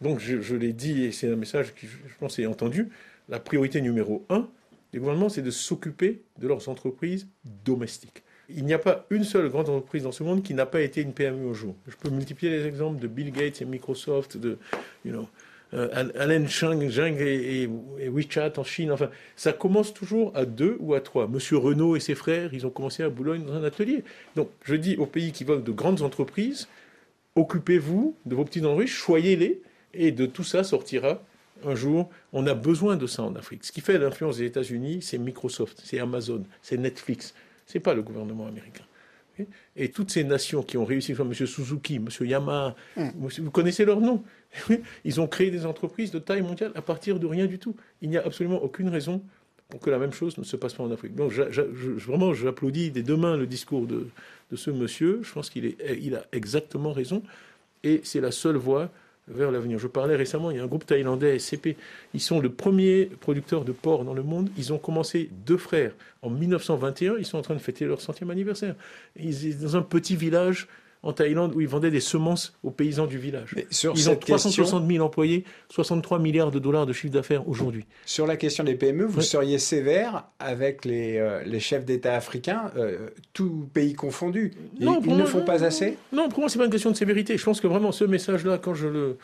Donc 0.01 0.19
je, 0.19 0.55
l'ai 0.55 0.73
dit, 0.73 1.03
et 1.03 1.11
c'est 1.11 1.31
un 1.31 1.35
message 1.35 1.73
qui, 1.73 1.87
je 1.87 2.13
pense, 2.19 2.37
est 2.39 2.45
entendu, 2.45 2.89
la 3.29 3.39
priorité 3.39 3.81
numéro 3.81 4.25
un 4.29 4.47
des 4.93 4.99
gouvernements, 4.99 5.29
c'est 5.29 5.41
de 5.41 5.51
s'occuper 5.51 6.21
de 6.37 6.47
leurs 6.47 6.67
entreprises 6.67 7.27
domestiques. 7.65 8.23
Il 8.49 8.65
n'y 8.65 8.73
a 8.73 8.79
pas 8.79 9.05
une 9.09 9.23
seule 9.23 9.47
grande 9.49 9.69
entreprise 9.69 10.03
dans 10.03 10.11
ce 10.11 10.23
monde 10.23 10.43
qui 10.43 10.53
n'a 10.53 10.65
pas 10.65 10.81
été 10.81 11.01
une 11.01 11.13
PME 11.13 11.45
au 11.45 11.53
jour. 11.53 11.75
Je 11.87 11.95
peux 11.95 12.09
multiplier 12.09 12.51
les 12.51 12.67
exemples 12.67 12.99
de 12.99 13.07
Bill 13.07 13.31
Gates 13.31 13.61
et 13.61 13.65
Microsoft, 13.65 14.35
de 14.35 14.57
you 15.05 15.13
know, 15.13 15.27
euh, 15.73 16.09
Alain 16.15 16.45
Chang, 16.47 16.79
et, 16.81 17.69
WeChat 18.09 18.53
en 18.57 18.63
Chine. 18.63 18.91
Enfin, 18.91 19.09
ça 19.35 19.53
commence 19.53 19.93
toujours 19.93 20.31
à 20.35 20.45
deux 20.45 20.77
ou 20.79 20.93
à 20.93 21.01
trois. 21.01 21.27
Monsieur 21.27 21.57
Renault 21.57 21.95
et 21.95 21.99
ses 21.99 22.15
frères, 22.15 22.53
ils 22.53 22.65
ont 22.65 22.69
commencé 22.69 23.03
à 23.03 23.09
Boulogne 23.09 23.45
dans 23.45 23.53
un 23.53 23.63
atelier. 23.63 24.03
Donc, 24.35 24.49
je 24.63 24.75
dis 24.75 24.97
aux 24.97 25.05
pays 25.05 25.31
qui 25.31 25.43
veulent 25.43 25.63
de 25.63 25.71
grandes 25.71 26.01
entreprises, 26.01 26.67
occupez-vous 27.35 28.15
de 28.25 28.35
vos 28.35 28.43
petites 28.43 28.65
entreprises, 28.65 28.91
choyez-les, 28.91 29.61
et 29.93 30.11
de 30.11 30.25
tout 30.25 30.43
ça 30.43 30.63
sortira 30.63 31.21
un 31.65 31.75
jour. 31.75 32.09
On 32.33 32.47
a 32.47 32.53
besoin 32.53 32.97
de 32.97 33.07
ça 33.07 33.23
en 33.23 33.35
Afrique. 33.35 33.63
Ce 33.63 33.71
qui 33.71 33.81
fait 33.81 33.97
l'influence 33.97 34.37
des 34.37 34.45
États-Unis, 34.45 35.01
c'est 35.01 35.17
Microsoft, 35.17 35.81
c'est 35.83 35.99
Amazon, 35.99 36.43
c'est 36.61 36.77
Netflix. 36.77 37.33
C'est 37.65 37.79
pas 37.79 37.93
le 37.93 38.01
gouvernement 38.01 38.47
américain. 38.47 38.83
Et 39.75 39.89
toutes 39.89 40.11
ces 40.11 40.23
nations 40.23 40.61
qui 40.61 40.77
ont 40.77 40.85
réussi, 40.85 41.13
comme 41.13 41.29
M. 41.29 41.33
Suzuki, 41.33 41.95
M. 41.95 42.07
Yamaha, 42.19 42.75
mm. 42.97 43.09
vous 43.39 43.51
connaissez 43.51 43.85
leurs 43.85 44.01
noms. 44.01 44.23
Ils 45.05 45.21
ont 45.21 45.27
créé 45.27 45.51
des 45.51 45.65
entreprises 45.65 46.11
de 46.11 46.19
taille 46.19 46.41
mondiale 46.41 46.71
à 46.75 46.81
partir 46.81 47.19
de 47.19 47.27
rien 47.27 47.45
du 47.45 47.59
tout. 47.59 47.75
Il 48.01 48.09
n'y 48.09 48.17
a 48.17 48.25
absolument 48.25 48.61
aucune 48.61 48.89
raison 48.89 49.21
pour 49.69 49.79
que 49.79 49.89
la 49.89 49.97
même 49.97 50.11
chose 50.11 50.37
ne 50.37 50.43
se 50.43 50.55
passe 50.57 50.73
pas 50.73 50.83
en 50.83 50.91
Afrique. 50.91 51.15
Donc, 51.15 51.31
vraiment, 51.31 52.33
j'applaudis 52.33 52.91
des 52.91 53.03
deux 53.03 53.15
mains 53.15 53.37
le 53.37 53.47
discours 53.47 53.87
de, 53.87 54.07
ce 54.53 54.69
monsieur. 54.69 55.21
Je 55.23 55.31
pense 55.31 55.49
qu'il 55.49 55.75
il 56.01 56.15
a 56.15 56.25
exactement 56.33 56.91
raison. 56.91 57.23
Et 57.83 58.01
c'est 58.03 58.21
la 58.21 58.31
seule 58.31 58.57
voie 58.57 58.91
vers 59.27 59.49
l'avenir. 59.49 59.79
Je 59.79 59.87
parlais 59.87 60.15
récemment, 60.15 60.51
il 60.51 60.57
y 60.57 60.59
a 60.59 60.63
un 60.63 60.67
groupe 60.67 60.85
thaïlandais, 60.85 61.39
SCP. 61.39 61.77
Ils 62.13 62.19
sont 62.19 62.39
le 62.39 62.49
premier 62.49 63.05
producteur 63.05 63.63
de 63.63 63.71
porc 63.71 64.03
dans 64.03 64.13
le 64.13 64.23
monde. 64.23 64.49
Ils 64.57 64.73
ont 64.73 64.77
commencé 64.77 65.29
deux 65.45 65.57
frères. 65.57 65.93
En 66.21 66.29
1921, 66.29 67.15
ils 67.17 67.25
sont 67.25 67.37
en 67.37 67.41
train 67.41 67.55
de 67.55 67.59
fêter 67.59 67.85
leur 67.85 68.01
centième 68.01 68.29
anniversaire. 68.29 68.75
Ils 69.15 69.33
sont 69.33 69.63
dans 69.63 69.77
un 69.77 69.81
petit 69.81 70.15
village 70.15 70.67
en 71.03 71.13
Thaïlande 71.13 71.55
où 71.55 71.61
ils 71.61 71.67
vendaient 71.67 71.91
des 71.91 71.99
semences 71.99 72.53
aux 72.63 72.71
paysans 72.71 73.07
du 73.07 73.17
village. 73.17 73.55
ils 73.95 74.09
ont 74.09 74.15
360 74.15 74.87
000 74.87 75.03
employés, 75.03 75.45
63 75.69 76.19
milliards 76.19 76.51
de 76.51 76.59
dollars 76.59 76.85
de 76.85 76.93
chiffre 76.93 77.13
d'affaires 77.13 77.47
aujourd'hui. 77.47 77.85
Sur 78.05 78.27
la 78.27 78.37
question 78.37 78.63
des 78.63 78.75
PME, 78.75 79.05
vous 79.05 79.21
seriez 79.21 79.57
sévère 79.57 80.25
avec 80.39 80.85
les, 80.85 81.17
euh, 81.17 81.43
les 81.43 81.59
chefs 81.59 81.85
d'État 81.85 82.15
africains, 82.15 82.71
euh, 82.77 83.09
tout 83.33 83.67
pays 83.73 83.93
confondu. 83.93 84.53
Non, 84.79 85.01
ils 85.03 85.17
ne 85.17 85.25
font 85.25 85.43
pas 85.43 85.63
assez? 85.63 85.97
Non, 86.13 86.29
pour 86.29 86.39
moi, 86.39 86.49
c'est 86.49 86.59
pas 86.59 86.65
une 86.65 86.71
question 86.71 86.91
de 86.91 86.97
sévérité. 86.97 87.37
Je 87.37 87.43
pense 87.43 87.61
que 87.61 87.67
vraiment, 87.67 87.91
ce 87.91 88.03
message-là, 88.03 88.59
quand 88.59 88.75
je 88.75 88.87
le, 88.87 89.17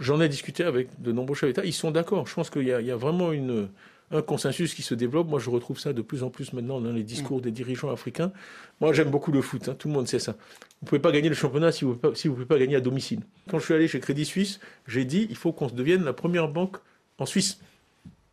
j'en 0.00 0.20
ai 0.20 0.28
discuté 0.28 0.64
avec 0.64 0.88
de 1.00 1.12
nombreux 1.12 1.34
chefs 1.34 1.48
d'État, 1.48 1.64
ils 1.64 1.72
sont 1.72 1.90
d'accord. 1.90 2.26
Je 2.26 2.34
pense 2.34 2.50
qu'il 2.50 2.62
y, 2.62 2.66
y 2.66 2.90
a 2.90 2.96
vraiment 2.96 3.32
une 3.32 3.68
un 4.12 4.22
consensus 4.22 4.74
qui 4.74 4.82
se 4.82 4.94
développe. 4.94 5.28
Moi, 5.28 5.40
je 5.40 5.50
retrouve 5.50 5.78
ça 5.78 5.92
de 5.92 6.02
plus 6.02 6.22
en 6.22 6.30
plus 6.30 6.52
maintenant 6.52 6.80
dans 6.80 6.92
les 6.92 7.02
discours 7.02 7.38
mm. 7.38 7.42
des 7.42 7.50
dirigeants 7.50 7.90
africains. 7.90 8.32
Moi, 8.80 8.92
j'aime 8.92 9.10
beaucoup 9.10 9.32
le 9.32 9.42
foot, 9.42 9.68
hein. 9.68 9.74
tout 9.76 9.88
le 9.88 9.94
monde 9.94 10.06
sait 10.06 10.18
ça. 10.18 10.32
Vous 10.32 10.84
ne 10.84 10.88
pouvez 10.88 11.00
pas 11.00 11.12
gagner 11.12 11.28
le 11.28 11.34
championnat 11.34 11.72
si 11.72 11.84
vous 11.84 11.98
ne 12.02 12.14
si 12.14 12.28
pouvez 12.28 12.44
pas 12.44 12.58
gagner 12.58 12.76
à 12.76 12.80
domicile. 12.80 13.20
Quand 13.50 13.58
je 13.58 13.64
suis 13.64 13.74
allé 13.74 13.88
chez 13.88 14.00
Crédit 14.00 14.24
Suisse, 14.24 14.60
j'ai 14.86 15.04
dit 15.04 15.26
il 15.30 15.36
faut 15.36 15.52
qu'on 15.52 15.68
se 15.68 15.74
devienne 15.74 16.04
la 16.04 16.12
première 16.12 16.48
banque 16.48 16.76
en 17.18 17.26
Suisse. 17.26 17.58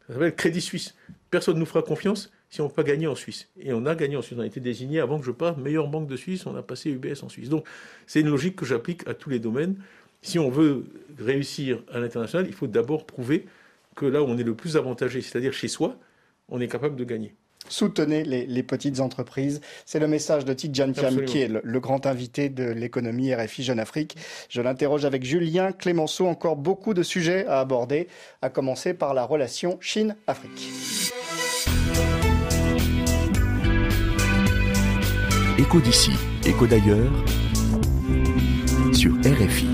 Ça 0.08 0.14
s'appelle 0.14 0.36
Crédit 0.36 0.62
Suisse. 0.62 0.96
Personne 1.32 1.56
ne 1.56 1.60
nous 1.60 1.66
fera 1.66 1.84
confiance 1.84 2.32
si 2.50 2.62
on 2.62 2.66
ne 2.66 2.70
peut 2.70 2.76
pas 2.76 2.84
gagner 2.84 3.08
en 3.08 3.16
Suisse. 3.16 3.48
Et 3.60 3.74
on 3.74 3.86
a 3.86 3.96
gagné 3.96 4.18
en 4.18 4.22
Suisse. 4.22 4.38
On 4.38 4.42
a 4.42 4.48
été 4.48 4.60
désigné 4.60 5.00
avant 5.00 5.20
que 5.20 5.26
je 5.26 5.32
parte 5.32 5.60
meilleure 5.60 5.88
banque 5.88 6.08
de 6.08 6.16
Suisse. 6.16 6.46
On 6.48 6.56
a 6.56 6.64
passé 6.64 6.90
UBS 6.90 7.24
en 7.24 7.30
Suisse. 7.30 7.50
Donc, 7.50 7.66
c'est 8.08 8.22
une 8.22 8.30
logique 8.30 8.56
que 8.56 8.66
j'applique 8.66 9.08
à 9.08 9.14
tous 9.14 9.30
les 9.30 9.40
domaines. 9.40 9.76
Si 10.22 10.40
on 10.40 10.50
veut 10.50 10.86
réussir 11.20 11.84
à 11.94 12.00
l'international, 12.00 12.48
il 12.48 12.54
faut 12.54 12.68
d'abord 12.68 13.06
prouver 13.06 13.46
que 14.00 14.06
là 14.06 14.24
où 14.24 14.26
on 14.26 14.38
est 14.38 14.44
le 14.44 14.56
plus 14.56 14.78
avantagé, 14.78 15.22
c'est-à-dire 15.22 15.52
chez 15.52 15.68
soi, 15.68 15.98
on 16.48 16.62
est 16.62 16.70
capable 16.70 16.96
de 16.96 17.04
gagner. 17.04 17.36
Soutenez 17.68 18.24
les, 18.24 18.64
petites 18.64 19.02
entreprises. 19.02 19.60
C'est 19.86 20.00
le 20.00 20.08
message 20.08 20.46
de 20.46 20.54
Tidjan 20.54 20.94
Thiam, 20.94 21.26
qui 21.26 21.42
est 21.42 21.50
le, 21.50 21.80
grand 21.80 22.06
invité 22.08 22.48
de 22.50 22.64
l'économie 22.64 23.36
RFI 23.36 23.64
Jeune 23.64 23.80
Afrique. 23.80 24.16
Je 24.48 24.62
l'interroge 24.62 25.04
avec 25.04 25.24
Julien 25.24 25.74
Clémenceau. 25.74 26.26
Encore 26.28 26.56
beaucoup 26.56 26.94
de 26.94 27.04
sujets 27.04 27.46
à 27.46 27.60
aborder, 27.60 28.08
à 28.42 28.50
commencer 28.50 28.94
par 28.94 29.14
la 29.14 29.26
relation 29.26 29.78
Chine-Afrique. 29.82 30.72
Écho 35.60 35.82
d'ici, 35.82 36.12
écho 36.48 36.66
d'ailleurs, 36.66 37.12
sur 38.94 39.14
RFI. 39.18 39.68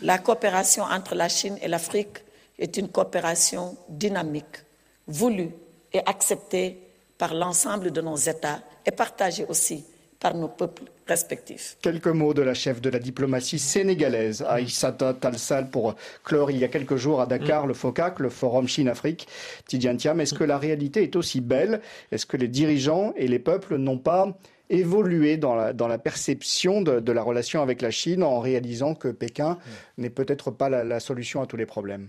La 0.00 0.18
coopération 0.18 0.82
entre 0.84 1.14
la 1.14 1.28
Chine 1.28 1.58
et 1.62 1.68
l'Afrique 1.68 2.24
est 2.58 2.76
une 2.76 2.88
coopération 2.88 3.76
dynamique, 3.88 4.64
voulue 5.06 5.50
et 5.92 6.00
acceptée 6.06 6.78
par 7.18 7.34
l'ensemble 7.34 7.90
de 7.90 8.00
nos 8.00 8.16
États 8.16 8.60
et 8.86 8.90
partagée 8.90 9.44
aussi 9.48 9.84
par 10.18 10.34
nos 10.36 10.48
peuples 10.48 10.84
respectifs. 11.06 11.76
Quelques 11.82 12.06
mots 12.06 12.32
de 12.32 12.42
la 12.42 12.54
chef 12.54 12.80
de 12.80 12.90
la 12.90 13.00
diplomatie 13.00 13.58
sénégalaise, 13.58 14.44
Aïssata 14.48 15.14
Talsal, 15.14 15.68
pour 15.68 15.96
clore 16.22 16.52
il 16.52 16.58
y 16.58 16.64
a 16.64 16.68
quelques 16.68 16.96
jours 16.96 17.20
à 17.20 17.26
Dakar 17.26 17.66
le 17.66 17.74
FOCAC, 17.74 18.20
le 18.20 18.30
Forum 18.30 18.68
Chine-Afrique. 18.68 19.26
Tidiane 19.66 19.98
est-ce 20.20 20.34
que 20.34 20.44
la 20.44 20.58
réalité 20.58 21.02
est 21.02 21.16
aussi 21.16 21.40
belle? 21.40 21.80
Est-ce 22.12 22.24
que 22.26 22.36
les 22.36 22.48
dirigeants 22.48 23.12
et 23.16 23.26
les 23.26 23.40
peuples 23.40 23.76
n'ont 23.76 23.98
pas 23.98 24.38
évolué 24.70 25.36
dans 25.36 25.54
la, 25.54 25.72
dans 25.72 25.88
la 25.88 25.98
perception 25.98 26.80
de, 26.82 27.12
la 27.12 27.22
relation 27.22 27.60
avec 27.62 27.82
la 27.82 27.90
Chine 27.90 28.22
en 28.22 28.40
réalisant 28.40 28.94
que 28.94 29.08
Pékin 29.08 29.58
n'est 29.98 30.10
peut-être 30.10 30.50
pas 30.50 30.68
la, 30.68 31.00
solution 31.00 31.42
à 31.42 31.46
tous 31.46 31.56
les 31.56 31.66
problèmes? 31.66 32.08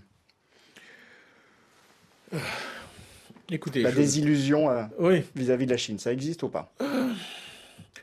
Écoutez, 3.49 3.81
la 3.81 3.91
désillusion 3.91 4.69
euh, 4.69 5.19
vis-à-vis 5.35 5.65
de 5.65 5.71
la 5.71 5.77
Chine, 5.77 5.99
ça 5.99 6.11
existe 6.11 6.43
ou 6.43 6.49
pas? 6.49 6.73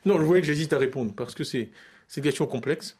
Non, 0.03 0.17
je 0.17 0.23
voyais 0.23 0.41
que 0.41 0.47
j'hésite 0.47 0.73
à 0.73 0.79
répondre 0.79 1.13
parce 1.15 1.35
que 1.35 1.43
c'est 1.43 1.69
une 2.17 2.23
question 2.23 2.47
complexe. 2.47 2.97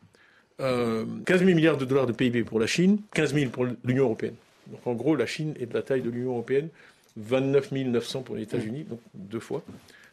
15 0.59 0.67
euh, 0.67 1.05
000 1.27 1.45
milliards 1.45 1.77
de 1.77 1.85
dollars 1.85 2.05
de 2.05 2.11
PIB 2.11 2.43
pour 2.43 2.59
la 2.59 2.67
Chine, 2.67 2.99
15 3.15 3.33
000 3.33 3.49
pour 3.49 3.65
l'Union 3.83 4.03
européenne. 4.03 4.35
Donc 4.67 4.85
en 4.85 4.93
gros, 4.93 5.15
la 5.15 5.25
Chine 5.25 5.55
est 5.59 5.65
de 5.65 5.73
la 5.73 5.81
taille 5.81 6.03
de 6.03 6.11
l'Union 6.11 6.33
européenne, 6.33 6.69
29 7.17 7.71
900 7.71 8.21
pour 8.21 8.35
les 8.35 8.43
États-Unis, 8.43 8.83
donc 8.83 8.99
deux 9.15 9.39
fois. 9.39 9.63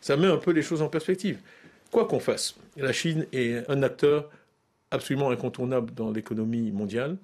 Ça 0.01 0.17
met 0.17 0.29
un 0.29 0.39
peu 0.39 0.53
les 0.53 0.63
choses 0.63 0.81
en 0.81 0.89
perspective. 0.89 1.39
Quoi 1.91 2.07
qu'on 2.07 2.21
fasse, 2.21 2.57
la 2.79 2.95
Chine 2.95 3.27
est 3.35 3.69
un 3.71 3.83
acteur 3.83 4.31
absolument 4.91 5.29
incontournable 5.29 5.93
dans 5.93 6.11
l'économie 6.11 6.71
mondiale. 6.71 7.19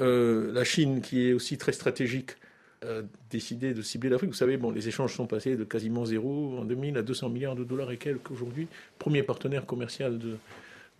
Euh, 0.00 0.52
la 0.52 0.64
Chine, 0.64 1.00
qui 1.00 1.28
est 1.28 1.32
aussi 1.32 1.58
très 1.58 1.72
stratégique 1.72 2.32
a 2.82 3.02
décidé 3.30 3.74
de 3.74 3.82
cibler 3.82 4.08
l'Afrique. 4.08 4.30
Vous 4.30 4.36
savez, 4.36 4.56
bon, 4.56 4.70
les 4.70 4.88
échanges 4.88 5.14
sont 5.14 5.26
passés 5.26 5.56
de 5.56 5.64
quasiment 5.64 6.04
zéro 6.04 6.58
en 6.58 6.64
2000 6.64 6.96
à 6.96 7.02
200 7.02 7.28
milliards 7.28 7.56
de 7.56 7.64
dollars 7.64 7.90
et 7.90 7.98
quelques 7.98 8.30
aujourd'hui. 8.30 8.68
Premier 8.98 9.22
partenaire 9.22 9.66
commercial 9.66 10.18
de, 10.18 10.36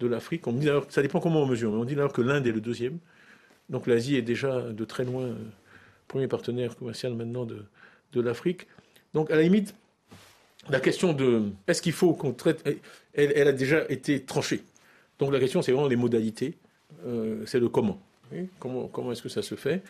de 0.01 0.07
l'Afrique. 0.07 0.47
On 0.47 0.53
dit 0.53 0.69
ça 0.89 1.03
dépend 1.03 1.21
comment 1.21 1.43
on 1.43 1.47
mesure, 1.47 1.73
mais 1.73 1.79
on 1.79 1.85
dit 1.85 1.95
alors 1.95 2.13
que 2.13 2.23
l'Inde 2.23 2.47
est 2.47 2.53
le 2.53 2.61
deuxième. 2.61 2.99
Donc 3.69 3.87
l'Asie 3.87 4.17
est 4.17 4.23
déjà 4.23 4.61
de 4.61 4.85
très 4.85 5.05
loin 5.05 5.23
euh, 5.23 5.35
premier 6.09 6.27
partenaire 6.27 6.77
commercial 6.77 7.15
maintenant 7.15 7.45
de, 7.45 7.63
de 8.13 8.21
l'Afrique. 8.21 8.67
Donc 9.15 9.31
à 9.31 9.37
la 9.37 9.43
limite, 9.43 9.75
la 10.69 10.81
question 10.81 11.13
de 11.13 11.45
est-ce 11.67 11.81
qu'il 11.81 11.93
faut 11.93 12.13
qu'on 12.13 12.33
traite, 12.33 12.67
elle, 13.15 13.33
elle, 13.35 13.49
a 13.49 13.53
déjà 13.53 13.85
été 13.89 14.21
tranchée. 14.23 14.63
Donc 15.19 15.33
la 15.33 15.39
question, 15.39 15.63
c'est 15.63 15.73
vraiment 15.73 15.89
les 15.89 15.97
modalités, 15.97 16.55
euh, 17.07 17.45
c'est 17.47 17.61
le 17.61 17.69
comment. 17.69 18.01
Comment, 18.61 18.87
comment 18.87 19.11
est-ce 19.11 19.23
que 19.23 19.29
ça 19.29 19.43
se 19.43 19.57
fait? 19.57 19.83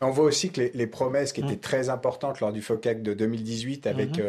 On 0.00 0.10
voit 0.10 0.24
aussi 0.24 0.50
que 0.50 0.70
les, 0.72 0.86
promesses 0.86 1.32
qui 1.32 1.40
étaient 1.40 1.54
mm. 1.54 1.60
très 1.60 1.88
importantes 1.88 2.40
lors 2.40 2.52
du 2.52 2.62
FOCAC 2.62 3.02
de 3.02 3.14
2018 3.14 3.86
avec 3.86 4.20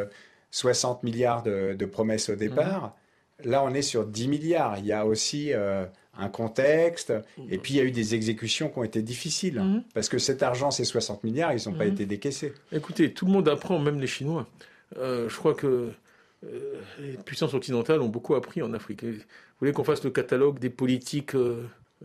60 0.52 0.98
mm-hmm. 0.98 1.00
euh, 1.00 1.06
milliards 1.06 1.44
de, 1.44 1.86
promesses 1.86 2.30
au 2.30 2.36
départ, 2.36 2.96
mm-hmm. 3.42 3.50
là 3.50 3.64
on 3.64 3.74
est 3.74 3.82
sur 3.82 4.06
10 4.06 4.28
milliards. 4.28 4.78
Il 4.80 4.86
y 4.86 4.94
a 4.94 5.06
aussi 5.06 5.54
euh, 5.54 5.86
un 6.18 6.30
contexte 6.30 7.14
et 7.50 7.58
puis 7.58 7.76
il 7.76 7.78
y 7.78 7.80
a 7.80 7.84
eu 7.84 7.92
des 7.92 8.16
exécutions 8.16 8.70
qui 8.70 8.80
ont 8.80 8.84
été 8.84 9.02
difficiles 9.02 9.60
mm-hmm. 9.60 9.84
parce 9.94 10.10
que 10.10 10.18
cet 10.18 10.44
argent, 10.44 10.72
ces 10.72 10.86
60 10.86 11.24
milliards, 11.24 11.54
ils 11.54 11.70
n'ont 11.70 11.78
pas 11.78 11.86
été 11.86 12.06
décaissés. 12.06 12.54
Écoutez, 12.72 13.14
tout 13.14 13.26
le 13.26 13.32
monde 13.32 13.48
apprend, 13.48 13.80
même 13.80 14.00
les 14.00 14.08
Chinois. 14.08 14.48
Euh, 14.98 15.30
je 15.30 15.36
crois 15.38 15.54
que 15.54 15.92
les 17.00 17.18
puissances 17.26 17.54
occidentales 17.54 18.02
ont 18.02 18.08
beaucoup 18.08 18.34
appris 18.34 18.62
en 18.62 18.74
Afrique. 18.74 19.04
Vous 19.04 19.20
voulez 19.60 19.74
qu'on 19.74 19.84
fasse 19.84 20.04
le 20.06 20.10
catalogue 20.10 20.58
des 20.58 20.70
politiques 20.70 21.36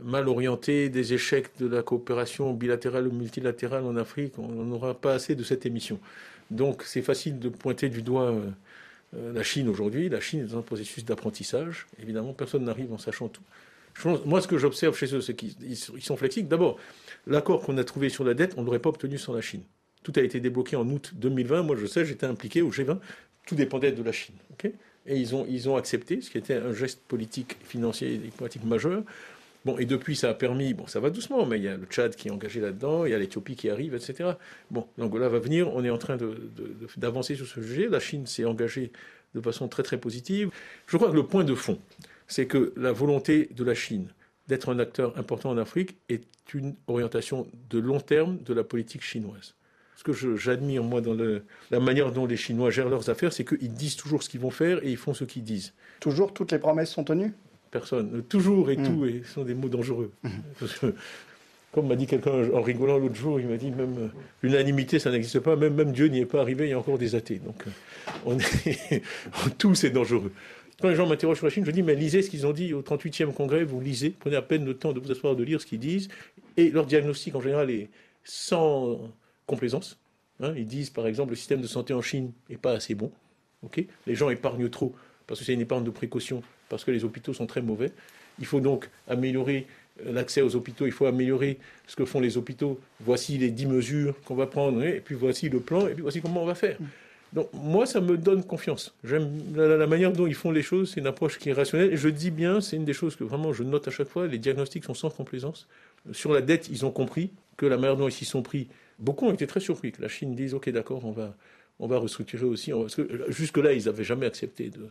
mal 0.02 0.28
orienté 0.28 0.88
des 0.88 1.14
échecs 1.14 1.50
de 1.58 1.66
la 1.66 1.82
coopération 1.82 2.52
bilatérale 2.52 3.06
ou 3.06 3.12
multilatérale 3.12 3.84
en 3.84 3.96
Afrique, 3.96 4.38
on 4.38 4.64
n'aura 4.64 4.94
pas 4.94 5.14
assez 5.14 5.34
de 5.34 5.44
cette 5.44 5.66
émission. 5.66 6.00
Donc 6.50 6.82
c'est 6.84 7.02
facile 7.02 7.38
de 7.38 7.48
pointer 7.48 7.88
du 7.88 8.02
doigt 8.02 8.30
euh, 8.30 8.50
euh, 9.16 9.32
la 9.32 9.42
Chine 9.42 9.68
aujourd'hui. 9.68 10.08
La 10.08 10.20
Chine 10.20 10.40
est 10.40 10.52
dans 10.52 10.58
un 10.58 10.62
processus 10.62 11.04
d'apprentissage. 11.04 11.86
Évidemment, 12.02 12.32
personne 12.32 12.64
n'arrive 12.64 12.92
en 12.92 12.98
sachant 12.98 13.28
tout. 13.28 13.42
moi, 14.24 14.40
ce 14.40 14.48
que 14.48 14.58
j'observe 14.58 14.96
chez 14.96 15.14
eux, 15.14 15.20
c'est 15.20 15.34
qu'ils 15.34 15.76
sont 15.76 16.16
flexibles. 16.16 16.48
D'abord, 16.48 16.78
l'accord 17.26 17.62
qu'on 17.62 17.78
a 17.78 17.84
trouvé 17.84 18.08
sur 18.08 18.24
la 18.24 18.34
dette, 18.34 18.54
on 18.56 18.60
ne 18.60 18.66
l'aurait 18.66 18.80
pas 18.80 18.90
obtenu 18.90 19.18
sans 19.18 19.32
la 19.32 19.40
Chine. 19.40 19.62
Tout 20.02 20.12
a 20.16 20.20
été 20.20 20.40
débloqué 20.40 20.76
en 20.76 20.86
août 20.88 21.12
2020. 21.14 21.62
Moi, 21.62 21.76
je 21.76 21.86
sais, 21.86 22.04
j'étais 22.04 22.26
impliqué 22.26 22.60
au 22.60 22.70
G20. 22.70 22.98
Tout 23.46 23.54
dépendait 23.54 23.92
de 23.92 24.02
la 24.02 24.12
Chine. 24.12 24.34
et 25.06 25.16
ils 25.16 25.34
ont, 25.34 25.46
ils 25.48 25.68
ont 25.68 25.76
accepté, 25.76 26.20
ce 26.20 26.30
qui 26.30 26.38
était 26.38 26.56
un 26.56 26.72
geste 26.72 27.00
politique, 27.06 27.56
financier 27.64 28.14
et 28.14 28.18
diplomatique 28.18 28.64
majeur. 28.64 29.02
Bon, 29.64 29.78
et 29.78 29.86
depuis, 29.86 30.14
ça 30.14 30.28
a 30.28 30.34
permis, 30.34 30.74
bon, 30.74 30.86
ça 30.86 31.00
va 31.00 31.08
doucement, 31.08 31.46
mais 31.46 31.58
il 31.58 31.64
y 31.64 31.68
a 31.68 31.76
le 31.76 31.86
Tchad 31.86 32.14
qui 32.16 32.28
est 32.28 32.30
engagé 32.30 32.60
là-dedans, 32.60 33.06
il 33.06 33.12
y 33.12 33.14
a 33.14 33.18
l'Éthiopie 33.18 33.56
qui 33.56 33.70
arrive, 33.70 33.94
etc. 33.94 34.32
Bon, 34.70 34.86
l'Angola 34.98 35.28
va 35.30 35.38
venir, 35.38 35.74
on 35.74 35.82
est 35.84 35.90
en 35.90 35.96
train 35.96 36.18
d'avancer 36.96 37.34
sur 37.34 37.46
ce 37.46 37.62
sujet. 37.62 37.88
La 37.88 38.00
Chine 38.00 38.26
s'est 38.26 38.44
engagée 38.44 38.92
de 39.34 39.40
façon 39.40 39.68
très 39.68 39.82
très 39.82 39.96
positive. 39.96 40.50
Je 40.86 40.96
crois 40.96 41.10
que 41.10 41.16
le 41.16 41.26
point 41.26 41.44
de 41.44 41.54
fond, 41.54 41.78
c'est 42.26 42.46
que 42.46 42.72
la 42.76 42.92
volonté 42.92 43.48
de 43.56 43.64
la 43.64 43.74
Chine 43.74 44.08
d'être 44.48 44.68
un 44.68 44.78
acteur 44.78 45.18
important 45.18 45.50
en 45.50 45.56
Afrique 45.56 45.96
est 46.10 46.24
une 46.52 46.74
orientation 46.86 47.46
de 47.70 47.78
long 47.78 48.00
terme 48.00 48.38
de 48.42 48.52
la 48.52 48.64
politique 48.64 49.02
chinoise. 49.02 49.54
Ce 49.96 50.04
que 50.04 50.36
j'admire, 50.36 50.82
moi, 50.82 51.00
dans 51.00 51.16
la 51.70 51.80
manière 51.80 52.12
dont 52.12 52.26
les 52.26 52.36
Chinois 52.36 52.70
gèrent 52.70 52.88
leurs 52.90 53.08
affaires, 53.08 53.32
c'est 53.32 53.44
qu'ils 53.44 53.72
disent 53.72 53.96
toujours 53.96 54.22
ce 54.22 54.28
qu'ils 54.28 54.40
vont 54.40 54.50
faire 54.50 54.84
et 54.84 54.90
ils 54.90 54.96
font 54.96 55.14
ce 55.14 55.24
qu'ils 55.24 55.44
disent. 55.44 55.72
Toujours, 56.00 56.34
toutes 56.34 56.52
les 56.52 56.58
promesses 56.58 56.90
sont 56.90 57.04
tenues? 57.04 57.32
Personne. 57.74 58.22
Toujours 58.28 58.70
et 58.70 58.76
mm. 58.76 58.86
tout, 58.86 59.04
et 59.04 59.22
ce 59.24 59.34
sont 59.34 59.44
des 59.44 59.54
mots 59.54 59.68
dangereux. 59.68 60.12
Mm. 60.22 60.28
Parce 60.60 60.78
que, 60.78 60.94
comme 61.72 61.88
m'a 61.88 61.96
dit 61.96 62.06
quelqu'un 62.06 62.48
en 62.52 62.62
rigolant 62.62 62.98
l'autre 62.98 63.16
jour, 63.16 63.40
il 63.40 63.48
m'a 63.48 63.56
dit 63.56 63.72
même 63.72 63.96
euh, 63.98 64.08
l'unanimité, 64.42 65.00
ça 65.00 65.10
n'existe 65.10 65.40
pas, 65.40 65.56
même, 65.56 65.74
même 65.74 65.90
Dieu 65.90 66.06
n'y 66.06 66.20
est 66.20 66.26
pas 66.26 66.40
arrivé, 66.40 66.66
il 66.66 66.70
y 66.70 66.72
a 66.72 66.78
encore 66.78 66.98
des 66.98 67.16
athées. 67.16 67.40
Donc, 67.40 67.64
euh, 67.66 67.70
on 68.26 68.38
est, 68.38 69.02
tout 69.58 69.74
c'est 69.74 69.90
dangereux. 69.90 70.30
Quand 70.80 70.88
les 70.88 70.94
gens 70.94 71.06
m'interrogent 71.06 71.38
sur 71.38 71.46
la 71.46 71.50
Chine, 71.50 71.64
je 71.64 71.70
dis, 71.72 71.82
mais 71.82 71.96
lisez 71.96 72.22
ce 72.22 72.30
qu'ils 72.30 72.46
ont 72.46 72.52
dit 72.52 72.72
au 72.74 72.82
38e 72.82 73.32
congrès, 73.32 73.64
vous 73.64 73.80
lisez, 73.80 74.10
prenez 74.10 74.36
à 74.36 74.42
peine 74.42 74.64
le 74.64 74.74
temps 74.74 74.92
de 74.92 75.00
vous 75.00 75.10
asseoir, 75.10 75.34
de 75.34 75.42
lire 75.42 75.60
ce 75.60 75.66
qu'ils 75.66 75.80
disent, 75.80 76.08
et 76.56 76.70
leur 76.70 76.86
diagnostic 76.86 77.34
en 77.34 77.40
général 77.40 77.70
est 77.70 77.88
sans 78.22 79.00
complaisance. 79.46 79.98
Hein. 80.40 80.52
ils 80.56 80.66
disent, 80.66 80.90
par 80.90 81.06
exemple, 81.06 81.30
le 81.30 81.36
système 81.36 81.60
de 81.60 81.66
santé 81.66 81.92
en 81.92 82.02
Chine 82.02 82.32
n'est 82.50 82.56
pas 82.56 82.72
assez 82.72 82.94
bon. 82.94 83.10
ok 83.64 83.84
les 84.06 84.14
gens 84.14 84.30
épargnent 84.30 84.68
trop, 84.68 84.94
parce 85.26 85.40
que 85.40 85.46
c'est 85.46 85.54
une 85.54 85.60
épargne 85.60 85.84
de 85.84 85.90
précaution 85.90 86.42
parce 86.74 86.82
que 86.82 86.90
les 86.90 87.04
hôpitaux 87.04 87.32
sont 87.32 87.46
très 87.46 87.62
mauvais. 87.62 87.92
Il 88.40 88.46
faut 88.46 88.58
donc 88.58 88.90
améliorer 89.06 89.68
euh, 90.04 90.12
l'accès 90.12 90.42
aux 90.42 90.56
hôpitaux, 90.56 90.86
il 90.86 90.90
faut 90.90 91.06
améliorer 91.06 91.58
ce 91.86 91.94
que 91.94 92.04
font 92.04 92.18
les 92.18 92.36
hôpitaux. 92.36 92.80
Voici 92.98 93.38
les 93.38 93.52
dix 93.52 93.66
mesures 93.66 94.20
qu'on 94.24 94.34
va 94.34 94.48
prendre, 94.48 94.82
et 94.82 94.98
puis 94.98 95.14
voici 95.14 95.48
le 95.48 95.60
plan, 95.60 95.86
et 95.86 95.92
puis 95.92 96.02
voici 96.02 96.20
comment 96.20 96.42
on 96.42 96.46
va 96.46 96.56
faire. 96.56 96.76
Donc 97.32 97.48
moi, 97.52 97.86
ça 97.86 98.00
me 98.00 98.18
donne 98.18 98.42
confiance. 98.42 98.92
J'aime 99.04 99.30
la, 99.54 99.86
manière 99.86 100.10
dont 100.10 100.26
ils 100.26 100.34
font 100.34 100.50
les 100.50 100.62
choses, 100.62 100.90
c'est 100.90 101.00
une 101.00 101.06
approche 101.06 101.38
qui 101.38 101.50
est 101.50 101.52
rationnelle. 101.52 101.96
Je 101.96 102.08
dis 102.08 102.32
bien, 102.32 102.60
c'est 102.60 102.74
une 102.74 102.84
des 102.84 102.92
choses 102.92 103.14
que 103.14 103.22
vraiment 103.22 103.52
je 103.52 103.62
note 103.62 103.86
à 103.86 103.92
chaque 103.92 104.08
fois, 104.08 104.26
les 104.26 104.38
diagnostics 104.38 104.82
sont 104.82 104.94
sans 104.94 105.10
complaisance. 105.10 105.68
Sur 106.10 106.32
la 106.32 106.40
dette, 106.40 106.68
ils 106.72 106.84
ont 106.84 106.90
compris 106.90 107.30
que 107.56 107.66
la 107.66 107.76
manière 107.76 107.96
dont 107.96 108.08
ils 108.08 108.12
s'y 108.12 108.24
sont 108.24 108.42
pris, 108.42 108.66
beaucoup 108.98 109.26
ont 109.26 109.32
été 109.32 109.46
très 109.46 109.60
surpris 109.60 109.92
que 109.92 110.02
la 110.02 110.08
Chine 110.08 110.34
dise, 110.34 110.54
OK, 110.54 110.68
d'accord, 110.70 111.04
on 111.04 111.12
va, 111.12 111.36
on 111.78 111.86
va 111.86 111.98
restructurer 111.98 112.46
aussi. 112.46 112.72
Parce 112.72 112.96
que 112.96 113.08
jusque-là, 113.28 113.74
ils 113.74 113.84
n'avaient 113.84 114.02
jamais 114.02 114.26
accepté 114.26 114.70
de, 114.70 114.88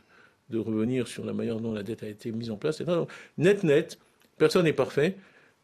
de 0.53 0.59
revenir 0.59 1.07
sur 1.07 1.25
la 1.25 1.33
manière 1.33 1.59
dont 1.59 1.73
la 1.73 1.83
dette 1.83 2.03
a 2.03 2.07
été 2.07 2.31
mise 2.31 2.51
en 2.51 2.57
place. 2.57 2.81
net, 3.37 3.63
net, 3.63 3.97
personne 4.37 4.65
n'est 4.65 4.73
parfait. 4.73 5.15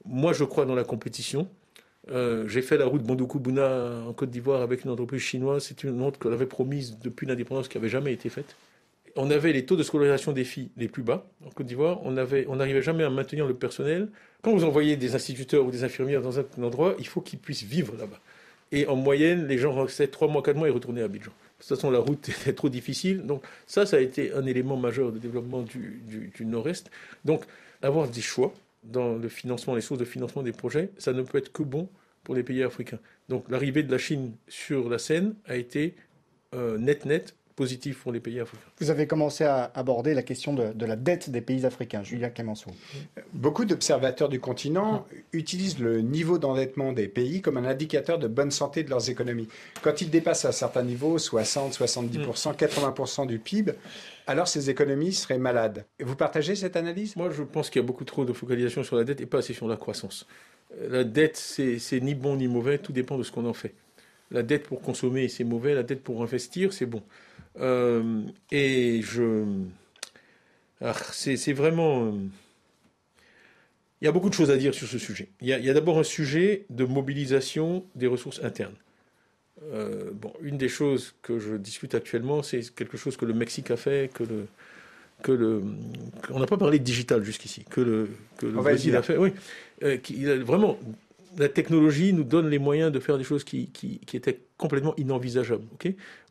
Moi, 0.06 0.34
je 0.34 0.44
crois 0.44 0.66
dans 0.66 0.76
la 0.76 0.84
compétition. 0.84 1.48
Euh, 2.12 2.48
j'ai 2.48 2.62
fait 2.62 2.78
la 2.78 2.86
route 2.86 3.04
Bondoukou-Bouna 3.04 4.06
en 4.08 4.14
Côte 4.14 4.32
d'Ivoire 4.32 4.62
avec 4.62 4.84
une 4.84 4.90
entreprise 4.90 5.22
chinoise. 5.22 5.64
C'est 5.64 5.84
une 5.84 6.02
route 6.02 6.18
qu'on 6.18 6.32
avait 6.32 6.48
promise 6.48 6.98
depuis 7.00 7.28
l'indépendance 7.28 7.68
qui 7.68 7.78
n'avait 7.78 7.90
jamais 7.90 8.14
été 8.14 8.30
faite. 8.30 8.56
On 9.16 9.30
avait 9.30 9.52
les 9.52 9.66
taux 9.66 9.76
de 9.76 9.84
scolarisation 9.84 10.32
des 10.32 10.44
filles 10.44 10.70
les 10.78 10.88
plus 10.88 11.04
bas 11.04 11.28
en 11.46 11.50
Côte 11.50 11.68
d'Ivoire. 11.68 12.00
On 12.04 12.12
n'arrivait 12.12 12.82
jamais 12.82 13.04
à 13.04 13.10
maintenir 13.10 13.46
le 13.46 13.54
personnel. 13.54 14.10
Quand 14.42 14.54
vous 14.54 14.64
envoyez 14.64 14.98
des 14.98 15.14
instituteurs 15.14 15.66
ou 15.66 15.72
des 15.72 15.84
infirmières 15.84 16.22
dans 16.22 16.40
un 16.40 16.46
endroit, 16.64 16.96
il 16.98 17.08
faut 17.08 17.22
qu'ils 17.22 17.40
puissent 17.40 17.64
vivre 17.64 17.96
là-bas. 17.98 18.20
Et 18.72 18.88
en 18.88 18.96
moyenne, 18.96 19.48
les 19.48 19.58
gens 19.58 19.74
restaient 19.74 20.08
trois 20.08 20.28
mois, 20.28 20.42
quatre 20.42 20.58
mois 20.58 20.68
et 20.68 20.72
retournaient 20.72 21.02
à 21.02 21.06
Abidjan. 21.06 21.32
De 21.60 21.66
toute 21.66 21.76
façon, 21.76 21.92
la 21.92 22.00
route 22.00 22.30
était 22.42 22.54
trop 22.54 22.70
difficile. 22.70 23.26
Donc 23.26 23.44
ça, 23.68 23.86
ça 23.86 23.98
a 23.98 24.00
été 24.00 24.34
un 24.34 24.46
élément 24.46 24.78
majeur 24.78 25.12
de 25.12 25.20
développement 25.20 25.62
du, 25.62 26.34
Nord-Est. 26.42 26.90
Donc 27.26 27.44
avoir 27.82 28.08
des 28.08 28.22
choix 28.22 28.54
dans 28.84 29.16
le 29.16 29.30
financement, 29.30 29.76
les 29.76 29.82
sources 29.82 30.00
de 30.00 30.06
financement 30.06 30.42
des 30.42 30.54
projets, 30.54 30.90
ça 30.98 31.14
ne 31.14 31.22
peut 31.22 31.38
être 31.38 31.52
que 31.52 31.64
bon 31.64 31.90
pour 32.24 32.36
les 32.36 32.44
pays 32.44 32.64
africains. 32.64 33.00
Donc 33.28 33.46
l'arrivée 33.50 33.84
de 33.84 33.92
la 33.92 33.98
Chine 33.98 34.34
sur 34.48 34.90
la 34.90 35.00
scène 35.00 35.36
a 35.46 35.56
été 35.56 35.96
net-net 36.54 37.36
positif 37.60 38.04
pour 38.04 38.14
les 38.14 38.22
pays 38.22 38.40
africains. 38.40 38.64
Vous 38.80 38.90
avez 38.90 39.06
commencé 39.06 39.44
à 39.44 39.70
aborder 39.76 40.14
la 40.14 40.24
question 40.24 40.54
de, 40.54 40.86
la 40.86 40.96
dette 40.96 41.30
des 41.30 41.42
pays 41.42 41.66
africains, 41.66 42.04
Julien 42.04 42.30
Clemenceau. 42.30 42.72
Beaucoup 43.34 43.66
d'observateurs 43.66 44.30
du 44.30 44.40
continent 44.40 45.06
utilisent 45.34 45.78
le 45.78 46.00
niveau 46.00 46.38
d'endettement 46.38 46.94
des 46.94 47.10
pays 47.10 47.42
comme 47.42 47.58
un 47.58 47.66
indicateur 47.66 48.18
de 48.18 48.30
bonne 48.30 48.52
santé 48.52 48.84
de 48.84 48.90
leurs 48.90 49.10
économies. 49.10 49.50
Quand 49.82 50.00
ils 50.00 50.10
dépassent 50.10 50.46
à 50.46 50.54
certains 50.54 50.84
niveaux, 50.84 51.18
60, 51.18 51.74
70%, 51.78 52.56
80% 52.56 53.28
du 53.28 53.40
PIB, 53.40 53.74
alors 54.26 54.48
ces 54.48 54.70
économies 54.70 55.12
seraient 55.12 55.38
malades. 55.38 55.86
Vous 56.00 56.16
partagez 56.16 56.56
cette 56.56 56.78
analyse? 56.78 57.18
Moi, 57.18 57.30
je 57.30 57.44
pense 57.44 57.70
qu'il 57.70 57.82
y 57.82 57.84
a 57.84 57.86
beaucoup 57.86 58.06
trop 58.06 58.24
de 58.24 58.32
focalisation 58.32 58.84
sur 58.84 58.96
la 58.96 59.04
dette 59.04 59.20
et 59.20 59.26
pas 59.26 59.40
assez 59.40 59.54
sur 59.54 59.68
la 59.68 59.76
croissance. 59.76 60.26
Euh, 60.80 60.88
la 60.90 61.04
dette, 61.04 61.36
c'est 61.36 62.00
ni 62.00 62.16
bon 62.16 62.38
ni 62.38 62.48
mauvais, 62.48 62.78
tout 62.78 62.94
dépend 62.94 63.18
de 63.18 63.24
ce 63.24 63.34
qu'on 63.34 63.46
en 63.46 63.54
fait. 63.54 63.76
La 64.32 64.44
dette 64.44 64.66
pour 64.66 64.82
consommer, 64.82 65.28
c'est 65.28 65.44
mauvais. 65.44 65.74
La 65.74 65.84
dette 65.84 66.04
pour 66.04 66.24
investir, 66.24 66.72
c'est 66.72 66.86
bon. 66.86 67.04
Euh, 67.60 68.24
et 68.52 69.02
je. 69.02 69.46
C'est 71.12 71.54
vraiment. 71.54 72.06
Euh, 72.06 72.12
il 74.02 74.06
y 74.06 74.08
a 74.08 74.14
beaucoup 74.14 74.30
de 74.30 74.34
choses 74.34 74.50
à 74.50 74.56
dire 74.56 74.74
sur 74.74 74.88
ce 74.88 74.98
sujet. 74.98 75.28
Il 75.42 75.48
y 75.48 75.70
a, 75.70 75.74
d'abord 75.74 76.00
un 76.00 76.04
sujet 76.04 76.66
de 76.70 76.86
mobilisation 76.86 77.84
des 77.96 78.08
ressources 78.08 78.42
internes. 78.44 78.76
Euh, 79.74 80.12
bon, 80.14 80.32
une 80.42 80.58
des 80.58 80.70
choses 80.70 81.16
que 81.22 81.38
je 81.38 81.56
discute 81.56 81.94
actuellement, 81.96 82.42
c'est 82.42 82.74
quelque 82.74 82.96
chose 82.96 83.18
que 83.18 83.26
le 83.26 83.34
Mexique 83.34 83.72
a 83.72 83.76
fait, 83.76 84.10
que 84.14 84.24
le, 84.24 84.48
que 85.22 85.34
le, 85.34 85.64
on 86.30 86.40
n'a 86.40 86.46
pas 86.46 86.56
parlé 86.56 86.80
de 86.80 86.84
digital 86.86 87.26
jusqu'ici, 87.26 87.66
que 87.70 87.82
le, 87.82 88.10
que 88.38 88.46
le 88.46 88.54
Brésil 88.54 88.96
a 88.96 89.02
fait. 89.02 89.18
Oui, 89.18 89.34
qui, 90.02 90.24
vraiment 90.24 90.80
la 91.38 91.50
technologie 91.50 92.14
nous 92.14 92.24
donne 92.24 92.50
les 92.50 92.60
moyens 92.60 92.92
de 92.92 93.00
faire 93.00 93.18
des 93.18 93.24
choses 93.24 93.44
qui, 93.44 93.68
qui, 93.68 94.00
étaient 94.14 94.40
complètement 94.60 94.94
inenvisageables. 94.98 95.66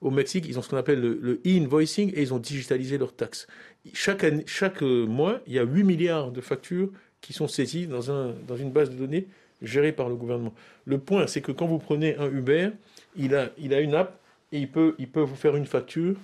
Au 0.02 0.10
Mexique, 0.10 0.44
ils 0.46 0.58
ont 0.58 0.62
ce 0.62 0.68
qu'on 0.68 0.76
appelle 0.76 1.00
le, 1.00 1.40
e-invoicing 1.46 2.12
et 2.14 2.22
ils 2.22 2.32
ont 2.32 2.38
digitalisé 2.38 2.98
leurs 2.98 3.16
taxes. 3.16 3.48
Chaque, 3.94 4.24
chaque 4.46 4.82
mois, 4.82 5.40
il 5.46 5.54
y 5.54 5.58
a 5.58 5.64
8 5.64 5.82
milliards 5.82 6.30
de 6.30 6.40
factures 6.40 6.90
qui 7.20 7.32
sont 7.32 7.48
saisies 7.48 7.86
dans, 7.86 8.12
un, 8.12 8.34
dans 8.46 8.56
une 8.56 8.70
base 8.70 8.90
de 8.90 8.94
données 8.94 9.26
gérée 9.62 9.92
par 9.92 10.08
le 10.08 10.14
gouvernement. 10.14 10.54
Le 10.84 10.98
point, 10.98 11.26
c'est 11.26 11.40
que 11.40 11.52
quand 11.52 11.66
vous 11.66 11.78
prenez 11.78 12.16
un 12.16 12.30
Uber, 12.30 12.70
il 13.16 13.34
a, 13.34 13.50
une 13.58 13.94
app 13.94 14.20
et 14.52 14.58
il 14.58 14.68
peut, 14.70 14.94
vous 15.14 15.34
faire 15.34 15.56
une 15.56 15.66
facture 15.66 16.14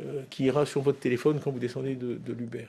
euh, 0.00 0.22
qui 0.30 0.44
ira 0.44 0.64
sur 0.64 0.80
votre 0.80 1.00
téléphone 1.00 1.40
quand 1.42 1.50
vous 1.50 1.58
descendez 1.58 1.96
de, 1.96 2.32
l'Uber. 2.32 2.66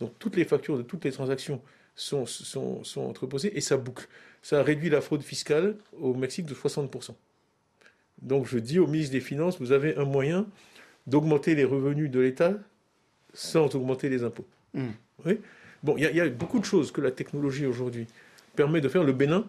Donc 0.00 0.12
toutes 0.18 0.36
les 0.36 0.44
factures 0.44 0.76
de 0.76 0.82
toutes 0.82 1.04
les 1.04 1.12
transactions 1.12 1.60
sont, 1.96 2.26
sont, 2.26 3.00
entreposées 3.00 3.56
et 3.56 3.60
ça 3.60 3.76
boucle 3.76 4.06
ça 4.40 4.62
réduit 4.62 4.88
la 4.88 5.00
fraude 5.00 5.22
fiscale 5.22 5.76
au 6.00 6.14
Mexique 6.14 6.46
de 6.46 6.54
60%. 6.54 7.10
Donc 8.22 8.46
je 8.46 8.58
dis 8.58 8.78
au 8.78 8.86
ministre 8.86 9.12
des 9.12 9.20
Finances, 9.20 9.58
vous 9.60 9.72
avez 9.72 9.96
un 9.96 10.04
moyen 10.04 10.46
d'augmenter 11.06 11.54
les 11.54 11.64
revenus 11.64 12.10
de 12.10 12.20
l'État 12.20 12.54
sans 13.32 13.74
augmenter 13.74 14.08
les 14.08 14.24
impôts. 14.24 14.46
Hmm. 14.74 14.90
Oui 15.24 15.38
bon, 15.82 15.96
il 15.96 16.04
y, 16.04 16.20
a 16.20 16.28
beaucoup 16.28 16.58
de 16.58 16.64
choses 16.64 16.90
que 16.90 17.00
la 17.00 17.10
technologie 17.10 17.66
aujourd'hui 17.66 18.06
permet 18.56 18.80
de 18.80 18.88
faire. 18.88 19.04
Le 19.04 19.12
Bénin 19.12 19.46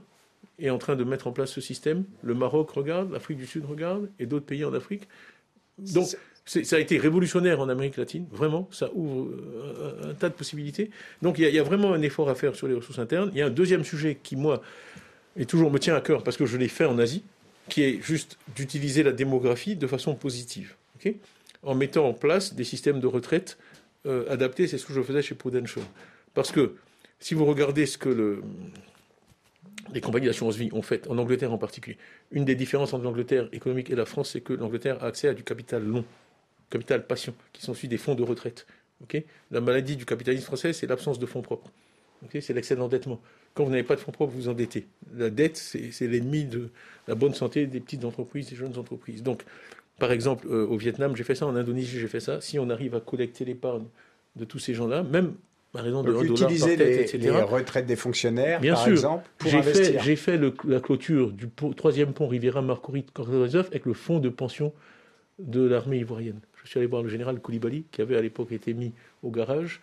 est 0.60 0.70
en 0.70 0.78
train 0.78 0.96
de 0.96 1.04
mettre 1.04 1.28
en 1.28 1.32
place 1.32 1.52
ce 1.52 1.62
système. 1.62 2.04
Le 2.24 2.34
Maroc 2.34 2.72
regarde, 2.72 3.12
l'Afrique 3.12 3.38
du 3.38 3.46
Sud 3.46 3.66
regarde, 3.66 4.10
et 4.20 4.26
d'autres 4.26 4.46
pays 4.46 4.66
en 4.66 4.74
Afrique. 4.74 5.08
Donc 5.78 6.08
ça 6.46 6.76
a 6.76 6.80
été 6.80 6.98
révolutionnaire 6.98 7.60
en 7.60 7.70
Amérique 7.70 7.96
latine, 7.98 8.26
vraiment, 8.32 8.68
ça 8.72 8.90
ouvre 8.96 9.30
euh, 9.32 10.12
un, 10.12 10.14
tas 10.16 10.30
de 10.30 10.34
possibilités. 10.34 10.90
Donc 11.22 11.38
il 11.38 11.48
y, 11.48 11.60
a, 11.60 11.64
vraiment 11.64 11.94
un 11.94 12.02
effort 12.02 12.30
à 12.30 12.36
faire 12.36 12.56
sur 12.56 12.68
les 12.68 12.74
ressources 12.74 13.00
internes. 13.00 13.30
Il 13.34 13.38
y 13.38 13.42
a 13.42 13.46
un 13.46 13.52
deuxième 13.52 13.84
sujet 13.84 14.18
qui, 14.22 14.36
moi, 14.36 14.62
et 15.38 15.46
toujours 15.46 15.72
me 15.72 15.78
tient 15.78 15.96
à 15.96 16.02
cœur 16.02 16.24
parce 16.24 16.38
que 16.38 16.46
je 16.46 16.58
l'ai 16.58 16.68
fait 16.68 16.86
en 16.86 16.98
Asie, 16.98 17.24
qui 17.70 17.84
est 17.84 18.02
juste 18.02 18.38
d'utiliser 18.56 19.04
la 19.04 19.12
démographie 19.12 19.76
de 19.76 19.88
façon 19.88 20.16
positive, 20.16 20.76
en 21.64 21.76
mettant 21.76 22.08
en 22.08 22.14
place 22.14 22.54
des 22.54 22.64
systèmes 22.64 23.00
de 23.00 23.08
retraite 23.08 23.58
euh, 24.06 24.30
adaptés. 24.30 24.68
C'est 24.68 24.78
ce 24.78 24.86
que 24.86 24.94
je 24.94 25.02
faisais 25.02 25.22
chez 25.22 25.36
Prudential. 25.36 25.86
Parce 26.34 26.52
que 26.52 26.76
si 27.20 27.34
vous 27.34 27.46
regardez 27.46 27.86
ce 27.86 27.98
que 27.98 28.10
le, 28.10 28.42
les 29.94 30.02
compagnies 30.02 30.28
d'assurance 30.28 30.56
vie 30.56 30.70
ont 30.74 30.82
fait, 30.82 31.08
en 31.08 31.18
Angleterre 31.18 31.54
en 31.54 31.58
particulier, 31.58 31.98
une 32.32 32.46
des 32.46 32.56
différences 32.56 32.94
entre 32.94 33.04
l'Angleterre 33.04 33.50
économique 33.52 33.90
et 33.90 33.96
la 33.96 34.06
France, 34.06 34.32
c'est 34.32 34.42
que 34.42 34.54
l'Angleterre 34.54 35.04
a 35.04 35.08
accès 35.08 35.28
à 35.28 35.34
du 35.34 35.44
capital 35.44 35.84
long 35.84 36.06
capital 36.70 37.06
patient, 37.06 37.34
qui 37.52 37.62
sont 37.62 37.74
suivis 37.74 37.90
des 37.90 37.98
fonds 37.98 38.16
de 38.16 38.24
retraite. 38.24 38.68
la 39.52 39.62
maladie 39.62 39.96
du 39.96 40.06
capitalisme 40.06 40.46
français, 40.46 40.74
c'est 40.74 40.88
l'absence 40.88 41.20
de 41.20 41.26
fonds 41.26 41.42
propres. 41.42 41.72
c'est 42.30 42.54
l'excès 42.54 42.76
d'endettement. 42.76 43.20
Quand 43.54 43.64
vous 43.64 43.72
n'avez 43.72 43.84
pas 43.84 43.96
de 43.96 44.00
fonds 44.00 44.12
propres, 44.12 44.34
vous 44.34 44.44
vous 44.44 44.50
endettez. 44.50 44.88
La 45.16 45.30
dette, 45.30 45.58
c'est 45.58 46.08
l'ennemi 46.08 46.46
de 46.46 46.70
la 47.08 47.16
bonne 47.16 47.34
santé 47.34 47.66
des 47.66 47.80
petites 47.80 48.06
entreprises, 48.06 48.50
des 48.50 48.56
jeunes 48.56 48.78
entreprises. 48.78 49.24
Donc, 49.24 49.44
par 49.98 50.12
exemple, 50.12 50.48
euh, 50.50 50.66
au 50.66 50.78
Vietnam, 50.78 51.16
j'ai 51.16 51.24
fait 51.24 51.36
ça, 51.36 51.46
en 51.46 51.56
Indonésie, 51.56 52.00
j'ai 52.00 52.08
fait 52.08 52.20
ça. 52.20 52.40
Si 52.42 52.58
on 52.60 52.70
arrive 52.70 52.96
à 52.96 53.00
collecter 53.00 53.46
l'épargne 53.46 53.86
de 54.36 54.46
tous 54.46 54.60
ces 54.60 54.74
gens-là, 54.74 55.04
même 55.04 55.34
par 55.72 55.84
raison 55.84 56.02
de 56.02 56.12
utiliser 56.24 56.76
les, 56.76 57.00
etc. 57.00 57.18
les 57.20 57.30
retraites 57.30 57.86
des 57.86 57.96
fonctionnaires, 57.96 58.60
Bien 58.60 58.74
par 58.74 58.84
sûr. 58.84 58.92
exemple, 58.92 59.30
pour 59.38 59.52
j'ai 59.52 59.62
Fait, 59.62 60.00
j'ai 60.00 60.16
fait 60.16 60.40
la 60.66 60.80
clôture 60.80 61.32
du 61.32 61.48
troisième 61.76 62.14
pont 62.14 62.28
Riviera 62.28 62.62
Marguerite 62.62 63.12
avec 63.18 63.86
le 63.86 63.94
fonds 63.94 64.20
de 64.20 64.30
pension 64.30 64.74
de 65.38 65.62
l'armée 65.62 66.00
ivoirienne. 66.00 66.40
Je 66.64 66.70
suis 66.70 66.80
allé 66.80 66.88
voir 66.88 67.04
le 67.04 67.10
général 67.10 67.40
Koulibaly, 67.40 67.86
qui 67.92 68.02
avait 68.02 68.18
à 68.18 68.22
l'époque 68.22 68.52
été 68.52 68.74
mis 68.74 68.94
au 69.24 69.30
garage. 69.32 69.82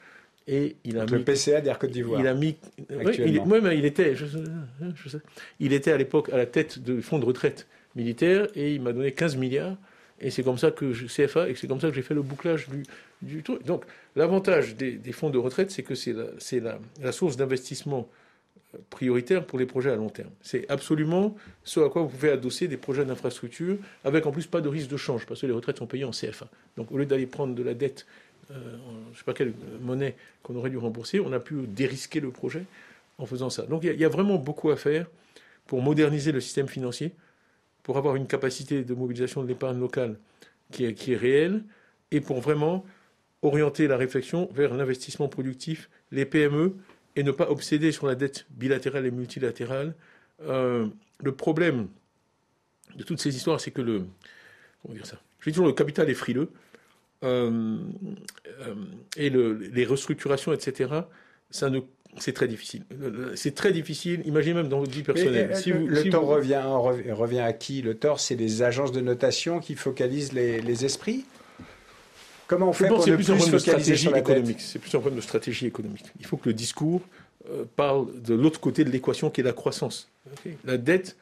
Et 0.49 0.77
il 0.85 0.99
a 0.99 1.07
le 1.07 1.25
PCA 1.25 1.61
d'Air 1.61 1.79
Côte 1.79 1.91
d'Ivoire. 1.91 2.21
Il 2.21 2.27
a 2.27 2.35
mis. 2.35 2.57
Oui, 2.91 3.15
il, 3.19 3.85
était, 3.85 4.15
je, 4.15 4.27
sais, 4.27 5.19
il 5.59 5.73
était 5.73 5.91
à 5.91 5.97
l'époque 5.97 6.29
à 6.33 6.37
la 6.37 6.47
tête 6.47 6.79
du 6.79 7.03
fonds 7.03 7.19
de 7.19 7.25
retraite 7.25 7.67
militaire 7.97 8.47
et 8.55 8.75
il 8.75 8.81
m'a 8.81 8.93
donné 8.93 9.13
15 9.13 9.37
milliards. 9.37 9.77
Et 10.21 10.31
c'est 10.31 10.43
comme 10.43 10.57
ça 10.57 10.71
que 10.71 10.93
je, 10.93 11.07
CFA, 11.07 11.49
et 11.51 11.55
c'est 11.55 11.67
comme 11.67 11.81
ça 11.81 11.89
que 11.89 11.95
j'ai 11.95 12.03
fait 12.03 12.15
le 12.15 12.23
bouclage 12.23 12.69
du, 12.69 12.85
du 13.21 13.43
truc. 13.43 13.65
Donc, 13.65 13.85
l'avantage 14.15 14.75
des, 14.75 15.13
fonds 15.13 15.29
de 15.29 15.37
retraite, 15.37 15.71
c'est 15.71 15.83
que 15.83 15.95
c'est 15.95 16.15
la, 16.61 16.79
la, 17.03 17.13
source 17.13 17.37
d'investissement 17.37 18.09
prioritaire 18.91 19.47
pour 19.47 19.59
les 19.59 19.67
projets 19.67 19.91
à 19.91 19.97
long 19.97 20.09
terme. 20.09 20.31
C'est 20.43 20.69
absolument 20.71 21.37
ce 21.65 21.81
à 21.81 21.89
quoi 21.89 22.03
vous 22.03 22.09
pouvez 22.09 22.31
adosser 22.31 22.69
des 22.69 22.77
projets 22.77 23.05
d'infrastructure, 23.05 23.77
avec 24.05 24.27
en 24.27 24.33
plus 24.33 24.47
pas 24.47 24.61
de 24.61 24.69
risque 24.69 24.89
de 24.89 24.97
change, 24.97 25.27
parce 25.27 25.41
que 25.41 25.47
les 25.47 25.53
retraites 25.53 25.79
sont 25.79 25.87
payées 25.87 26.05
en 26.05 26.11
CFA. 26.11 26.49
Donc 26.77 26.91
au 26.93 26.99
lieu 26.99 27.07
d'aller 27.07 27.27
prendre 27.27 27.55
de 27.55 27.63
la 27.63 27.75
dette, 27.75 28.07
euh, 28.51 28.77
je 29.13 29.19
sais 29.19 29.25
pas 29.25 29.35
quelle 29.35 29.55
monnaie 29.81 30.17
qu'on 30.43 30.57
aurait 30.57 30.71
dû 30.71 30.79
rembourser, 30.79 31.21
on 31.21 31.33
a 31.33 31.41
pu 31.41 31.67
dérisquer 31.67 32.21
le 32.21 32.31
projet 32.31 32.65
en 33.19 33.27
faisant 33.27 33.51
ça. 33.51 33.63
Donc 33.63 33.85
il 33.85 33.99
y, 33.99 34.05
a 34.05 34.09
vraiment 34.09 34.37
beaucoup 34.37 34.71
à 34.71 34.77
faire 34.77 35.07
pour 35.67 35.83
moderniser 35.83 36.33
le 36.33 36.41
système 36.41 36.69
financier, 36.69 37.13
pour 37.83 37.97
avoir 37.97 38.17
une 38.17 38.27
capacité 38.27 38.85
de 38.85 38.95
mobilisation 38.95 39.43
de 39.43 39.49
l'épargne 39.49 39.81
locale 39.81 40.17
qui 40.71 40.85
est, 40.85 40.95
qui 40.95 41.13
est 41.13 41.17
réelle, 41.17 41.63
et 42.11 42.21
pour 42.21 42.41
vraiment 42.41 42.85
orienter 43.43 43.87
la 43.89 43.97
réflexion 43.97 44.49
vers 44.53 44.75
l'investissement 44.75 45.29
productif, 45.29 45.89
les 46.13 46.25
PME, 46.25 46.77
et 47.17 47.23
ne 47.23 47.31
pas 47.31 47.51
obséder 47.51 47.93
sur 47.93 48.07
la 48.07 48.15
dette 48.15 48.47
bilatérale 48.51 49.07
et 49.07 49.11
multilatérale. 49.11 49.95
Euh, 50.43 50.87
le 51.23 51.33
problème 51.33 51.89
de 52.95 53.03
toutes 53.03 53.21
ces 53.21 53.35
histoires, 53.35 53.61
c'est 53.61 53.71
que 53.71 53.83
le. 53.83 54.05
Comment 54.83 54.95
dire 54.95 55.07
ça? 55.07 55.19
Je 55.41 55.51
dis 55.51 55.55
toujours 55.55 55.67
le 55.67 55.73
capital 55.73 56.09
est 56.11 56.15
frileux. 56.15 56.51
Euh, 57.27 57.79
euh, 58.61 58.75
et 59.17 59.31
les 59.31 59.85
restructurations, 59.85 60.53
etc., 60.53 60.91
ça 61.51 61.71
ne 61.71 61.81
c'est 62.19 62.33
très 62.33 62.49
difficile. 62.49 62.83
C'est 63.35 63.55
très 63.55 63.73
difficile. 63.73 64.23
Imaginez 64.25 64.55
même 64.55 64.69
dans 64.69 64.79
votre 64.79 64.93
vie 64.93 65.03
personnelle. 65.03 65.55
si 65.55 65.71
le 65.71 66.09
tort 66.09 66.27
revient, 66.27 66.63
revient 66.65 67.41
à 67.41 67.53
qui? 67.53 67.83
Le 67.83 67.95
tort, 67.95 68.21
c'est 68.21 68.37
les 68.37 68.63
agences 68.63 68.91
de 68.91 69.03
notation 69.03 69.61
qui 69.61 69.75
focalisent 69.75 70.33
les, 70.33 70.63
les 70.63 70.85
esprits? 70.87 71.27
Comment 72.47 72.71
on 72.71 72.73
fait 72.73 72.89
pour 72.89 73.07
ne 73.07 73.17
plus, 73.17 73.25
plus 73.25 73.51
de 73.51 73.59
stratégie 73.59 74.09
économique 74.09 74.61
C'est 74.61 74.79
plus 74.79 74.95
un 74.95 75.01
problème 75.01 75.19
de 75.19 75.25
stratégie 75.25 75.67
économique. 75.67 76.05
Il 76.21 76.27
faut 76.27 76.37
que 76.37 76.49
le 76.49 76.55
discours 76.55 77.03
euh, 77.51 77.65
parle 77.77 78.07
de 78.23 78.35
l'autre 78.35 78.61
côté 78.61 78.85
de 78.85 78.91
l'équation 78.91 79.31
qui 79.31 79.41
est 79.41 79.45
la 79.45 79.53
croissance. 79.53 80.11
La 80.65 80.79
dette, 80.79 81.17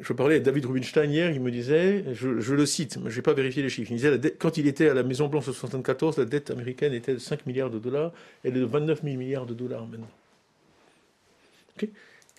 je 0.00 0.12
parlais 0.12 0.36
à 0.36 0.40
David 0.40 0.66
Rubinstein 0.66 1.10
hier, 1.10 1.30
il 1.30 1.40
me 1.40 1.50
disait, 1.50 2.04
je, 2.12 2.28
le 2.28 2.66
cite, 2.66 2.98
mais 2.98 3.10
je 3.10 3.16
n'ai 3.16 3.22
pas 3.22 3.32
vérifié 3.32 3.62
les 3.62 3.70
chiffres, 3.70 3.90
il 3.90 3.96
disait, 3.96 4.34
quand 4.38 4.58
il 4.58 4.66
était 4.66 4.88
à 4.88 4.94
la 4.94 5.02
Maison 5.02 5.28
Blanche 5.28 5.48
en 5.48 5.52
1974, 5.52 6.18
la 6.18 6.24
dette 6.26 6.50
américaine 6.50 6.92
était 6.92 7.14
de 7.14 7.18
5 7.18 7.46
milliards 7.46 7.70
de 7.70 7.78
dollars, 7.78 8.12
elle 8.44 8.56
est 8.56 8.60
de 8.60 8.66
29 8.66 9.02
000 9.02 9.16
milliards 9.16 9.46
de 9.46 9.54
dollars 9.54 9.86
maintenant. 9.86 10.10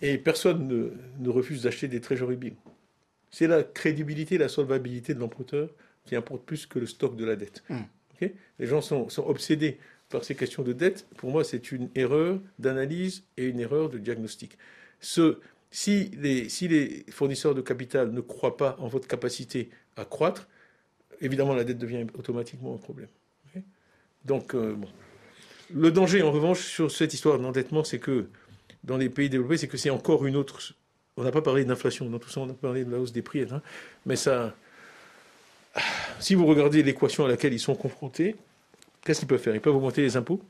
Et 0.02 0.18
personne 0.18 0.92
ne, 1.18 1.28
refuse 1.28 1.62
d'acheter 1.62 1.88
des 1.88 2.00
treasury 2.00 2.36
bills. 2.36 2.54
C'est 3.30 3.46
la 3.46 3.62
crédibilité, 3.62 4.38
la 4.38 4.48
solvabilité 4.48 5.14
de 5.14 5.20
l'emprunteur 5.20 5.68
qui 6.06 6.16
importe 6.16 6.44
plus 6.44 6.66
que 6.66 6.78
le 6.78 6.86
stock 6.86 7.16
de 7.16 7.24
la 7.24 7.36
dette. 7.36 7.62
Hum. 7.70 7.84
Les 8.58 8.66
gens 8.66 8.82
sont, 8.82 9.08
obsédés 9.26 9.78
par 10.10 10.24
ces 10.24 10.34
questions 10.34 10.62
de 10.62 10.72
dette. 10.72 11.06
Pour 11.16 11.30
moi, 11.30 11.42
c'est 11.42 11.72
une 11.72 11.88
erreur 11.94 12.38
d'analyse 12.58 13.24
et 13.36 13.46
une 13.46 13.60
erreur 13.60 13.88
de 13.88 13.98
diagnostic. 13.98 14.58
Si, 15.70 16.10
les, 16.16 17.04
fournisseurs 17.10 17.54
de 17.54 17.60
capital 17.60 18.12
ne 18.12 18.20
croient 18.20 18.56
pas 18.56 18.76
en 18.80 18.88
votre 18.88 19.06
capacité 19.06 19.70
à 19.96 20.04
croître, 20.04 20.48
évidemment, 21.20 21.54
la 21.54 21.64
dette 21.64 21.78
devient 21.78 22.06
automatiquement 22.18 22.74
un 22.74 22.78
problème. 22.78 23.08
Donc, 24.24 24.54
euh, 24.54 24.76
le 25.72 25.90
danger, 25.90 26.22
en 26.22 26.30
revanche, 26.30 26.60
sur 26.60 26.90
cette 26.90 27.14
histoire 27.14 27.38
d'endettement, 27.38 27.84
c'est 27.84 27.98
que 27.98 28.26
dans 28.84 28.96
les 28.96 29.08
pays 29.08 29.30
développés, 29.30 29.56
c'est 29.56 29.68
que 29.68 29.76
c'est 29.76 29.90
encore 29.90 30.26
une 30.26 30.36
autre. 30.36 30.74
On 31.16 31.22
n'a 31.22 31.32
pas 31.32 31.42
parlé 31.42 31.64
d'inflation, 31.64 32.08
dans 32.10 32.18
tout 32.18 32.28
ça, 32.28 32.40
on 32.40 32.50
a 32.50 32.54
parlé 32.54 32.84
de 32.84 32.90
la 32.90 32.98
hausse 32.98 33.12
des 33.12 33.22
prix, 33.22 33.42
hein, 33.42 33.62
mais 34.04 34.16
ça 34.16 34.54
si 36.18 36.34
vous 36.34 36.46
regardez 36.46 36.82
l'équation 36.82 37.24
à 37.24 37.28
laquelle 37.28 37.52
ils 37.52 37.60
sont 37.60 37.74
confrontés, 37.74 38.36
qu'est-ce 39.04 39.20
qu'ils 39.20 39.28
peuvent 39.28 39.40
faire? 39.40 39.54
Ils 39.54 39.60
peuvent 39.60 39.74
augmenter 39.74 40.02
les 40.02 40.16
impôts. 40.16 40.40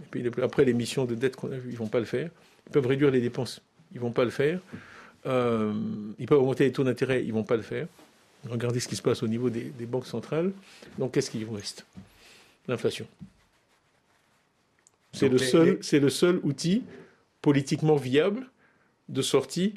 Et 0.00 0.06
puis 0.10 0.42
après 0.42 0.64
l'émission 0.64 1.04
de 1.04 1.14
dette 1.14 1.36
qu'on 1.36 1.50
a 1.50 1.56
vue, 1.56 1.70
ils 1.70 1.72
ne 1.72 1.78
vont 1.78 1.88
pas 1.88 2.00
le 2.00 2.04
faire. 2.04 2.30
Ils 2.66 2.72
peuvent 2.72 2.86
réduire 2.86 3.10
les 3.10 3.20
dépenses. 3.20 3.62
Ils 3.92 3.96
ne 3.96 4.00
vont 4.00 4.12
pas 4.12 4.24
le 4.24 4.30
faire. 4.30 4.60
Euh, 5.26 5.72
ils 6.18 6.26
peuvent 6.26 6.38
augmenter 6.38 6.64
les 6.64 6.72
taux 6.72 6.84
d'intérêt. 6.84 7.22
Ils 7.22 7.28
ne 7.28 7.34
vont 7.34 7.44
pas 7.44 7.56
le 7.56 7.62
faire. 7.62 7.86
Regardez 8.48 8.80
ce 8.80 8.88
qui 8.88 8.96
se 8.96 9.02
passe 9.02 9.22
au 9.22 9.28
niveau 9.28 9.50
des, 9.50 9.64
des 9.64 9.86
banques 9.86 10.06
centrales. 10.06 10.52
Donc 10.98 11.12
qu'est-ce 11.12 11.30
qui 11.30 11.42
vous 11.44 11.54
reste? 11.54 11.86
L'inflation. 12.68 13.06
C'est 15.12 15.28
le, 15.28 15.38
seul, 15.38 15.78
le 15.92 16.10
seul 16.10 16.40
outil 16.42 16.82
politiquement 17.40 17.96
viable 17.96 18.46
de 19.08 19.22
sortie 19.22 19.74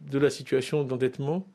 de 0.00 0.18
la 0.18 0.30
situation 0.30 0.84
d'endettement 0.84 1.46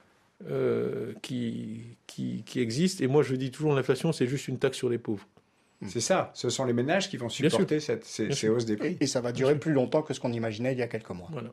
euh, 0.50 1.14
qui, 1.22 1.82
qui, 2.08 2.44
qui, 2.46 2.60
existe. 2.60 3.00
Et 3.00 3.08
moi, 3.08 3.24
je 3.24 3.36
dis 3.36 3.52
toujours, 3.52 3.74
l'inflation, 3.74 4.12
c'est 4.12 4.28
juste 4.28 4.48
une 4.48 4.58
taxe 4.58 4.78
sur 4.78 4.90
les 4.90 4.98
pauvres. 4.98 5.28
C'est 5.88 6.02
ça, 6.02 6.32
ce 6.34 6.50
sont 6.50 6.66
les 6.66 6.74
ménages 6.74 7.10
qui 7.10 7.18
vont 7.18 7.30
supporter 7.30 7.80
cette, 7.80 8.06
ces, 8.06 8.50
hausses 8.50 8.66
des 8.66 8.78
prix. 8.78 8.98
Et, 9.00 9.08
ça 9.08 9.22
va 9.22 9.32
durer 9.32 9.58
plus 9.58 9.74
longtemps 9.74 10.02
que 10.02 10.14
ce 10.14 10.20
qu'on 10.20 10.32
imaginait 10.32 10.74
il 10.74 10.80
y 10.80 10.84
a 10.84 10.88
quelques 10.88 11.10
mois. 11.10 11.28
Voilà. 11.32 11.50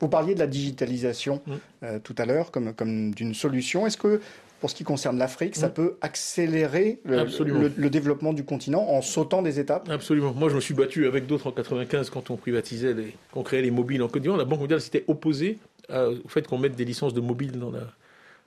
Vous 0.00 0.08
parliez 0.08 0.34
de 0.34 0.40
la 0.40 0.48
digitalisation 0.48 1.40
mm. 1.46 1.52
euh, 1.84 1.98
tout 2.00 2.14
à 2.18 2.26
l'heure 2.26 2.50
comme, 2.50 2.74
comme 2.74 3.14
d'une 3.14 3.34
solution. 3.34 3.86
Est-ce 3.86 3.96
que 3.96 4.20
pour 4.60 4.70
ce 4.70 4.74
qui 4.74 4.84
concerne 4.84 5.16
l'Afrique, 5.18 5.54
ça 5.54 5.68
mm. 5.68 5.74
peut 5.74 5.96
accélérer 6.00 7.00
le, 7.04 7.88
développement 7.88 8.32
du 8.32 8.44
continent 8.44 8.84
en 8.88 9.00
sautant 9.00 9.42
des 9.42 9.60
étapes? 9.60 9.88
Absolument. 9.88 10.34
Moi, 10.34 10.48
je 10.48 10.56
me 10.56 10.60
suis 10.60 10.74
battu 10.74 11.06
avec 11.06 11.26
d'autres 11.26 11.46
en 11.46 11.52
95 11.52 12.10
quand 12.10 12.30
on 12.30 12.36
privatisait, 12.36 12.94
les, 12.94 13.14
qu'on 13.32 13.44
créait 13.44 13.62
les 13.62 13.70
mobiles 13.70 14.02
en 14.02 14.08
Côte 14.08 14.22
d'Ivoire. 14.22 14.38
La 14.38 14.44
Banque 14.44 14.60
mondiale 14.60 14.80
s'était 14.80 15.04
opposée 15.06 15.58
au 15.88 16.28
fait 16.28 16.46
qu'on 16.46 16.58
mette 16.58 16.74
des 16.74 16.86
licences 16.86 17.12
de 17.12 17.20
mobiles 17.20 17.58
dans 17.58 17.70
la, 17.70 17.86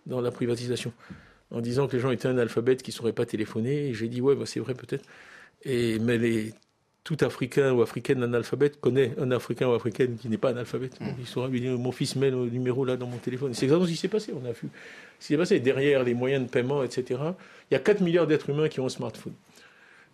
dans 0.05 0.21
la 0.21 0.31
privatisation, 0.31 0.91
en 1.55 1.61
disant 1.61 1.87
que 1.87 1.95
les 1.95 2.01
gens 2.01 2.11
étaient 2.11 2.27
analphabètes, 2.27 2.83
qui 2.83 2.91
ne 2.91 2.95
sauraient 2.95 3.13
pas 3.13 3.25
téléphoner. 3.25 3.87
Et 3.87 3.93
j'ai 3.93 4.09
dit, 4.09 4.21
ouais, 4.21 4.35
bah, 4.35 4.45
c'est 4.45 4.59
vrai 4.59 4.73
peut-être. 4.73 5.05
Et, 5.63 5.99
mais 5.99 6.17
les, 6.17 6.53
tout 7.05 7.17
Africain 7.21 7.71
ou 7.71 7.81
Africaine 7.81 8.21
analphabète 8.21 8.79
connaît 8.81 9.13
un 9.17 9.31
Africain 9.31 9.69
ou 9.69 9.73
Africaine 9.73 10.17
qui 10.17 10.27
n'est 10.27 10.37
pas 10.37 10.49
analphabète. 10.49 10.99
Mmh. 10.99 11.05
Il 11.19 11.25
saura 11.25 11.47
lui 11.47 11.61
dire, 11.61 11.77
mon 11.77 11.93
fils 11.93 12.17
met 12.17 12.29
le 12.29 12.49
numéro 12.49 12.83
là 12.83 12.97
dans 12.97 13.07
mon 13.07 13.17
téléphone. 13.17 13.53
C'est 13.53 13.67
exactement 13.67 13.85
ce 13.85 13.91
qui 13.91 13.97
s'est 13.97 14.09
passé. 14.09 14.33
On 14.35 14.45
a 14.45 14.51
vu 14.51 14.67
ce 15.19 15.27
qui 15.27 15.33
s'est 15.33 15.37
passé. 15.37 15.59
Derrière 15.61 16.03
les 16.03 16.13
moyens 16.13 16.45
de 16.45 16.49
paiement, 16.49 16.83
etc., 16.83 17.21
il 17.71 17.73
y 17.73 17.77
a 17.77 17.79
4 17.79 18.01
milliards 18.01 18.27
d'êtres 18.27 18.49
humains 18.49 18.67
qui 18.67 18.81
ont 18.81 18.87
un 18.87 18.89
smartphone. 18.89 19.33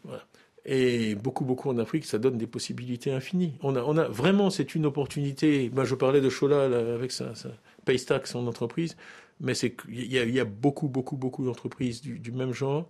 Voilà. 0.04 0.24
Et 0.64 1.16
beaucoup, 1.16 1.44
beaucoup 1.44 1.70
en 1.70 1.80
Afrique, 1.80 2.06
ça 2.06 2.20
donne 2.20 2.38
des 2.38 2.46
possibilités 2.46 3.12
infinies. 3.12 3.54
On 3.64 3.76
a, 3.76 3.82
on 3.82 3.98
a 3.98 4.08
vraiment, 4.08 4.52
c'est 4.52 4.76
une 4.76 4.86
opportunité. 4.86 5.70
Ben, 5.70 5.86
je 5.86 5.96
parlais 5.96 6.22
de 6.22 6.30
Chola 6.30 6.66
avec 6.66 7.12
sa, 7.12 7.34
sa 7.34 7.50
Paystack, 7.86 8.28
son 8.28 8.46
entreprise 8.46 8.96
mais 9.42 9.54
il 9.58 10.14
y, 10.14 10.40
a 10.40 10.46
beaucoup, 10.46 10.88
beaucoup, 10.88 11.18
beaucoup 11.18 11.44
d'entreprises 11.44 12.02
du, 12.02 12.32
même 12.32 12.54
genre. 12.54 12.88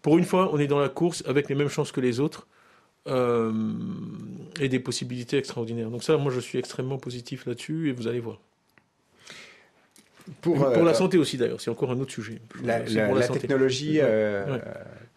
Pour 0.00 0.16
une 0.16 0.24
fois, 0.24 0.50
on 0.52 0.58
est 0.58 0.68
dans 0.68 0.78
la 0.78 0.88
course 0.88 1.22
avec 1.26 1.48
les 1.48 1.56
mêmes 1.56 1.68
chances 1.68 1.90
que 1.90 2.00
les 2.00 2.20
autres 2.20 2.46
euh, 3.08 3.52
et 4.60 4.68
des 4.68 4.78
possibilités 4.78 5.36
extraordinaires. 5.36 5.90
Donc 5.90 6.04
ça, 6.04 6.16
moi, 6.16 6.32
je 6.32 6.38
suis 6.38 6.58
extrêmement 6.58 6.98
positif 6.98 7.44
là-dessus 7.46 7.88
et 7.88 7.92
vous 7.92 8.06
allez 8.06 8.20
voir. 8.20 8.40
Pour, 10.40 10.54
pour 10.54 10.84
la 10.84 10.92
euh, 10.92 10.94
santé 10.94 11.18
aussi 11.18 11.36
d'ailleurs, 11.36 11.60
c'est 11.60 11.70
encore 11.70 11.90
un 11.90 11.98
autre 11.98 12.12
sujet. 12.12 12.40
La, 12.62 12.78
pour 12.78 13.16
la, 13.16 13.26
technologie 13.26 13.98
euh, 14.00 14.58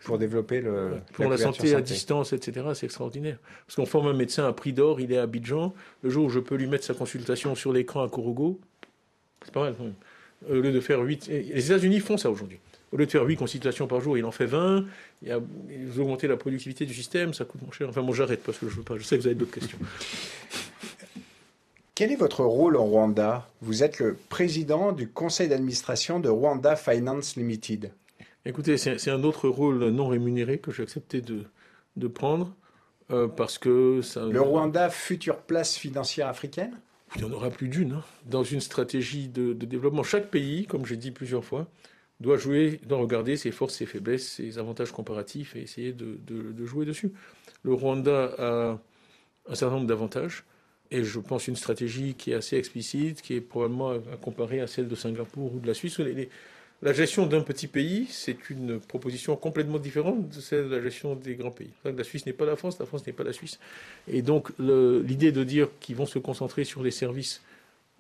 pour 0.04 0.18
développer 0.18 0.62
le. 0.62 0.94
Pour 1.14 1.30
la, 1.30 1.38
santé, 1.38 1.76
à 1.76 1.82
distance, 1.82 2.34
etc., 2.34 2.66
c'est 2.74 2.88
extraordinaire. 2.88 3.38
Parce 3.68 3.76
qu'on 3.76 3.86
forme 3.86 4.08
un 4.08 4.14
médecin 4.14 4.48
à 4.48 4.54
prix 4.54 4.74
d'or, 4.74 5.00
il 5.00 5.12
est 5.12 5.20
à 5.20 5.24
Abidjan. 5.24 5.76
Le 6.02 6.10
jour 6.10 6.26
où 6.26 6.30
je 6.30 6.40
peux 6.40 6.56
lui 6.56 6.66
mettre 6.66 6.86
sa 6.86 6.96
consultation 6.96 7.54
sur 7.54 7.72
l'écran 7.72 8.04
à 8.04 8.10
Korogo, 8.10 8.60
c'est 9.44 9.54
pas 9.54 9.62
mal 9.62 9.76
quand 9.78 9.84
même 9.84 9.94
au 10.50 10.54
lieu 10.56 10.72
de 10.72 10.80
faire 10.80 11.02
8. 11.02 11.28
Les 11.28 11.66
États-Unis 11.66 12.00
font 12.00 12.18
ça 12.18 12.30
aujourd'hui. 12.30 12.60
Au 12.92 12.98
lieu 12.98 13.06
de 13.06 13.12
faire 13.12 13.24
8 13.24 13.36
consultations 13.36 13.88
par 13.88 14.00
jour, 14.02 14.18
il 14.18 14.26
en 14.26 14.32
fait 14.32 14.46
20. 14.46 14.86
Il 15.24 15.32
a, 15.32 15.40
augmenté 16.00 16.28
la 16.28 16.38
productivité 16.38 16.86
du 16.86 16.94
système, 16.94 17.34
ça 17.34 17.46
coûte 17.46 17.62
moins 17.62 17.72
cher. 17.72 17.90
Enfin, 17.90 18.02
bon, 18.02 18.14
j'arrête 18.14 18.42
parce 18.44 18.58
que 18.58 18.70
je 18.70 18.76
veux 18.76 18.84
pas. 18.84 18.98
Je 18.98 19.04
sais 19.04 19.18
que 19.18 19.22
vous 19.22 19.28
avez 19.28 19.36
d'autres 19.36 19.52
questions. 19.52 19.78
Quel 21.96 22.12
est 22.12 22.18
votre 22.18 22.44
rôle 22.44 22.76
en 22.76 22.86
Rwanda? 22.86 23.50
Vous 23.62 23.84
êtes 23.84 24.00
le 24.00 24.18
président 24.30 24.92
du 24.92 25.08
conseil 25.08 25.48
d'administration 25.48 26.20
de 26.20 26.28
Rwanda 26.28 26.76
Finance 26.76 27.38
Limited. 27.38 27.92
Écoutez, 28.46 28.78
c'est 28.78 29.10
un 29.10 29.24
autre 29.24 29.48
rôle 29.48 29.90
non 29.90 30.08
rémunéré 30.08 30.60
que 30.60 30.72
j'ai 30.72 30.84
accepté 30.84 31.22
de, 31.22 31.46
de 31.96 32.08
prendre 32.08 32.54
euh, 33.12 33.28
parce 33.28 33.58
que 33.58 34.02
ça. 34.02 34.26
Le 34.26 34.42
Rwanda, 34.42 34.90
future 34.90 35.38
place 35.38 35.78
financière 35.78 36.28
africaine? 36.28 36.80
Il 37.16 37.22
y 37.22 37.24
en 37.24 37.32
aura 37.32 37.50
plus 37.50 37.68
d'une, 37.68 37.94
hein. 37.94 38.04
dans 38.26 38.44
une 38.44 38.62
stratégie 38.62 39.28
de, 39.28 39.54
développement. 39.54 40.04
Chaque 40.04 40.30
pays, 40.30 40.66
comme 40.66 40.86
j'ai 40.86 40.98
dit 40.98 41.12
plusieurs 41.12 41.44
fois, 41.44 41.68
doit 42.20 42.38
jouer, 42.38 42.80
doit 42.86 42.98
regarder 42.98 43.38
ses 43.38 43.52
forces, 43.52 43.76
ses 43.76 43.86
faiblesses, 43.86 44.34
ses 44.34 44.58
avantages 44.58 44.92
comparatifs 44.92 45.56
et 45.56 45.62
essayer 45.62 45.94
de, 45.94 46.66
jouer 46.66 46.86
dessus. 46.86 47.12
Le 47.64 47.74
Rwanda 47.74 48.36
a 48.38 48.80
un 49.48 49.56
certain 49.56 49.76
nombre 49.76 49.88
d'avantages 49.88 50.44
et 50.92 51.04
je 51.04 51.20
pense 51.20 51.48
une 51.48 51.56
stratégie 51.56 52.14
qui 52.14 52.32
est 52.32 52.36
assez 52.36 52.58
explicite, 52.58 53.22
qui 53.22 53.36
est 53.36 53.42
probablement 53.42 53.92
à, 53.92 54.18
comparer 54.22 54.62
à 54.62 54.68
celle 54.68 54.88
de 54.88 54.96
Singapour 54.96 55.56
ou 55.56 55.60
de 55.60 55.68
la 55.68 55.74
Suisse. 55.74 56.00
La 56.82 56.94
gestion 56.94 57.26
d'un 57.26 57.42
petit 57.42 57.68
pays, 57.68 58.08
c'est 58.10 58.50
une 58.50 58.80
proposition 58.80 59.36
complètement 59.36 59.80
différente 59.80 60.30
de 60.30 60.42
celle 60.42 60.70
de 60.70 60.76
la 60.76 60.82
gestion 60.82 61.16
des 61.16 61.36
grands 61.36 61.52
pays. 61.52 61.72
La 61.84 62.04
Suisse 62.04 62.26
n'est 62.26 62.34
pas 62.34 62.46
la 62.46 62.56
France, 62.56 62.78
la 62.80 62.86
France 62.86 63.06
n'est 63.08 63.14
pas 63.14 63.24
la 63.24 63.34
Suisse. 63.34 63.60
Et 64.08 64.22
donc 64.22 64.52
l'idée 64.60 65.32
de 65.32 65.44
dire 65.44 65.70
qu'ils 65.80 65.96
vont 65.96 66.06
se 66.06 66.20
concentrer 66.20 66.64
sur 66.64 66.84
les 66.84 66.92
services, 66.92 67.42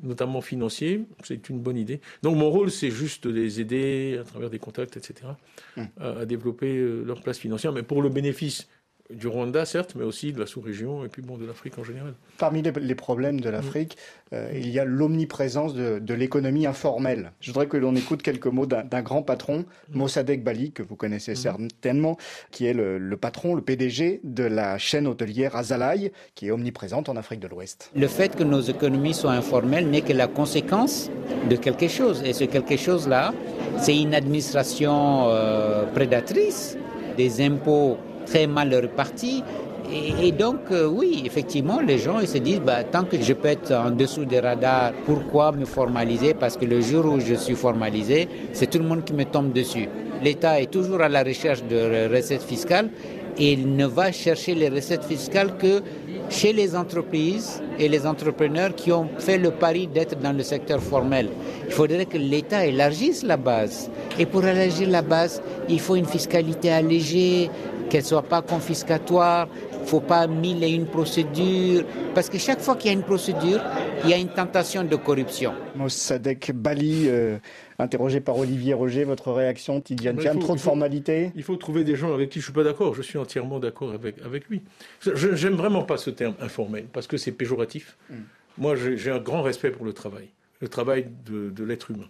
notamment 0.04 0.42
financiers, 0.42 1.02
c'est 1.24 1.50
une 1.50 1.60
bonne 1.60 1.78
idée. 1.78 2.02
Donc 2.22 2.36
mon 2.36 2.50
rôle, 2.50 2.70
c'est 2.70 2.92
juste 2.92 3.28
de 3.28 3.34
les 3.34 3.62
aider 3.62 4.18
à 4.20 4.24
travers 4.24 4.50
des 4.50 4.60
contacts, 4.60 4.98
etc., 4.98 5.32
mmh. 5.78 5.84
à, 6.02 6.26
développer 6.26 6.76
euh, 6.76 7.04
leur 7.04 7.22
place 7.22 7.40
financière, 7.40 7.72
mais 7.72 7.84
pour 7.84 8.02
le 8.02 8.10
bénéfice 8.10 8.68
du 9.14 9.28
Rwanda, 9.28 9.66
certes, 9.66 9.94
mais 9.96 10.04
aussi 10.04 10.34
de 10.34 10.40
la 10.40 10.48
sous-région 10.48 11.06
et 11.06 11.10
puis 11.10 11.22
bon, 11.22 11.38
de 11.38 11.46
l'Afrique 11.46 11.78
en 11.78 11.84
général. 11.84 12.14
Parmi 12.38 12.64
les, 12.64 12.96
problèmes 12.96 13.40
de 13.40 13.50
l'Afrique, 13.50 13.98
euh, 14.34 14.50
il 14.54 14.70
y 14.70 14.80
a 14.80 14.86
l'omniprésence 14.86 15.76
de, 15.76 16.14
l'économie 16.14 16.66
informelle. 16.66 17.32
Je 17.40 17.52
voudrais 17.52 17.68
que 17.68 17.78
l'on 17.78 17.96
écoute 17.96 18.24
quelques 18.24 18.48
mots 18.48 18.66
d'un 18.66 19.02
grand 19.02 19.22
patron, 19.22 19.66
mm. 19.90 19.98
Mossadegh 19.98 20.44
Bali, 20.44 20.72
que 20.72 20.82
vous 20.82 20.96
connaissez 20.96 21.34
mm. 21.34 21.36
certainement, 21.36 22.18
qui 22.52 22.66
est 22.66 22.74
le, 22.74 23.18
patron, 23.18 23.54
le 23.54 23.62
PDG 23.62 24.22
de 24.24 24.44
la 24.44 24.78
chaîne 24.78 25.06
hôtelière 25.08 25.56
Azalai, 25.56 26.12
qui 26.34 26.48
est 26.48 26.52
omniprésente 26.52 27.08
en 27.08 27.16
Afrique 27.16 27.40
de 27.40 27.48
l'Ouest. 27.48 27.92
Le 27.96 28.08
fait 28.08 28.36
que 28.36 28.44
nos 28.44 28.62
économies 28.62 29.14
soient 29.14 29.34
informelles 29.34 29.88
n'est 29.90 30.02
que 30.02 30.14
la 30.14 30.28
conséquence 30.28 31.12
de 31.50 31.56
quelque 31.56 31.88
chose. 31.88 32.24
Et 32.26 32.34
ce 32.34 32.44
quelque 32.46 32.78
chose-là, 32.78 33.34
c'est 33.78 33.96
une 33.96 34.16
administration 34.16 35.30
euh, 35.30 35.86
prédatrice, 35.94 36.78
des 37.18 37.42
impôts 37.42 37.98
très 38.26 38.48
mal 38.48 38.74
répartis. 38.74 39.44
Et, 39.92 40.32
donc, 40.32 40.72
euh, 40.72 40.88
oui, 40.88 41.22
effectivement, 41.26 41.80
les 41.80 42.00
gens 42.00 42.20
ils 42.20 42.28
se 42.28 42.40
disent, 42.40 42.60
bah, 42.60 42.84
tant 42.84 43.04
que 43.04 43.22
je 43.22 43.34
peux 43.34 43.50
être 43.50 43.72
en 43.72 43.92
dessous 43.92 44.26
des 44.26 44.40
radars, 44.40 44.94
pourquoi 45.06 45.52
me 45.52 45.66
formaliser? 45.66 46.34
Parce 46.34 46.58
que 46.58 46.66
le 46.66 46.82
jour 46.82 47.06
où 47.06 47.20
je 47.20 47.36
suis 47.36 47.54
formalisé, 47.54 48.28
c'est 48.52 48.68
tout 48.68 48.80
le 48.80 48.86
monde 48.86 49.04
qui 49.04 49.14
me 49.14 49.26
tombe 49.26 49.54
dessus. 49.54 49.88
L'État 50.24 50.60
est 50.60 50.72
toujours 50.72 51.02
à 51.02 51.10
la 51.10 51.24
recherche 51.24 51.64
de 51.64 52.12
recettes 52.12 52.42
fiscales 52.42 52.90
et 53.38 53.54
il 53.54 53.76
ne 53.76 53.86
va 53.86 54.12
chercher 54.12 54.56
les 54.56 54.70
recettes 54.70 55.04
fiscales 55.04 55.58
que 55.58 55.82
chez 56.30 56.54
les 56.54 56.76
entreprises 56.76 57.62
et 57.78 57.88
les 57.88 58.06
entrepreneurs 58.06 58.74
qui 58.76 58.92
ont 58.92 59.08
fait 59.20 59.38
le 59.38 59.52
pari 59.52 59.88
d'être 59.88 60.20
dans 60.20 60.36
le 60.36 60.44
secteur 60.44 60.82
formel. 60.82 61.30
Il 61.68 61.74
faudrait 61.74 62.06
que 62.06 62.18
l'État 62.18 62.66
élargisse 62.66 63.24
la 63.24 63.38
base. 63.38 63.90
Et 64.18 64.26
pour 64.26 64.46
élargir 64.46 64.90
la 64.90 65.02
base, 65.02 65.42
il 65.70 65.80
faut 65.80 65.96
une 65.96 66.06
fiscalité 66.06 66.72
allégée, 66.72 67.50
qu'elle 67.90 68.02
ne 68.02 68.08
soit 68.08 68.24
pas 68.24 68.42
confiscatoire. 68.42 69.48
Il 69.74 69.82
ne 69.82 69.86
faut 69.86 70.00
pas 70.00 70.26
mille 70.28 70.64
et 70.64 70.72
une 70.72 70.88
procédures. 70.88 71.86
Parce 72.16 72.30
que 72.30 72.38
chaque 72.38 72.60
fois 72.60 72.76
qu'il 72.76 72.88
y 72.88 72.90
a 72.90 72.98
une 72.98 73.04
procédure, 73.04 73.62
il 74.04 74.10
y 74.10 74.14
a 74.14 74.18
une 74.18 74.30
tentation 74.30 74.84
de 74.84 74.96
corruption. 74.96 75.54
Mossadegh 75.76 76.52
Bali, 76.54 77.06
euh, 77.08 77.38
interrogé 77.78 78.20
par 78.20 78.38
Olivier 78.38 78.74
Roger, 78.74 79.04
votre 79.04 79.32
réaction, 79.32 79.82
Tidiane 79.82 80.18
Thiam, 80.18 80.40
trop 80.40 80.56
de 80.56 80.60
formalités? 80.60 81.32
Il 81.36 81.44
faut 81.44 81.56
trouver 81.56 81.84
des 81.84 81.96
gens 81.96 82.14
avec 82.14 82.30
qui 82.30 82.40
je 82.40 82.46
ne 82.46 82.46
suis 82.46 82.54
pas 82.54 82.64
d'accord. 82.64 82.96
Je 82.96 83.04
suis 83.04 83.20
entièrement 83.20 83.60
d'accord 83.60 83.92
avec, 83.92 84.16
avec 84.24 84.48
lui. 84.48 84.64
Je 85.02 85.46
n'aime 85.46 85.56
vraiment 85.56 85.84
pas 85.84 85.98
ce 85.98 86.10
terme 86.10 86.36
informel, 86.40 86.86
parce 86.92 87.08
que 87.08 87.18
c'est 87.18 87.32
péjoratif. 87.32 87.98
Hmm. 88.10 88.16
Moi, 88.58 88.76
j'ai 88.76 89.12
un 89.12 89.20
grand 89.20 89.44
respect 89.44 89.70
pour 89.70 89.86
le 89.86 89.94
travail, 89.94 90.30
le 90.62 90.68
travail 90.70 91.08
de, 91.26 91.50
de 91.50 91.64
l'être 91.64 91.92
humain. 91.92 92.08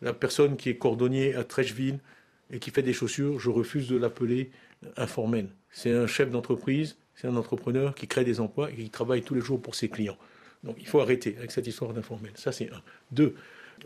La 0.00 0.12
personne 0.12 0.56
qui 0.56 0.70
est 0.70 0.76
cordonnier 0.76 1.34
à 1.34 1.44
Trècheville 1.44 1.98
et 2.50 2.58
qui 2.58 2.70
fait 2.70 2.82
des 2.82 2.94
chaussures, 2.94 3.38
je 3.38 3.50
refuse 3.50 3.88
de 3.88 3.96
l'appeler 3.96 4.50
informel. 4.96 5.48
C'est 5.70 5.92
un 5.92 6.06
chef 6.06 6.30
d'entreprise, 6.30 6.96
c'est 7.14 7.26
un 7.28 7.36
entrepreneur 7.36 7.94
qui 7.94 8.06
crée 8.06 8.24
des 8.24 8.40
emplois 8.40 8.70
et 8.70 8.74
qui 8.74 8.90
travaille 8.90 9.22
tous 9.22 9.34
les 9.34 9.40
jours 9.40 9.60
pour 9.60 9.74
ses 9.74 9.88
clients. 9.88 10.18
Donc 10.64 10.76
il 10.78 10.86
faut 10.86 11.00
arrêter 11.00 11.34
avec 11.38 11.50
cette 11.50 11.66
histoire 11.66 11.92
d'informel. 11.92 12.32
Ça, 12.34 12.52
c'est 12.52 12.70
un. 12.72 12.82
Deux, 13.10 13.34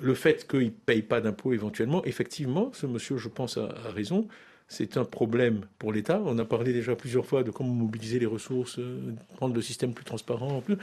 le 0.01 0.15
fait 0.15 0.47
qu'il 0.47 0.67
ne 0.67 0.71
paye 0.71 1.03
pas 1.03 1.21
d'impôts 1.21 1.53
éventuellement, 1.53 2.05
effectivement, 2.05 2.71
ce 2.73 2.87
monsieur, 2.87 3.17
je 3.17 3.29
pense, 3.29 3.57
a, 3.57 3.69
raison. 3.95 4.29
C'est 4.69 4.97
un 4.97 5.05
problème 5.05 5.61
pour 5.79 5.93
l'État. 5.93 6.21
On 6.25 6.39
a 6.39 6.45
parlé 6.45 6.73
déjà 6.73 6.97
plusieurs 6.97 7.25
fois 7.25 7.45
de 7.45 7.53
comment 7.53 7.73
mobiliser 7.73 8.19
les 8.19 8.27
ressources, 8.27 8.81
euh, 8.81 9.15
rendre 9.39 9.55
le 9.55 9.63
système 9.63 9.95
plus 9.95 10.05
transparent. 10.05 10.61
Plus. 10.61 10.77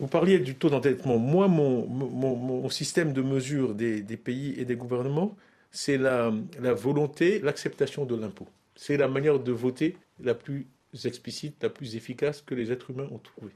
Vous 0.00 0.06
parliez 0.06 0.38
du 0.38 0.54
taux 0.54 0.68
d'endettement. 0.68 1.18
Moi, 1.18 1.48
mon, 1.48 1.86
mon, 1.86 2.36
mon, 2.36 2.68
système 2.68 3.14
de 3.14 3.22
mesure 3.22 3.74
des, 3.74 4.02
des, 4.02 4.16
pays 4.18 4.54
et 4.58 4.66
des 4.66 4.76
gouvernements, 4.76 5.34
c'est 5.70 5.96
la, 5.96 6.30
la 6.60 6.74
volonté, 6.74 7.38
l'acceptation 7.38 8.04
de 8.04 8.16
l'impôt. 8.16 8.48
C'est 8.80 8.96
la 8.96 9.08
manière 9.08 9.38
de 9.38 9.52
voter 9.52 9.98
la 10.24 10.32
plus 10.32 10.66
explicite, 11.04 11.62
la 11.62 11.68
plus 11.68 11.96
efficace 11.96 12.40
que 12.40 12.54
les 12.54 12.72
êtres 12.72 12.92
humains 12.92 13.08
ont 13.12 13.18
trouvée. 13.18 13.52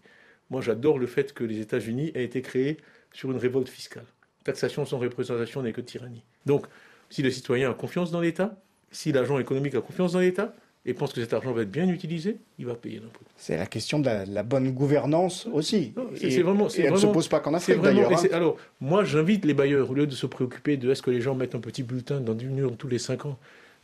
Moi, 0.51 0.61
j'adore 0.61 0.99
le 0.99 1.07
fait 1.07 1.33
que 1.33 1.45
les 1.45 1.61
États-Unis 1.61 2.12
aient 2.14 2.25
été 2.25 2.43
créés 2.43 2.77
sur 3.11 3.31
une 3.31 3.39
révolte 3.39 3.70
fiscale. 3.70 4.05
Taxation 4.45 4.85
sans 4.85 4.99
représentation 4.99 5.62
n'est 5.62 5.72
que 5.72 5.81
tyrannie. 5.81 6.22
Donc, 6.45 6.66
si 7.09 7.22
le 7.22 7.31
citoyen 7.31 7.70
a 7.70 7.75
confiance 7.75 8.11
dans 8.11 8.20
l'État, 8.20 8.61
si 8.91 9.12
l'agent 9.12 9.39
économique 9.39 9.75
a 9.75 9.81
confiance 9.81 10.12
dans 10.12 10.18
l'État, 10.18 10.55
et 10.85 10.93
pense 10.93 11.14
que 11.14 11.22
cet 11.22 11.33
argent 11.33 11.55
va 11.55 11.62
être 11.62 11.70
bien 11.70 11.89
utilisé, 11.89 12.37
il 12.59 12.66
va 12.66 12.75
payer 12.75 12.97
l'impôt. 12.97 13.25
C'est 13.35 13.57
la 13.57 13.64
question 13.64 14.01
de 14.01 14.11
la, 14.31 14.43
bonne 14.43 14.72
gouvernance 14.72 15.49
aussi. 15.51 15.95
Vraiment, 15.97 16.68
et 16.68 16.83
elle 16.83 16.93
ne 16.93 16.99
se 16.99 17.07
pose 17.07 17.29
pas 17.29 17.41
qu'en 17.41 17.55
Afrique 17.55 17.81
d'ailleurs. 17.81 18.12
Hein. 18.12 18.29
Alors, 18.33 18.59
moi, 18.79 19.05
j'invite 19.05 19.47
les 19.47 19.55
bailleurs, 19.55 19.91
au 19.91 19.95
lieu 19.95 20.07
de 20.07 20.14
se 20.14 20.27
préoccuper 20.27 20.77
de 20.77 20.91
est-ce 20.91 21.01
que 21.01 21.11
les 21.11 21.22
gens 21.22 21.35
mettent 21.35 21.55
un 21.55 21.61
petit 21.61 21.83
bulletin 21.83 22.20
dans 22.20 22.39
une 22.39 22.59
urne 22.59 22.77
tous 22.77 22.89
les 22.89 22.99
cinq 22.99 23.25
ans, 23.25 23.39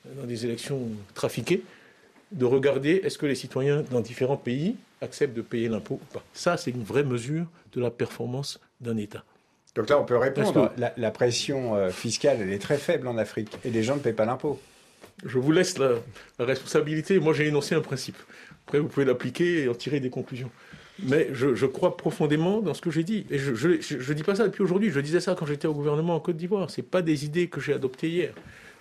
dans 0.05 0.27
des 0.27 0.45
élections 0.45 0.89
trafiquées, 1.15 1.63
de 2.33 2.45
regarder 2.45 3.01
est-ce 3.05 3.19
que 3.19 3.27
les 3.27 3.35
citoyens 3.35 3.83
dans 3.91 4.01
différents 4.01 4.37
pays 4.37 4.77
acceptent 5.01 5.35
de 5.35 5.43
payer 5.43 5.69
l'impôt 5.69 5.95
ou 5.95 6.13
pas. 6.13 6.23
Ça, 6.33 6.57
c'est 6.57 6.71
une 6.71 6.85
vraie 6.85 7.05
mesure 7.05 7.47
de 7.73 7.81
la 7.81 7.91
performance 7.91 8.61
d'un 8.81 8.97
État. 8.97 9.25
Donc 9.75 9.89
là, 9.89 9.99
on 9.99 10.05
peut 10.05 10.17
répondre. 10.17 10.73
La, 10.77 11.11
pression 11.11 11.77
euh, 11.77 11.91
fiscale, 11.91 12.39
elle 12.41 12.53
est 12.53 12.59
très 12.59 12.77
faible 12.77 13.07
en 13.07 13.17
Afrique 13.19 13.57
et 13.65 13.71
les 13.71 13.83
gens 13.83 13.97
ne 13.97 14.01
paient 14.01 14.13
pas 14.13 14.25
l'impôt. 14.25 14.61
Je 15.25 15.39
vous 15.39 15.53
laisse 15.53 15.79
la, 15.79 15.95
responsabilité. 16.39 17.19
Moi, 17.21 17.33
j'ai 17.35 17.47
énoncé 17.47 17.75
un 17.75 17.81
principe. 17.81 18.17
Après, 18.67 18.79
vous 18.79 18.89
pouvez 18.89 19.07
l'appliquer 19.07 19.65
et 19.65 19.69
en 19.69 19.75
tirer 19.75 20.01
des 20.01 20.11
conclusions. 20.11 20.51
Mais 21.03 21.29
je, 21.33 21.67
crois 21.67 21.97
profondément 21.97 22.61
dans 22.61 22.75
ce 22.75 22.83
que 22.83 22.91
j'ai 22.91 23.05
dit. 23.05 23.27
Et 23.31 23.39
je 23.39 23.51
ne 23.69 24.13
dis 24.13 24.23
pas 24.23 24.35
ça 24.35 24.47
depuis 24.47 24.63
aujourd'hui. 24.63 24.91
Je 24.91 25.01
disais 25.01 25.21
ça 25.21 25.35
quand 25.35 25.47
j'étais 25.47 25.67
au 25.67 25.73
gouvernement 25.73 26.15
en 26.15 26.21
Côte 26.21 26.37
d'Ivoire. 26.37 26.71
Ce 26.71 26.81
pas 26.83 27.01
des 27.01 27.25
idées 27.25 27.49
que 27.49 27.61
j'ai 27.61 27.73
adoptées 27.73 28.09
hier. 28.09 28.35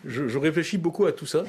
Je, 0.06 0.38
réfléchis 0.38 0.78
beaucoup 0.78 1.06
à 1.06 1.12
tout 1.12 1.26
ça. 1.26 1.44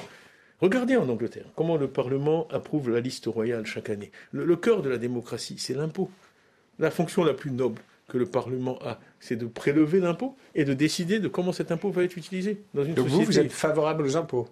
Regardez 0.60 0.96
en 0.96 1.08
Angleterre 1.08 1.46
comment 1.56 1.76
le 1.76 1.88
Parlement 1.88 2.46
approuve 2.48 2.90
la 2.90 3.00
liste 3.00 3.26
royale 3.26 3.64
chaque 3.66 3.90
année. 3.90 4.10
Le, 4.32 4.56
cœur 4.56 4.82
de 4.82 4.90
la 4.90 4.98
démocratie, 4.98 5.56
c'est 5.58 5.74
l'impôt. 5.74 6.10
La 6.78 6.90
fonction 6.90 7.24
la 7.24 7.34
plus 7.34 7.50
noble 7.50 7.80
que 8.08 8.18
le 8.18 8.26
Parlement 8.26 8.78
a, 8.82 8.98
c'est 9.20 9.36
de 9.36 9.46
prélever 9.46 10.00
l'impôt 10.00 10.36
et 10.54 10.64
de 10.64 10.74
décider 10.74 11.20
de 11.20 11.28
comment 11.28 11.52
cet 11.52 11.70
impôt 11.70 11.90
va 11.90 12.02
être 12.02 12.16
utilisé 12.16 12.60
dans 12.74 12.84
une 12.84 12.94
Donc 12.94 13.06
vous, 13.06 13.22
vous 13.22 13.38
êtes 13.38 13.52
favorable 13.52 14.04
aux 14.04 14.16
impôts? 14.16 14.48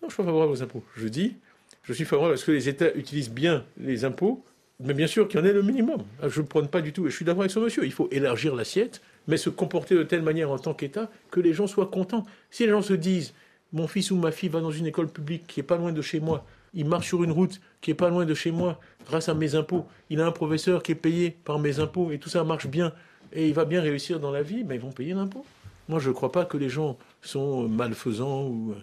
Non, 0.00 0.08
je 0.08 0.14
suis 0.14 0.22
pas 0.22 0.26
favorable 0.26 0.52
aux 0.52 0.62
impôts. 0.62 0.84
Je 0.96 1.08
dis, 1.08 1.36
je 1.82 1.92
suis 1.92 2.04
favorable 2.04 2.34
à 2.34 2.36
ce 2.36 2.44
que 2.44 2.52
les 2.52 2.68
États 2.68 2.94
utilisent 2.94 3.30
bien 3.30 3.64
les 3.78 4.04
impôts, 4.04 4.44
mais 4.78 4.94
bien 4.94 5.06
sûr 5.06 5.28
qu'il 5.28 5.40
y 5.40 5.42
en 5.42 5.46
ait 5.46 5.52
le 5.52 5.62
minimum. 5.62 6.02
Ah, 6.22 6.28
je 6.28 6.40
ne 6.40 6.46
prône 6.46 6.68
pas 6.68 6.80
du 6.80 6.92
tout, 6.92 7.06
et 7.06 7.10
je 7.10 7.16
suis 7.16 7.24
d'accord 7.24 7.42
avec 7.42 7.50
ce 7.50 7.58
monsieur, 7.58 7.84
il 7.84 7.92
faut 7.92 8.08
élargir 8.10 8.54
l'assiette, 8.54 9.02
mais 9.28 9.36
se 9.36 9.50
comporter 9.50 9.94
de 9.94 10.02
telle 10.02 10.22
manière 10.22 10.50
en 10.50 10.58
tant 10.58 10.74
qu'État 10.74 11.10
que 11.30 11.40
les 11.40 11.52
gens 11.52 11.66
soient 11.66 11.86
contents. 11.86 12.24
Si 12.50 12.64
les 12.64 12.70
gens 12.70 12.82
se 12.82 12.94
disent, 12.94 13.34
mon 13.72 13.86
fils 13.86 14.10
ou 14.10 14.16
ma 14.16 14.32
fille 14.32 14.48
va 14.48 14.60
dans 14.60 14.70
une 14.70 14.86
école 14.86 15.08
publique 15.08 15.46
qui 15.46 15.60
est 15.60 15.64
pas 15.64 15.76
loin 15.76 15.92
de 15.92 16.02
chez 16.02 16.20
moi. 16.20 16.44
Il 16.74 16.86
marche 16.86 17.08
sur 17.08 17.22
une 17.24 17.32
route 17.32 17.60
qui 17.80 17.90
est 17.90 17.94
pas 17.94 18.10
loin 18.10 18.24
de 18.24 18.34
chez 18.34 18.50
moi 18.50 18.80
grâce 19.06 19.28
à 19.28 19.34
mes 19.34 19.54
impôts. 19.54 19.86
Il 20.08 20.20
a 20.20 20.26
un 20.26 20.32
professeur 20.32 20.82
qui 20.82 20.92
est 20.92 20.96
payé 20.96 21.36
par 21.44 21.58
mes 21.58 21.80
impôts 21.80 22.10
et 22.12 22.18
tout 22.18 22.28
ça 22.28 22.44
marche 22.44 22.66
bien 22.66 22.92
et 23.32 23.48
il 23.48 23.54
va 23.54 23.64
bien 23.64 23.80
réussir 23.80 24.20
dans 24.20 24.30
la 24.30 24.42
vie, 24.42 24.64
mais 24.64 24.76
ils 24.76 24.80
vont 24.80 24.92
payer 24.92 25.14
l'impôt. 25.14 25.44
Moi, 25.88 25.98
je 25.98 26.08
ne 26.08 26.14
crois 26.14 26.32
pas 26.32 26.44
que 26.44 26.56
les 26.56 26.68
gens 26.68 26.98
sont 27.22 27.68
malfaisants 27.68 28.46
ou, 28.46 28.74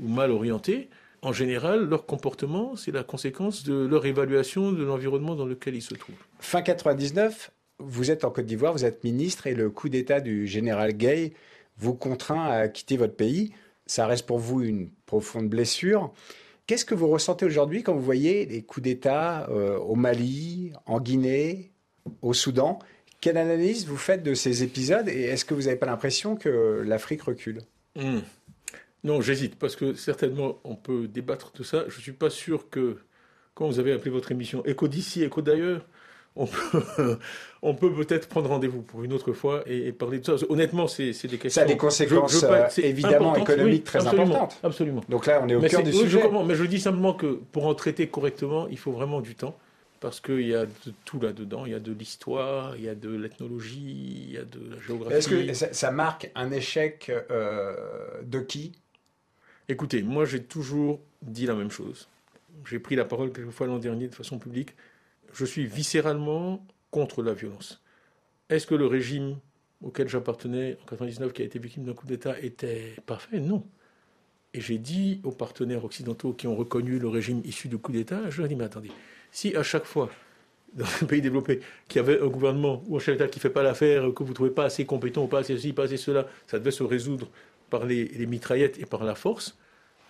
ou 0.00 0.08
mal 0.08 0.30
orientés. 0.30 0.88
En 1.20 1.32
général, 1.32 1.88
leur 1.88 2.06
comportement, 2.06 2.76
c'est 2.76 2.92
la 2.92 3.02
conséquence 3.02 3.64
de 3.64 3.74
leur 3.74 4.06
évaluation 4.06 4.72
de 4.72 4.84
l'environnement 4.84 5.34
dans 5.34 5.46
lequel 5.46 5.74
ils 5.74 5.82
se 5.82 5.94
trouvent. 5.94 6.14
Fin 6.38 6.62
99, 6.62 7.50
vous 7.78 8.10
êtes 8.10 8.24
en 8.24 8.30
Côte 8.30 8.46
d'Ivoire, 8.46 8.72
vous 8.72 8.84
êtes 8.84 9.04
ministre 9.04 9.46
et 9.46 9.54
le 9.54 9.70
coup 9.70 9.88
d'État 9.88 10.20
du 10.20 10.46
général 10.46 10.92
Gay 10.92 11.32
vous 11.76 11.94
contraint 11.94 12.46
à 12.46 12.68
quitter 12.68 12.96
votre 12.96 13.14
pays 13.14 13.52
ça 13.88 14.06
reste 14.06 14.26
pour 14.26 14.38
vous 14.38 14.62
une 14.62 14.90
profonde 15.06 15.48
blessure. 15.48 16.12
Qu'est-ce 16.66 16.84
que 16.84 16.94
vous 16.94 17.08
ressentez 17.08 17.46
aujourd'hui 17.46 17.82
quand 17.82 17.94
vous 17.94 18.02
voyez 18.02 18.44
les 18.44 18.62
coups 18.62 18.84
d'État 18.84 19.48
euh, 19.48 19.78
au 19.78 19.94
Mali, 19.94 20.72
en 20.84 21.00
Guinée, 21.00 21.72
au 22.20 22.34
Soudan? 22.34 22.78
Quelle 23.20 23.38
analyse 23.38 23.86
vous 23.86 23.96
faites 23.96 24.22
de 24.22 24.34
ces 24.34 24.62
épisodes 24.62 25.08
et 25.08 25.22
est-ce 25.22 25.44
que 25.44 25.54
vous 25.54 25.62
n'avez 25.62 25.76
pas 25.76 25.86
l'impression 25.86 26.36
que 26.36 26.82
l'Afrique 26.86 27.22
recule? 27.22 27.62
Hmm. 27.96 28.20
Non, 29.02 29.22
j'hésite 29.22 29.56
parce 29.58 29.74
que 29.74 29.94
certainement 29.94 30.58
on 30.62 30.76
peut 30.76 31.08
débattre 31.08 31.52
de 31.52 31.62
ça. 31.62 31.84
Je 31.88 31.96
ne 31.96 32.02
suis 32.02 32.12
pas 32.12 32.30
sûr 32.30 32.68
que, 32.68 32.98
quand 33.54 33.66
vous 33.66 33.78
avez 33.78 33.92
appelé 33.92 34.10
votre 34.10 34.30
émission 34.30 34.64
Écho 34.66 34.86
d'ici, 34.86 35.24
Écho 35.24 35.40
d'ailleurs, 35.40 35.86
on 36.38 37.74
peut, 37.74 37.92
peut 37.92 38.14
être 38.14 38.28
prendre 38.28 38.48
rendez-vous 38.48 38.82
pour 38.82 39.02
une 39.02 39.12
autre 39.12 39.32
fois 39.32 39.62
et, 39.66 39.92
parler 39.92 40.20
de 40.20 40.24
ça. 40.24 40.46
Honnêtement, 40.48 40.86
c'est 40.86 41.12
des 41.26 41.38
questions. 41.38 41.60
Ça 41.60 41.62
a 41.62 41.64
des 41.66 41.76
conséquences 41.76 42.44
euh, 42.44 42.66
évidemment 42.78 43.36
économiques 43.36 43.84
très 43.84 44.06
importantes. 44.06 44.58
Absolument. 44.62 45.02
Donc 45.08 45.26
là, 45.26 45.40
on 45.42 45.48
est 45.48 45.54
au 45.54 45.60
cœur 45.60 45.82
du 45.82 45.92
sujet. 45.92 46.22
mais 46.46 46.54
je 46.54 46.64
dis 46.64 46.80
simplement 46.80 47.14
que 47.14 47.40
pour 47.52 47.66
en 47.66 47.74
traiter 47.74 48.06
correctement, 48.06 48.68
il 48.68 48.78
faut 48.78 48.92
vraiment 48.92 49.20
du 49.20 49.34
temps. 49.34 49.56
Parce 50.00 50.20
qu'il 50.20 50.46
y 50.46 50.54
a 50.54 50.64
de 50.64 50.92
tout 51.04 51.18
là-dedans. 51.20 51.66
Il 51.66 51.72
y 51.72 51.74
a 51.74 51.80
de 51.80 51.90
l'histoire, 51.90 52.76
il 52.76 52.84
y 52.84 52.88
a 52.88 52.94
de 52.94 53.10
l'ethnologie, 53.10 54.26
il 54.28 54.32
y 54.32 54.38
a 54.38 54.44
de 54.44 54.76
la 54.76 54.80
géographie. 54.80 55.16
Est-ce 55.16 55.64
que 55.64 55.74
ça, 55.74 55.90
marque 55.90 56.30
un 56.36 56.52
échec 56.52 57.10
euh, 57.32 57.74
de 58.22 58.38
qui? 58.38 58.70
Écoutez, 59.68 60.04
moi 60.04 60.24
j'ai 60.24 60.40
toujours 60.40 61.00
dit 61.20 61.46
la 61.46 61.54
même 61.54 61.72
chose. 61.72 62.08
J'ai 62.64 62.78
pris 62.78 62.94
la 62.94 63.04
parole 63.04 63.32
quelques 63.32 63.50
fois 63.50 63.66
l'an 63.66 63.78
dernier 63.78 64.06
de 64.06 64.14
façon 64.14 64.38
publique 64.38 64.76
je 65.32 65.44
suis 65.44 65.66
viscéralement 65.66 66.66
contre 66.90 67.22
la 67.22 67.34
violence. 67.34 67.82
Est-ce 68.48 68.66
que 68.66 68.74
le 68.74 68.86
régime 68.86 69.38
auquel 69.82 70.08
j'appartenais 70.08 70.76
en 70.90 70.96
1999, 70.96 71.32
qui 71.32 71.42
a 71.42 71.44
été 71.44 71.58
victime 71.58 71.84
d'un 71.84 71.92
coup 71.92 72.06
d'État, 72.06 72.38
était 72.40 72.96
parfait? 73.06 73.40
Non. 73.40 73.64
Et 74.54 74.60
j'ai 74.60 74.78
dit 74.78 75.20
aux 75.24 75.30
partenaires 75.30 75.84
occidentaux 75.84 76.32
qui 76.32 76.46
ont 76.46 76.56
reconnu 76.56 76.98
le 76.98 77.08
régime 77.08 77.42
issu 77.44 77.68
du 77.68 77.78
coup 77.78 77.92
d'État, 77.92 78.30
je 78.30 78.38
leur 78.38 78.46
ai 78.46 78.48
dit, 78.48 78.56
mais 78.56 78.64
attendez, 78.64 78.90
si 79.30 79.54
à 79.54 79.62
chaque 79.62 79.84
fois, 79.84 80.10
dans 80.72 80.86
un 81.02 81.06
pays 81.06 81.20
développé, 81.20 81.60
qu'il 81.86 81.96
y 81.96 82.04
avait 82.04 82.20
un 82.20 82.28
gouvernement 82.28 82.82
ou 82.86 82.96
un 82.96 83.00
chef 83.00 83.16
d'État 83.16 83.28
qui 83.28 83.38
ne 83.38 83.42
fait 83.42 83.50
pas 83.50 83.62
l'affaire, 83.62 84.12
que 84.14 84.22
vous 84.22 84.30
ne 84.30 84.34
trouvez 84.34 84.50
pas 84.50 84.64
assez 84.64 84.86
compétent, 84.86 85.24
ou 85.24 85.28
pas 85.28 85.40
assez 85.40 85.54
ceci, 85.54 85.72
pas 85.72 85.84
assez 85.84 85.98
cela, 85.98 86.26
ça 86.46 86.58
devait 86.58 86.70
se 86.70 86.82
résoudre 86.82 87.28
par 87.68 87.84
les, 87.84 88.06
les 88.06 88.26
mitraillettes 88.26 88.78
et 88.78 88.86
par 88.86 89.04
la 89.04 89.14
force, 89.14 89.58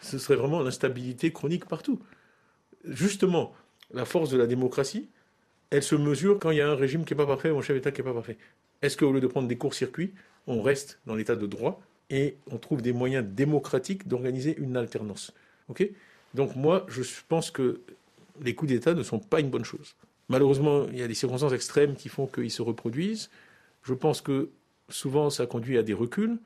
ce 0.00 0.18
serait 0.18 0.36
vraiment 0.36 0.60
l'instabilité 0.60 1.32
chronique 1.32 1.64
partout. 1.64 1.98
Justement, 2.84 3.52
la 3.92 4.04
force 4.04 4.30
de 4.30 4.36
la 4.36 4.46
démocratie, 4.46 5.08
elle 5.70 5.82
se 5.82 5.94
mesure 5.94 6.38
quand 6.38 6.50
il 6.50 6.58
y 6.58 6.60
a 6.60 6.68
un 6.70 6.74
régime 6.74 7.04
qui 7.04 7.14
n'est 7.14 7.18
pas 7.18 7.26
parfait 7.26 7.50
ou 7.50 7.58
un 7.58 7.62
chef 7.62 7.76
d'État 7.76 7.90
qui 7.90 8.00
n'est 8.00 8.08
pas 8.08 8.14
parfait. 8.14 8.38
Est-ce 8.82 8.96
qu'au 8.96 9.12
lieu 9.12 9.20
de 9.20 9.26
prendre 9.26 9.48
des 9.48 9.56
courts-circuits, 9.56 10.12
on 10.46 10.62
reste 10.62 10.98
dans 11.06 11.14
l'état 11.14 11.36
de 11.36 11.46
droit 11.46 11.80
et 12.10 12.36
on 12.50 12.58
trouve 12.58 12.80
des 12.80 12.92
moyens 12.92 13.26
démocratiques 13.26 14.08
d'organiser 14.08 14.56
une 14.58 14.76
alternance? 14.76 15.32
Donc 16.34 16.56
moi, 16.56 16.86
je 16.88 17.02
pense 17.28 17.50
que 17.50 17.80
les 18.42 18.54
coups 18.54 18.72
d'État 18.72 18.94
ne 18.94 19.02
sont 19.02 19.18
pas 19.18 19.40
une 19.40 19.50
bonne 19.50 19.64
chose. 19.64 19.94
Malheureusement, 20.28 20.86
il 20.90 20.98
y 20.98 21.02
a 21.02 21.08
des 21.08 21.14
circonstances 21.14 21.52
extrêmes 21.52 21.96
qui 21.96 22.08
font 22.08 22.26
qu'ils 22.26 22.50
se 22.50 22.62
reproduisent. 22.62 23.30
Je 23.82 23.94
pense 23.94 24.20
que 24.20 24.50
souvent, 24.88 25.30
ça 25.30 25.46
conduit 25.46 25.78
à 25.78 25.82
des 25.82 25.94
reculs. 25.94 26.38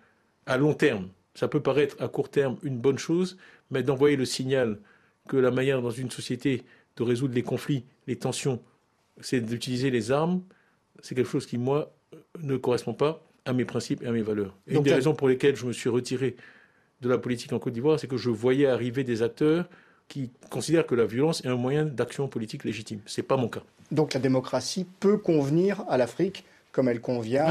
À 0.46 0.56
long 0.56 0.74
terme, 0.74 1.08
ça 1.34 1.48
peut 1.48 1.60
paraître 1.60 1.96
à 2.00 2.08
court 2.08 2.30
terme 2.30 2.56
une 2.62 2.78
bonne 2.78 2.98
chose, 2.98 3.36
mais 3.70 3.82
d'envoyer 3.82 4.16
le 4.16 4.24
signal 4.24 4.78
que 5.28 5.36
la 5.36 5.50
manière 5.50 5.82
dans 5.82 5.90
une 5.90 6.10
société 6.10 6.64
de 6.96 7.02
résoudre 7.02 7.34
les 7.34 7.42
conflits, 7.42 7.84
les 8.06 8.16
tensions, 8.16 8.60
c'est 9.20 9.40
d'utiliser 9.40 9.90
les 9.90 10.12
armes. 10.12 10.42
C'est 11.00 11.14
quelque 11.14 11.28
chose 11.28 11.46
qui, 11.46 11.58
moi, 11.58 11.92
ne 12.40 12.56
correspond 12.56 12.94
pas 12.94 13.22
à 13.44 13.52
mes 13.52 13.64
principes 13.64 14.02
et 14.02 14.06
à 14.06 14.12
mes 14.12 14.22
valeurs. 14.22 14.56
Et 14.66 14.74
une 14.74 14.82
des 14.82 14.94
raisons 14.94 15.14
pour 15.14 15.28
lesquelles 15.28 15.56
je 15.56 15.66
me 15.66 15.72
suis 15.72 15.88
retiré 15.88 16.36
de 17.00 17.08
la 17.08 17.18
politique 17.18 17.52
en 17.52 17.58
Côte 17.58 17.72
d'Ivoire, 17.72 17.98
c'est 17.98 18.06
que 18.06 18.16
je 18.16 18.30
voyais 18.30 18.66
arriver 18.66 19.02
des 19.04 19.22
acteurs 19.22 19.68
qui 20.08 20.30
considèrent 20.50 20.86
que 20.86 20.94
la 20.94 21.06
violence 21.06 21.44
est 21.44 21.48
un 21.48 21.56
moyen 21.56 21.84
d'action 21.84 22.28
politique 22.28 22.64
légitime. 22.64 23.00
Ce 23.06 23.20
n'est 23.20 23.26
pas 23.26 23.36
mon 23.36 23.48
cas. 23.48 23.62
Donc 23.90 24.14
la 24.14 24.20
démocratie 24.20 24.86
peut 25.00 25.18
convenir 25.18 25.84
à 25.88 25.96
l'Afrique 25.96 26.44
comme 26.70 26.88
elle 26.88 27.00
convient 27.00 27.44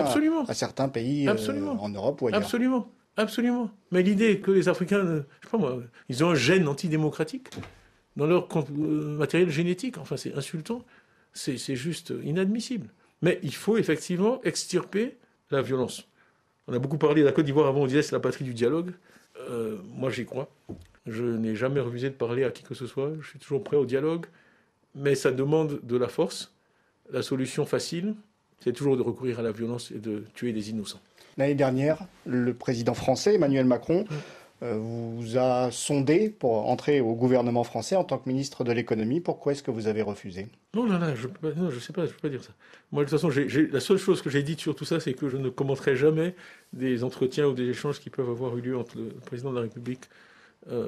à 0.47 0.53
certains 0.53 0.89
pays 0.89 1.27
euh, 1.27 1.67
en 1.79 1.89
Europe 1.89 2.21
ou 2.21 2.27
ailleurs. 2.27 2.41
Absolument. 2.41 2.87
Absolument. 3.17 3.69
Mais 3.91 4.01
l'idée 4.03 4.39
que 4.39 4.51
les 4.51 4.69
Africains, 4.69 5.03
je 5.03 5.17
sais 5.17 5.51
pas 5.51 5.57
moi, 5.57 5.79
ils 6.09 6.23
ont 6.23 6.29
un 6.29 6.35
gène 6.35 6.67
antidémocratique, 6.67 7.49
dans 8.15 8.25
leur 8.25 8.47
euh, 8.55 9.17
matériel 9.17 9.49
génétique. 9.49 9.97
Enfin, 9.97 10.17
c'est 10.17 10.33
insultant. 10.35 10.83
C'est 11.33 11.75
juste 11.75 12.13
inadmissible. 12.23 12.89
Mais 13.21 13.39
il 13.41 13.55
faut 13.55 13.77
effectivement 13.77 14.41
extirper 14.43 15.15
la 15.49 15.61
violence. 15.61 16.07
On 16.67 16.73
a 16.73 16.79
beaucoup 16.79 16.97
parlé 16.97 17.21
de 17.21 17.25
la 17.25 17.31
Côte 17.31 17.45
d'Ivoire 17.45 17.67
avant, 17.67 17.81
on 17.81 17.87
disait 17.87 18.01
c'est 18.01 18.11
la 18.11 18.19
patrie 18.19 18.43
du 18.43 18.53
dialogue. 18.53 18.91
Euh, 19.49 19.77
moi, 19.95 20.09
j'y 20.09 20.25
crois. 20.25 20.49
Je 21.07 21.23
n'ai 21.23 21.55
jamais 21.55 21.79
refusé 21.79 22.09
de 22.09 22.15
parler 22.15 22.43
à 22.43 22.51
qui 22.51 22.63
que 22.63 22.73
ce 22.73 22.85
soit. 22.85 23.11
Je 23.21 23.27
suis 23.27 23.39
toujours 23.39 23.63
prêt 23.63 23.77
au 23.77 23.85
dialogue. 23.85 24.25
Mais 24.93 25.15
ça 25.15 25.31
demande 25.31 25.79
de 25.83 25.97
la 25.97 26.09
force. 26.09 26.53
La 27.11 27.21
solution 27.21 27.65
facile, 27.65 28.15
c'est 28.59 28.73
toujours 28.73 28.97
de 28.97 29.01
recourir 29.01 29.39
à 29.39 29.41
la 29.41 29.51
violence 29.51 29.91
et 29.91 29.99
de 29.99 30.23
tuer 30.33 30.51
des 30.51 30.69
innocents. 30.69 30.99
L'année 31.37 31.55
dernière, 31.55 32.05
le 32.25 32.53
président 32.53 32.93
français, 32.93 33.35
Emmanuel 33.35 33.65
Macron, 33.65 34.05
vous 34.61 35.37
a 35.37 35.71
sondé 35.71 36.29
pour 36.29 36.69
entrer 36.69 37.01
au 37.01 37.15
gouvernement 37.15 37.63
français 37.63 37.95
en 37.95 38.03
tant 38.03 38.19
que 38.19 38.29
ministre 38.29 38.63
de 38.63 38.71
l'économie. 38.71 39.19
Pourquoi 39.19 39.53
est-ce 39.53 39.63
que 39.63 39.71
vous 39.71 39.87
avez 39.87 40.03
refusé? 40.03 40.47
Non, 40.75 40.85
non, 40.85 40.99
non, 40.99 41.15
je 41.15 41.27
ne 41.27 41.79
sais 41.79 41.93
pas, 41.93 42.05
je 42.05 42.11
peux 42.11 42.19
pas 42.19 42.29
dire 42.29 42.43
ça. 42.43 42.51
Moi, 42.91 43.03
de 43.03 43.09
toute 43.09 43.19
façon, 43.19 43.31
la 43.71 43.79
seule 43.79 43.97
chose 43.97 44.21
que 44.21 44.29
j'ai 44.29 44.43
dite 44.43 44.59
sur 44.59 44.75
tout 44.75 44.85
ça, 44.85 44.99
c'est 44.99 45.13
que 45.13 45.29
je 45.29 45.37
ne 45.37 45.49
commenterai 45.49 45.95
jamais 45.95 46.35
des 46.73 47.03
entretiens 47.03 47.47
ou 47.47 47.53
des 47.53 47.69
échanges 47.69 47.99
qui 47.99 48.11
peuvent 48.11 48.29
avoir 48.29 48.55
eu 48.55 48.61
lieu 48.61 48.77
entre 48.77 48.97
le 48.97 49.09
président 49.25 49.49
de 49.49 49.55
la 49.55 49.61
République 49.61 50.03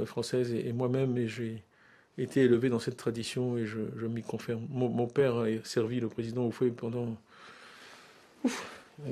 française 0.05 0.53
et, 0.53 0.71
moi-même, 0.71 1.17
et 1.17 1.27
j'ai 1.27 1.63
été 2.19 2.41
élevé 2.41 2.69
dans 2.69 2.79
cette 2.79 2.97
tradition 2.97 3.57
et 3.57 3.65
je, 3.65 4.05
m'y 4.05 4.21
confirme. 4.21 4.67
Mon, 4.69 5.07
père 5.07 5.37
a 5.37 5.47
servi 5.63 5.99
le 5.99 6.09
président 6.09 6.45
Oufoué 6.45 6.69
pendant 6.69 7.17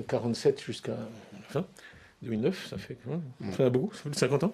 47 0.07 0.61
jusqu'à 0.61 0.97
fin 1.49 1.65
2009, 2.23 2.67
ça 2.69 2.77
fait, 2.77 2.97
ça 3.43 3.51
fait 3.51 3.69
beaucoup, 3.69 3.93
ça 3.95 4.03
fait 4.03 4.17
50 4.17 4.43
ans. 4.43 4.53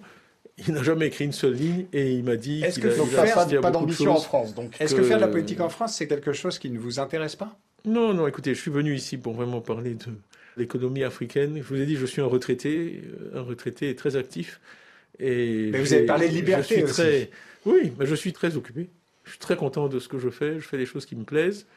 Il 0.65 0.73
n'a 0.73 0.81
jamais 0.81 1.07
écrit 1.07 1.25
une 1.25 1.33
seule 1.33 1.53
ligne 1.53 1.85
et 1.93 2.13
il 2.13 2.23
m'a 2.23 2.35
dit 2.35 2.63
Est-ce 2.63 2.79
que 2.79 2.89
faire 2.89 3.61
pas 3.61 3.71
d'ambition 3.71 4.11
en 4.11 4.19
France 4.19 4.53
Est-ce 4.79 4.95
que 4.95 5.03
faire 5.03 5.17
de 5.17 5.21
la 5.21 5.27
politique 5.27 5.59
en 5.59 5.69
France, 5.69 5.95
c'est 5.95 6.07
quelque 6.07 6.33
chose 6.33 6.57
qui 6.57 6.69
ne 6.69 6.79
vous 6.79 6.99
intéresse 6.99 7.35
pas? 7.35 7.57
Non, 7.85 8.13
non, 8.13 8.27
écoutez, 8.27 8.53
je 8.55 8.59
suis 8.59 8.71
venu 8.71 8.95
ici 8.95 9.17
pour 9.17 9.33
vraiment 9.33 9.61
parler 9.61 9.93
de 9.93 10.11
l'économie 10.57 11.03
africaine. 11.03 11.57
Je 11.57 11.63
vous 11.63 11.79
ai 11.79 11.85
dit, 11.85 11.95
je 11.95 12.05
suis 12.05 12.21
un 12.21 12.25
retraité, 12.25 13.01
un 13.33 13.41
retraité 13.41 13.95
très 13.95 14.15
actif. 14.15 14.59
Et 15.19 15.69
mais 15.71 15.79
vous 15.79 15.93
avez 15.93 16.05
parlé 16.05 16.27
de 16.27 16.33
liberté 16.33 16.83
aussi. 16.83 16.93
Très, 16.93 17.29
oui, 17.65 17.93
mais 17.99 18.05
je 18.05 18.15
suis 18.15 18.33
très 18.33 18.57
occupé. 18.57 18.89
Je 19.25 19.31
suis 19.31 19.39
très 19.39 19.55
content 19.55 19.87
de 19.87 19.99
ce 19.99 20.07
que 20.07 20.19
je 20.19 20.29
fais. 20.29 20.59
Je 20.59 20.67
fais 20.67 20.77
des 20.77 20.85
choses 20.85 21.05
qui 21.05 21.15
me 21.15 21.23
plaisent, 21.23 21.67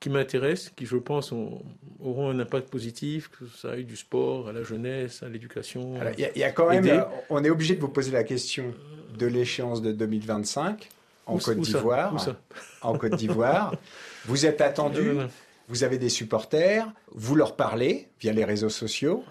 qui 0.00 0.10
m'intéressent, 0.10 0.72
qui, 0.76 0.86
je 0.86 0.96
pense, 0.96 1.32
auront 1.32 2.30
un 2.30 2.38
impact 2.38 2.68
positif, 2.68 3.28
que 3.28 3.46
ça 3.46 3.72
aille 3.72 3.84
du 3.84 3.96
sport 3.96 4.48
à 4.48 4.52
la 4.52 4.62
jeunesse, 4.62 5.22
à 5.22 5.28
l'éducation. 5.28 5.94
Il 6.18 6.30
y, 6.36 6.44
a 6.44 6.50
quand 6.50 6.68
même, 6.68 7.04
on 7.30 7.42
est 7.42 7.50
obligé 7.50 7.74
de 7.74 7.80
vous 7.80 7.88
poser 7.88 8.10
la 8.10 8.24
question 8.24 8.74
de 9.18 9.26
l'échéance 9.26 9.80
de 9.82 9.92
2025 9.92 10.88
en 11.26 11.38
Côte 11.38 11.60
d'Ivoire. 11.60 12.14
En 12.82 12.98
Côte 12.98 13.16
d'Ivoire, 13.16 13.74
vous 14.26 14.46
êtes 14.46 14.60
attendu. 14.60 15.12
Vous 15.68 15.82
avez 15.82 15.98
des 15.98 16.10
supporters, 16.10 16.86
vous 17.12 17.34
leur 17.34 17.56
parlez 17.56 18.06
via 18.20 18.32
les 18.32 18.44
réseaux 18.44 18.68
sociaux. 18.68 19.24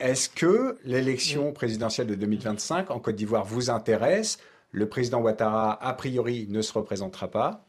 Est-ce 0.00 0.30
que 0.30 0.78
l'élection 0.84 1.52
présidentielle 1.52 2.06
de 2.06 2.14
2025 2.14 2.90
en 2.90 2.98
Côte 2.98 3.16
d'Ivoire 3.16 3.44
vous 3.44 3.68
intéresse? 3.68 4.38
Le 4.70 4.88
président 4.88 5.20
Ouattara, 5.20 5.78
a 5.84 5.92
priori, 5.92 6.46
ne 6.48 6.62
se 6.62 6.72
représentera 6.72 7.28
pas. 7.28 7.62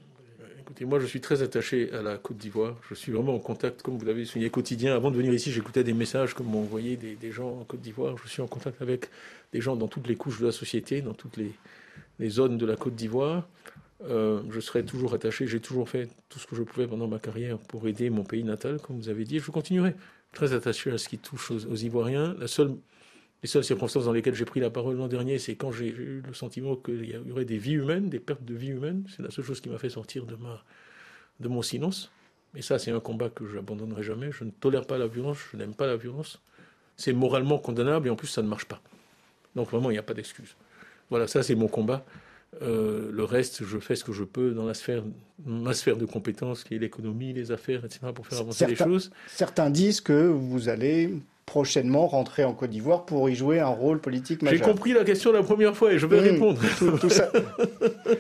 Écoutez, 0.64 0.86
moi 0.86 0.98
je 1.02 1.06
suis 1.06 1.20
très 1.20 1.42
attaché 1.42 1.92
à 1.92 2.02
la 2.02 2.18
Côte 2.18 2.38
d'Ivoire. 2.38 2.78
Je 2.90 2.96
suis 2.96 3.12
vraiment 3.12 3.36
en 3.36 3.40
contact, 3.40 3.82
comme 3.82 3.98
vous 3.98 4.06
l'avez 4.06 4.24
souligné, 4.24 4.50
quotidien. 4.50 4.96
Avant 4.96 5.12
de 5.12 5.18
venir 5.18 5.34
ici, 5.34 5.52
j'écoutais 5.52 5.84
des 5.84 5.92
messages 5.92 6.34
que 6.34 6.42
m'ont 6.42 6.62
envoyé 6.62 6.96
des, 6.96 7.32
gens 7.34 7.50
en 7.50 7.66
Côte 7.66 7.82
d'Ivoire. 7.82 8.16
Je 8.24 8.30
suis 8.30 8.42
en 8.42 8.48
contact 8.48 8.82
avec 8.82 9.10
des 9.52 9.60
gens 9.60 9.76
dans 9.76 9.90
toutes 9.90 10.08
les 10.08 10.16
couches 10.16 10.40
de 10.40 10.46
la 10.46 10.54
société, 10.54 11.02
dans 11.02 11.14
toutes 11.14 11.36
les, 11.36 12.30
zones 12.30 12.58
de 12.58 12.66
la 12.66 12.78
Côte 12.78 12.96
d'Ivoire. 12.96 13.46
Euh, 14.06 14.42
je 14.52 14.62
serai 14.62 14.86
toujours 14.86 15.14
attaché. 15.14 15.48
J'ai 15.48 15.60
toujours 15.60 15.90
fait 15.90 16.08
tout 16.30 16.40
ce 16.40 16.48
que 16.48 16.56
je 16.56 16.64
pouvais 16.64 16.88
pendant 16.88 17.10
ma 17.10 17.20
carrière 17.20 17.58
pour 17.58 17.86
aider 17.86 18.10
mon 18.10 18.24
pays 18.24 18.46
natal, 18.46 18.80
comme 18.80 18.96
vous 18.96 19.10
avez 19.10 19.26
dit. 19.26 19.40
Je 19.40 19.52
continuerai 19.52 19.96
très 20.32 20.54
attaché 20.54 20.92
à 20.92 20.98
ce 20.98 21.10
qui 21.10 21.18
touche 21.18 21.52
aux, 21.52 21.66
aux 21.66 21.76
Ivoiriens. 21.76 22.38
La 22.40 22.48
seule 22.48 22.72
les 23.44 23.50
seules 23.50 23.64
circonstances 23.64 24.06
dans 24.06 24.14
lesquelles 24.14 24.36
j'ai 24.36 24.46
pris 24.46 24.62
la 24.62 24.70
parole 24.70 24.96
l'an 24.96 25.10
dernier, 25.10 25.38
c'est 25.38 25.56
quand 25.56 25.72
j'ai 25.74 25.90
eu 25.90 26.24
le 26.26 26.34
sentiment 26.34 26.78
qu'il 26.78 27.04
y 27.04 27.32
aurait 27.32 27.44
des 27.44 27.58
vies 27.58 27.74
humaines, 27.74 28.10
des 28.10 28.22
pertes 28.22 28.46
de 28.46 28.56
vie 28.56 28.70
humaines. 28.70 29.04
C'est 29.14 29.22
la 29.22 29.32
seule 29.32 29.44
chose 29.44 29.60
qui 29.60 29.68
m'a 29.68 29.78
fait 29.78 29.90
sortir 29.90 30.26
de, 30.26 30.36
ma, 30.36 30.64
de 31.42 31.50
mon 31.50 31.62
silence. 31.62 32.10
Mais 32.54 32.62
ça, 32.62 32.80
c'est 32.80 32.92
un 32.92 33.02
combat 33.02 33.30
que 33.30 33.46
je 33.46 33.56
n'abandonnerai 33.56 34.02
jamais. 34.02 34.32
Je 34.32 34.46
ne 34.46 34.52
tolère 34.52 34.88
pas 34.88 34.98
la 34.98 35.08
violence, 35.08 35.40
je 35.52 35.58
n'aime 35.58 35.76
pas 35.76 35.88
la 35.88 35.98
violence. 35.98 36.40
C'est 36.96 37.12
moralement 37.12 37.60
condamnable 37.60 38.08
et 38.08 38.10
en 38.10 38.16
plus, 38.16 38.28
ça 38.28 38.42
ne 38.42 38.48
marche 38.48 38.66
pas. 38.66 38.82
Donc 39.58 39.70
vraiment, 39.72 39.90
il 39.90 39.94
n'y 39.94 40.00
a 40.00 40.04
pas 40.04 40.14
d'excuse. 40.14 40.56
Voilà, 41.10 41.28
ça, 41.28 41.44
c'est 41.44 41.56
mon 41.56 41.68
combat. 41.68 42.06
Euh, 42.62 43.12
le 43.12 43.24
reste, 43.26 43.66
je 43.66 43.78
fais 43.78 43.98
ce 43.98 44.06
que 44.06 44.14
je 44.14 44.24
peux 44.24 44.52
dans 44.52 44.66
la 44.66 44.74
sphère, 44.74 45.04
ma 45.46 45.74
sphère 45.74 45.98
de 45.98 46.06
compétences, 46.06 46.64
qui 46.64 46.76
est 46.76 46.80
l'économie, 46.80 47.34
les 47.34 47.52
affaires, 47.52 47.84
etc., 47.84 48.00
pour 48.16 48.26
faire 48.26 48.40
avancer 48.40 48.68
les 48.68 48.76
choses. 48.76 49.12
Certains 49.28 49.70
disent 49.70 50.00
que 50.00 50.28
vous 50.28 50.70
allez 50.70 51.14
prochainement 51.46 52.08
rentrer 52.08 52.44
en 52.44 52.54
Côte 52.54 52.70
d'Ivoire 52.70 53.06
pour 53.06 53.30
y 53.30 53.36
jouer 53.36 53.60
un 53.60 53.68
rôle 53.68 54.00
politique 54.00 54.42
majeur. 54.42 54.60
J'ai 54.60 54.64
compris 54.64 54.94
la 54.94 55.04
question 55.04 55.32
la 55.32 55.44
première 55.44 55.76
fois 55.76 55.94
et 55.94 56.00
je 56.00 56.06
vais 56.06 56.20
mmh, 56.20 56.34
répondre. 56.34 56.62
Tout, 57.00 57.10
ça. 57.10 57.32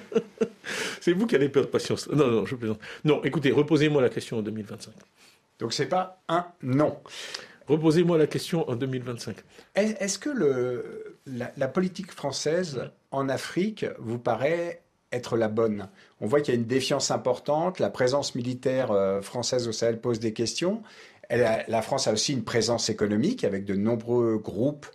c'est 1.01 1.13
vous 1.13 1.25
qui 1.25 1.35
avez 1.35 1.49
peur 1.49 1.63
de 1.63 1.69
patience. 1.69 2.09
Non, 2.09 2.27
non, 2.27 2.45
je 2.45 2.55
plaisante. 2.55 2.79
Non, 3.03 3.21
écoutez, 3.23 3.51
reposez-moi 3.51 4.01
la 4.01 4.09
question 4.09 4.37
en 4.37 4.41
2025. 4.41 4.93
Donc 5.59 5.73
c'est 5.73 5.85
pas 5.85 6.21
un 6.27 6.45
non. 6.61 6.97
Reposez-moi 7.67 8.17
la 8.17 8.27
question 8.27 8.69
en 8.69 8.75
2025. 8.75 9.37
Est-ce 9.75 10.19
que 10.19 10.29
le, 10.29 11.17
la, 11.25 11.67
politique 11.67 12.11
française 12.11 12.89
en 13.11 13.29
Afrique 13.29 13.85
vous 13.99 14.19
paraît 14.19 14.81
être 15.13 15.37
la 15.37 15.47
bonne? 15.47 15.87
On 16.19 16.27
voit 16.27 16.41
qu'il 16.41 16.53
y 16.53 16.57
a 16.57 16.59
une 16.59 16.67
défiance 16.67 17.09
importante, 17.11 17.79
la 17.79 17.89
présence 17.89 18.35
militaire 18.35 18.91
euh, 18.91 19.21
française 19.21 19.69
au 19.69 19.71
Sahel 19.71 20.01
pose 20.01 20.19
des 20.19 20.33
questions 20.33 20.83
la 21.29 21.81
France 21.81 22.07
a 22.07 22.13
aussi 22.13 22.33
une 22.33 22.43
présence 22.43 22.89
économique 22.89 23.43
avec 23.43 23.65
de 23.65 23.75
nombreux 23.75 24.37
groupes 24.37 24.87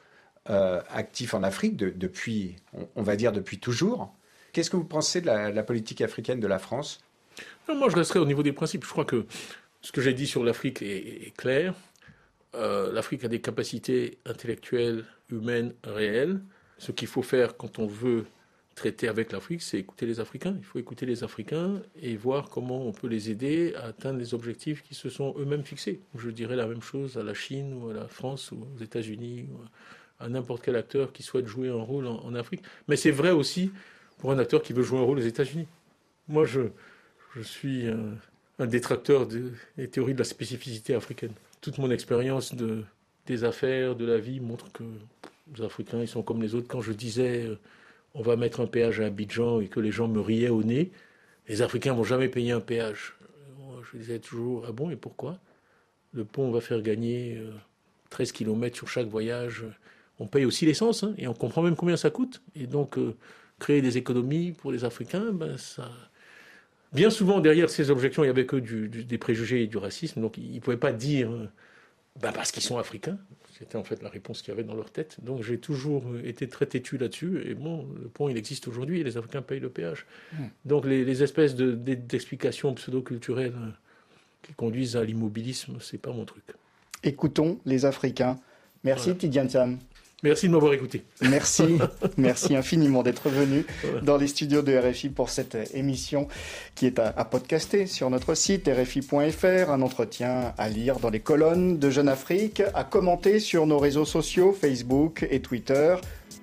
euh, 0.50 0.80
actifs 0.88 1.34
en 1.34 1.42
Afrique 1.42 1.76
depuis, 1.76 2.56
on, 2.96 3.02
va 3.02 3.16
dire 3.16 3.32
depuis 3.32 3.58
toujours. 3.58 4.14
Qu'est-ce 4.52 4.70
que 4.70 4.76
vous 4.76 4.84
pensez 4.84 5.20
de 5.20 5.26
la, 5.26 5.62
politique 5.62 6.00
africaine 6.00 6.40
de 6.40 6.46
la 6.46 6.58
France? 6.58 7.00
Moi, 7.68 7.90
je 7.90 7.96
resterai 7.96 8.18
au 8.18 8.24
niveau 8.24 8.42
des 8.42 8.54
principes. 8.54 8.84
Je 8.84 8.88
crois 8.88 9.04
que 9.04 9.26
ce 9.82 9.92
que 9.92 10.00
j'ai 10.00 10.14
dit 10.14 10.26
sur 10.26 10.42
l'Afrique 10.42 10.80
est, 10.80 11.36
clair. 11.36 11.74
Euh, 12.54 12.90
L'Afrique 12.92 13.24
a 13.24 13.28
des 13.28 13.42
capacités 13.42 14.16
intellectuelles, 14.24 15.04
humaines, 15.30 15.74
réelles. 15.84 16.40
Ce 16.78 16.92
qu'il 16.92 17.08
faut 17.08 17.22
faire 17.22 17.58
quand 17.58 17.78
on 17.78 17.86
veut 17.86 18.24
traiter 18.78 19.08
avec 19.08 19.32
l'Afrique, 19.32 19.60
c'est 19.60 19.78
écouter 19.78 20.06
les 20.06 20.20
Africains. 20.20 20.54
Il 20.56 20.64
faut 20.64 20.78
écouter 20.78 21.04
les 21.04 21.24
Africains 21.24 21.82
et 22.00 22.16
voir 22.16 22.48
comment 22.48 22.86
on 22.86 22.92
peut 22.92 23.08
les 23.08 23.28
aider 23.28 23.74
à 23.74 23.86
atteindre 23.86 24.18
les 24.18 24.34
objectifs 24.34 24.82
qui 24.82 24.94
se 24.94 25.10
sont 25.10 25.34
eux-mêmes 25.36 25.64
fixés. 25.64 26.00
Je 26.16 26.30
dirais 26.30 26.54
la 26.54 26.66
même 26.66 26.80
chose 26.80 27.16
à 27.16 27.24
la 27.24 27.34
Chine 27.34 27.74
ou 27.74 27.90
à 27.90 27.92
la 27.92 28.06
France 28.06 28.52
ou 28.52 28.66
aux 28.76 28.82
États-Unis 28.82 29.48
ou 29.50 29.58
à 30.20 30.28
n'importe 30.28 30.62
quel 30.64 30.76
acteur 30.76 31.12
qui 31.12 31.24
souhaite 31.24 31.46
jouer 31.46 31.68
un 31.68 31.82
rôle 31.82 32.06
en, 32.06 32.34
Afrique. 32.34 32.62
Mais 32.86 32.96
c'est 32.96 33.10
vrai 33.10 33.32
aussi 33.32 33.72
pour 34.18 34.30
un 34.30 34.38
acteur 34.38 34.62
qui 34.62 34.72
veut 34.72 34.82
jouer 34.82 35.00
un 35.00 35.02
rôle 35.02 35.18
aux 35.18 35.28
États-Unis. 35.34 35.66
Moi, 36.28 36.44
je, 36.44 36.60
suis 37.42 37.86
un, 38.58 38.66
détracteur 38.66 39.26
des 39.26 39.88
théories 39.88 40.14
de 40.14 40.18
la 40.18 40.24
spécificité 40.24 40.94
africaine. 40.94 41.32
Toute 41.60 41.78
mon 41.78 41.90
expérience 41.90 42.54
de, 42.54 42.84
des 43.26 43.42
affaires, 43.42 43.96
de 43.96 44.04
la 44.04 44.18
vie 44.18 44.40
montre 44.40 44.70
que 44.72 44.84
les 45.56 45.64
Africains, 45.64 46.00
ils 46.00 46.08
sont 46.08 46.22
comme 46.22 46.42
les 46.42 46.54
autres. 46.54 46.68
Quand 46.68 46.80
je 46.80 46.92
disais 46.92 47.44
euh, 47.44 47.58
on 48.18 48.22
va 48.22 48.34
mettre 48.36 48.60
un 48.60 48.66
péage 48.66 49.00
à 49.00 49.06
Abidjan 49.06 49.60
et 49.60 49.68
que 49.68 49.78
les 49.78 49.92
gens 49.92 50.08
me 50.08 50.20
riaient 50.20 50.48
au 50.48 50.64
nez, 50.64 50.90
les 51.46 51.62
Africains 51.62 51.94
vont 51.94 52.04
jamais 52.04 52.28
payer 52.28 52.50
un 52.50 52.60
péage. 52.60 53.14
je 53.90 53.96
disais 53.96 54.18
toujours, 54.18 54.64
ah 54.68 54.72
bon, 54.72 54.90
et 54.90 54.96
pourquoi? 54.96 55.38
Le 56.12 56.24
pont 56.24 56.50
va 56.50 56.60
faire 56.60 56.82
gagner 56.82 57.40
13 58.10 58.28
euh, 58.28 58.32
km 58.32 58.76
sur 58.76 58.88
chaque 58.88 59.06
voyage. 59.06 59.64
On 60.18 60.26
paye 60.26 60.44
aussi 60.44 60.66
l'essence, 60.66 61.04
hein, 61.04 61.14
et 61.16 61.28
on 61.28 61.32
comprend 61.32 61.62
même 61.62 61.76
combien 61.76 61.96
ça 61.96 62.10
coûte. 62.10 62.42
Et 62.56 62.66
donc, 62.66 62.98
euh, 62.98 63.14
créer 63.60 63.82
des 63.82 63.98
économies 63.98 64.50
pour 64.52 64.72
les 64.72 64.84
Africains, 64.84 65.32
ben. 65.32 65.56
Bien 66.92 67.10
souvent, 67.10 67.38
derrière 67.40 67.68
ces 67.68 67.90
objections, 67.90 68.24
il 68.24 68.26
n'y 68.28 68.30
avait 68.30 68.46
que 68.46 68.56
des 68.56 69.18
préjugés 69.18 69.62
et 69.62 69.66
du 69.66 69.76
racisme. 69.76 70.22
Donc, 70.22 70.38
ils 70.38 70.54
ne 70.54 70.60
pouvaient 70.60 70.78
pas 70.78 70.92
dire, 70.92 71.30
ben, 72.18 72.32
parce 72.32 72.50
qu'ils 72.50 72.62
sont 72.62 72.78
africains. 72.78 73.18
C'était 73.58 73.76
en 73.76 73.82
fait 73.82 74.02
la 74.02 74.08
réponse 74.08 74.40
qu'il 74.40 74.52
y 74.52 74.56
avait 74.56 74.62
dans 74.62 74.74
leur 74.76 74.90
tête. 74.90 75.16
Donc 75.22 75.42
j'ai 75.42 75.58
toujours 75.58 76.04
été 76.22 76.48
très 76.48 76.66
têtu 76.66 76.96
là-dessus. 76.96 77.42
Et 77.44 77.54
bon, 77.54 77.88
le 78.00 78.08
pont, 78.08 78.28
il 78.28 78.36
existe 78.36 78.68
aujourd'hui 78.68 79.00
et 79.00 79.04
les 79.04 79.16
Africains 79.16 79.42
payent 79.42 79.58
le 79.58 79.68
péage. 79.68 80.06
Hmm. 80.32 80.44
Donc 80.64 80.86
les, 80.86 81.22
espèces 81.22 81.56
d'explications 81.56 82.72
pseudo-culturelles 82.74 83.54
euh, 83.56 83.70
qui 84.42 84.52
conduisent 84.52 84.96
à 84.96 85.02
l'immobilisme, 85.02 85.78
c'est 85.80 85.98
pas 85.98 86.12
mon 86.12 86.24
truc. 86.24 86.44
Écoutons 87.02 87.58
les 87.66 87.84
Africains. 87.84 88.38
Merci 88.84 89.16
Tidiane 89.16 89.48
Sam. 89.48 89.78
Merci 90.24 90.48
de 90.48 90.52
m'avoir 90.52 90.72
écouté. 90.72 91.04
Merci, 91.22 91.78
merci 92.16 92.56
infiniment 92.56 93.04
d'être 93.04 93.28
venu 93.28 93.64
dans 94.02 94.16
les 94.16 94.26
studios 94.26 94.62
de 94.62 94.76
RFI 94.76 95.10
pour 95.10 95.30
cette 95.30 95.56
émission 95.74 96.26
qui 96.74 96.86
est 96.86 96.98
à, 96.98 97.12
podcaster 97.24 97.86
sur 97.86 98.10
notre 98.10 98.34
site 98.34 98.68
rfi.fr, 98.68 99.70
un 99.70 99.80
entretien 99.80 100.54
à 100.58 100.68
lire 100.68 100.98
dans 100.98 101.10
les 101.10 101.20
colonnes 101.20 101.78
de 101.78 101.90
Jeune 101.90 102.08
Afrique, 102.08 102.62
à 102.74 102.82
commenter 102.82 103.38
sur 103.38 103.66
nos 103.66 103.78
réseaux 103.78 104.04
sociaux 104.04 104.52
Facebook 104.52 105.24
et 105.30 105.40
Twitter. 105.40 105.94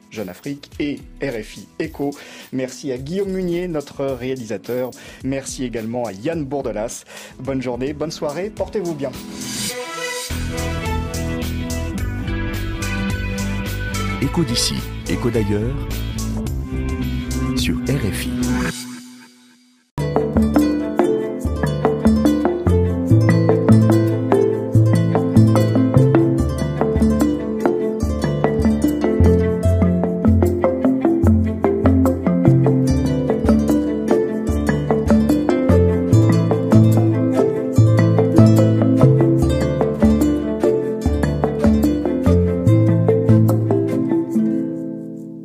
Jeune 0.09 0.29
Afrique 0.29 0.71
et 0.79 0.99
RFI 1.21 1.67
Echo. 1.77 2.11
Merci 2.53 2.93
à 2.93 2.97
Guillaume 2.97 3.31
Munier, 3.31 3.67
notre 3.67 4.05
réalisateur. 4.05 4.91
Merci 5.25 5.65
également 5.65 6.05
à 6.05 6.13
Yann 6.13 6.45
Bourdelas. 6.45 7.03
Bonne 7.39 7.61
journée, 7.61 7.91
bonne 7.91 8.11
soirée, 8.11 8.49
portez-vous 8.49 8.95
bien. 8.95 9.11
Écho 14.25 14.43
d'ici, 14.43 14.73
écho 15.07 15.29
d'ailleurs, 15.29 15.75
sur 17.55 17.75
RFI. 17.87 18.44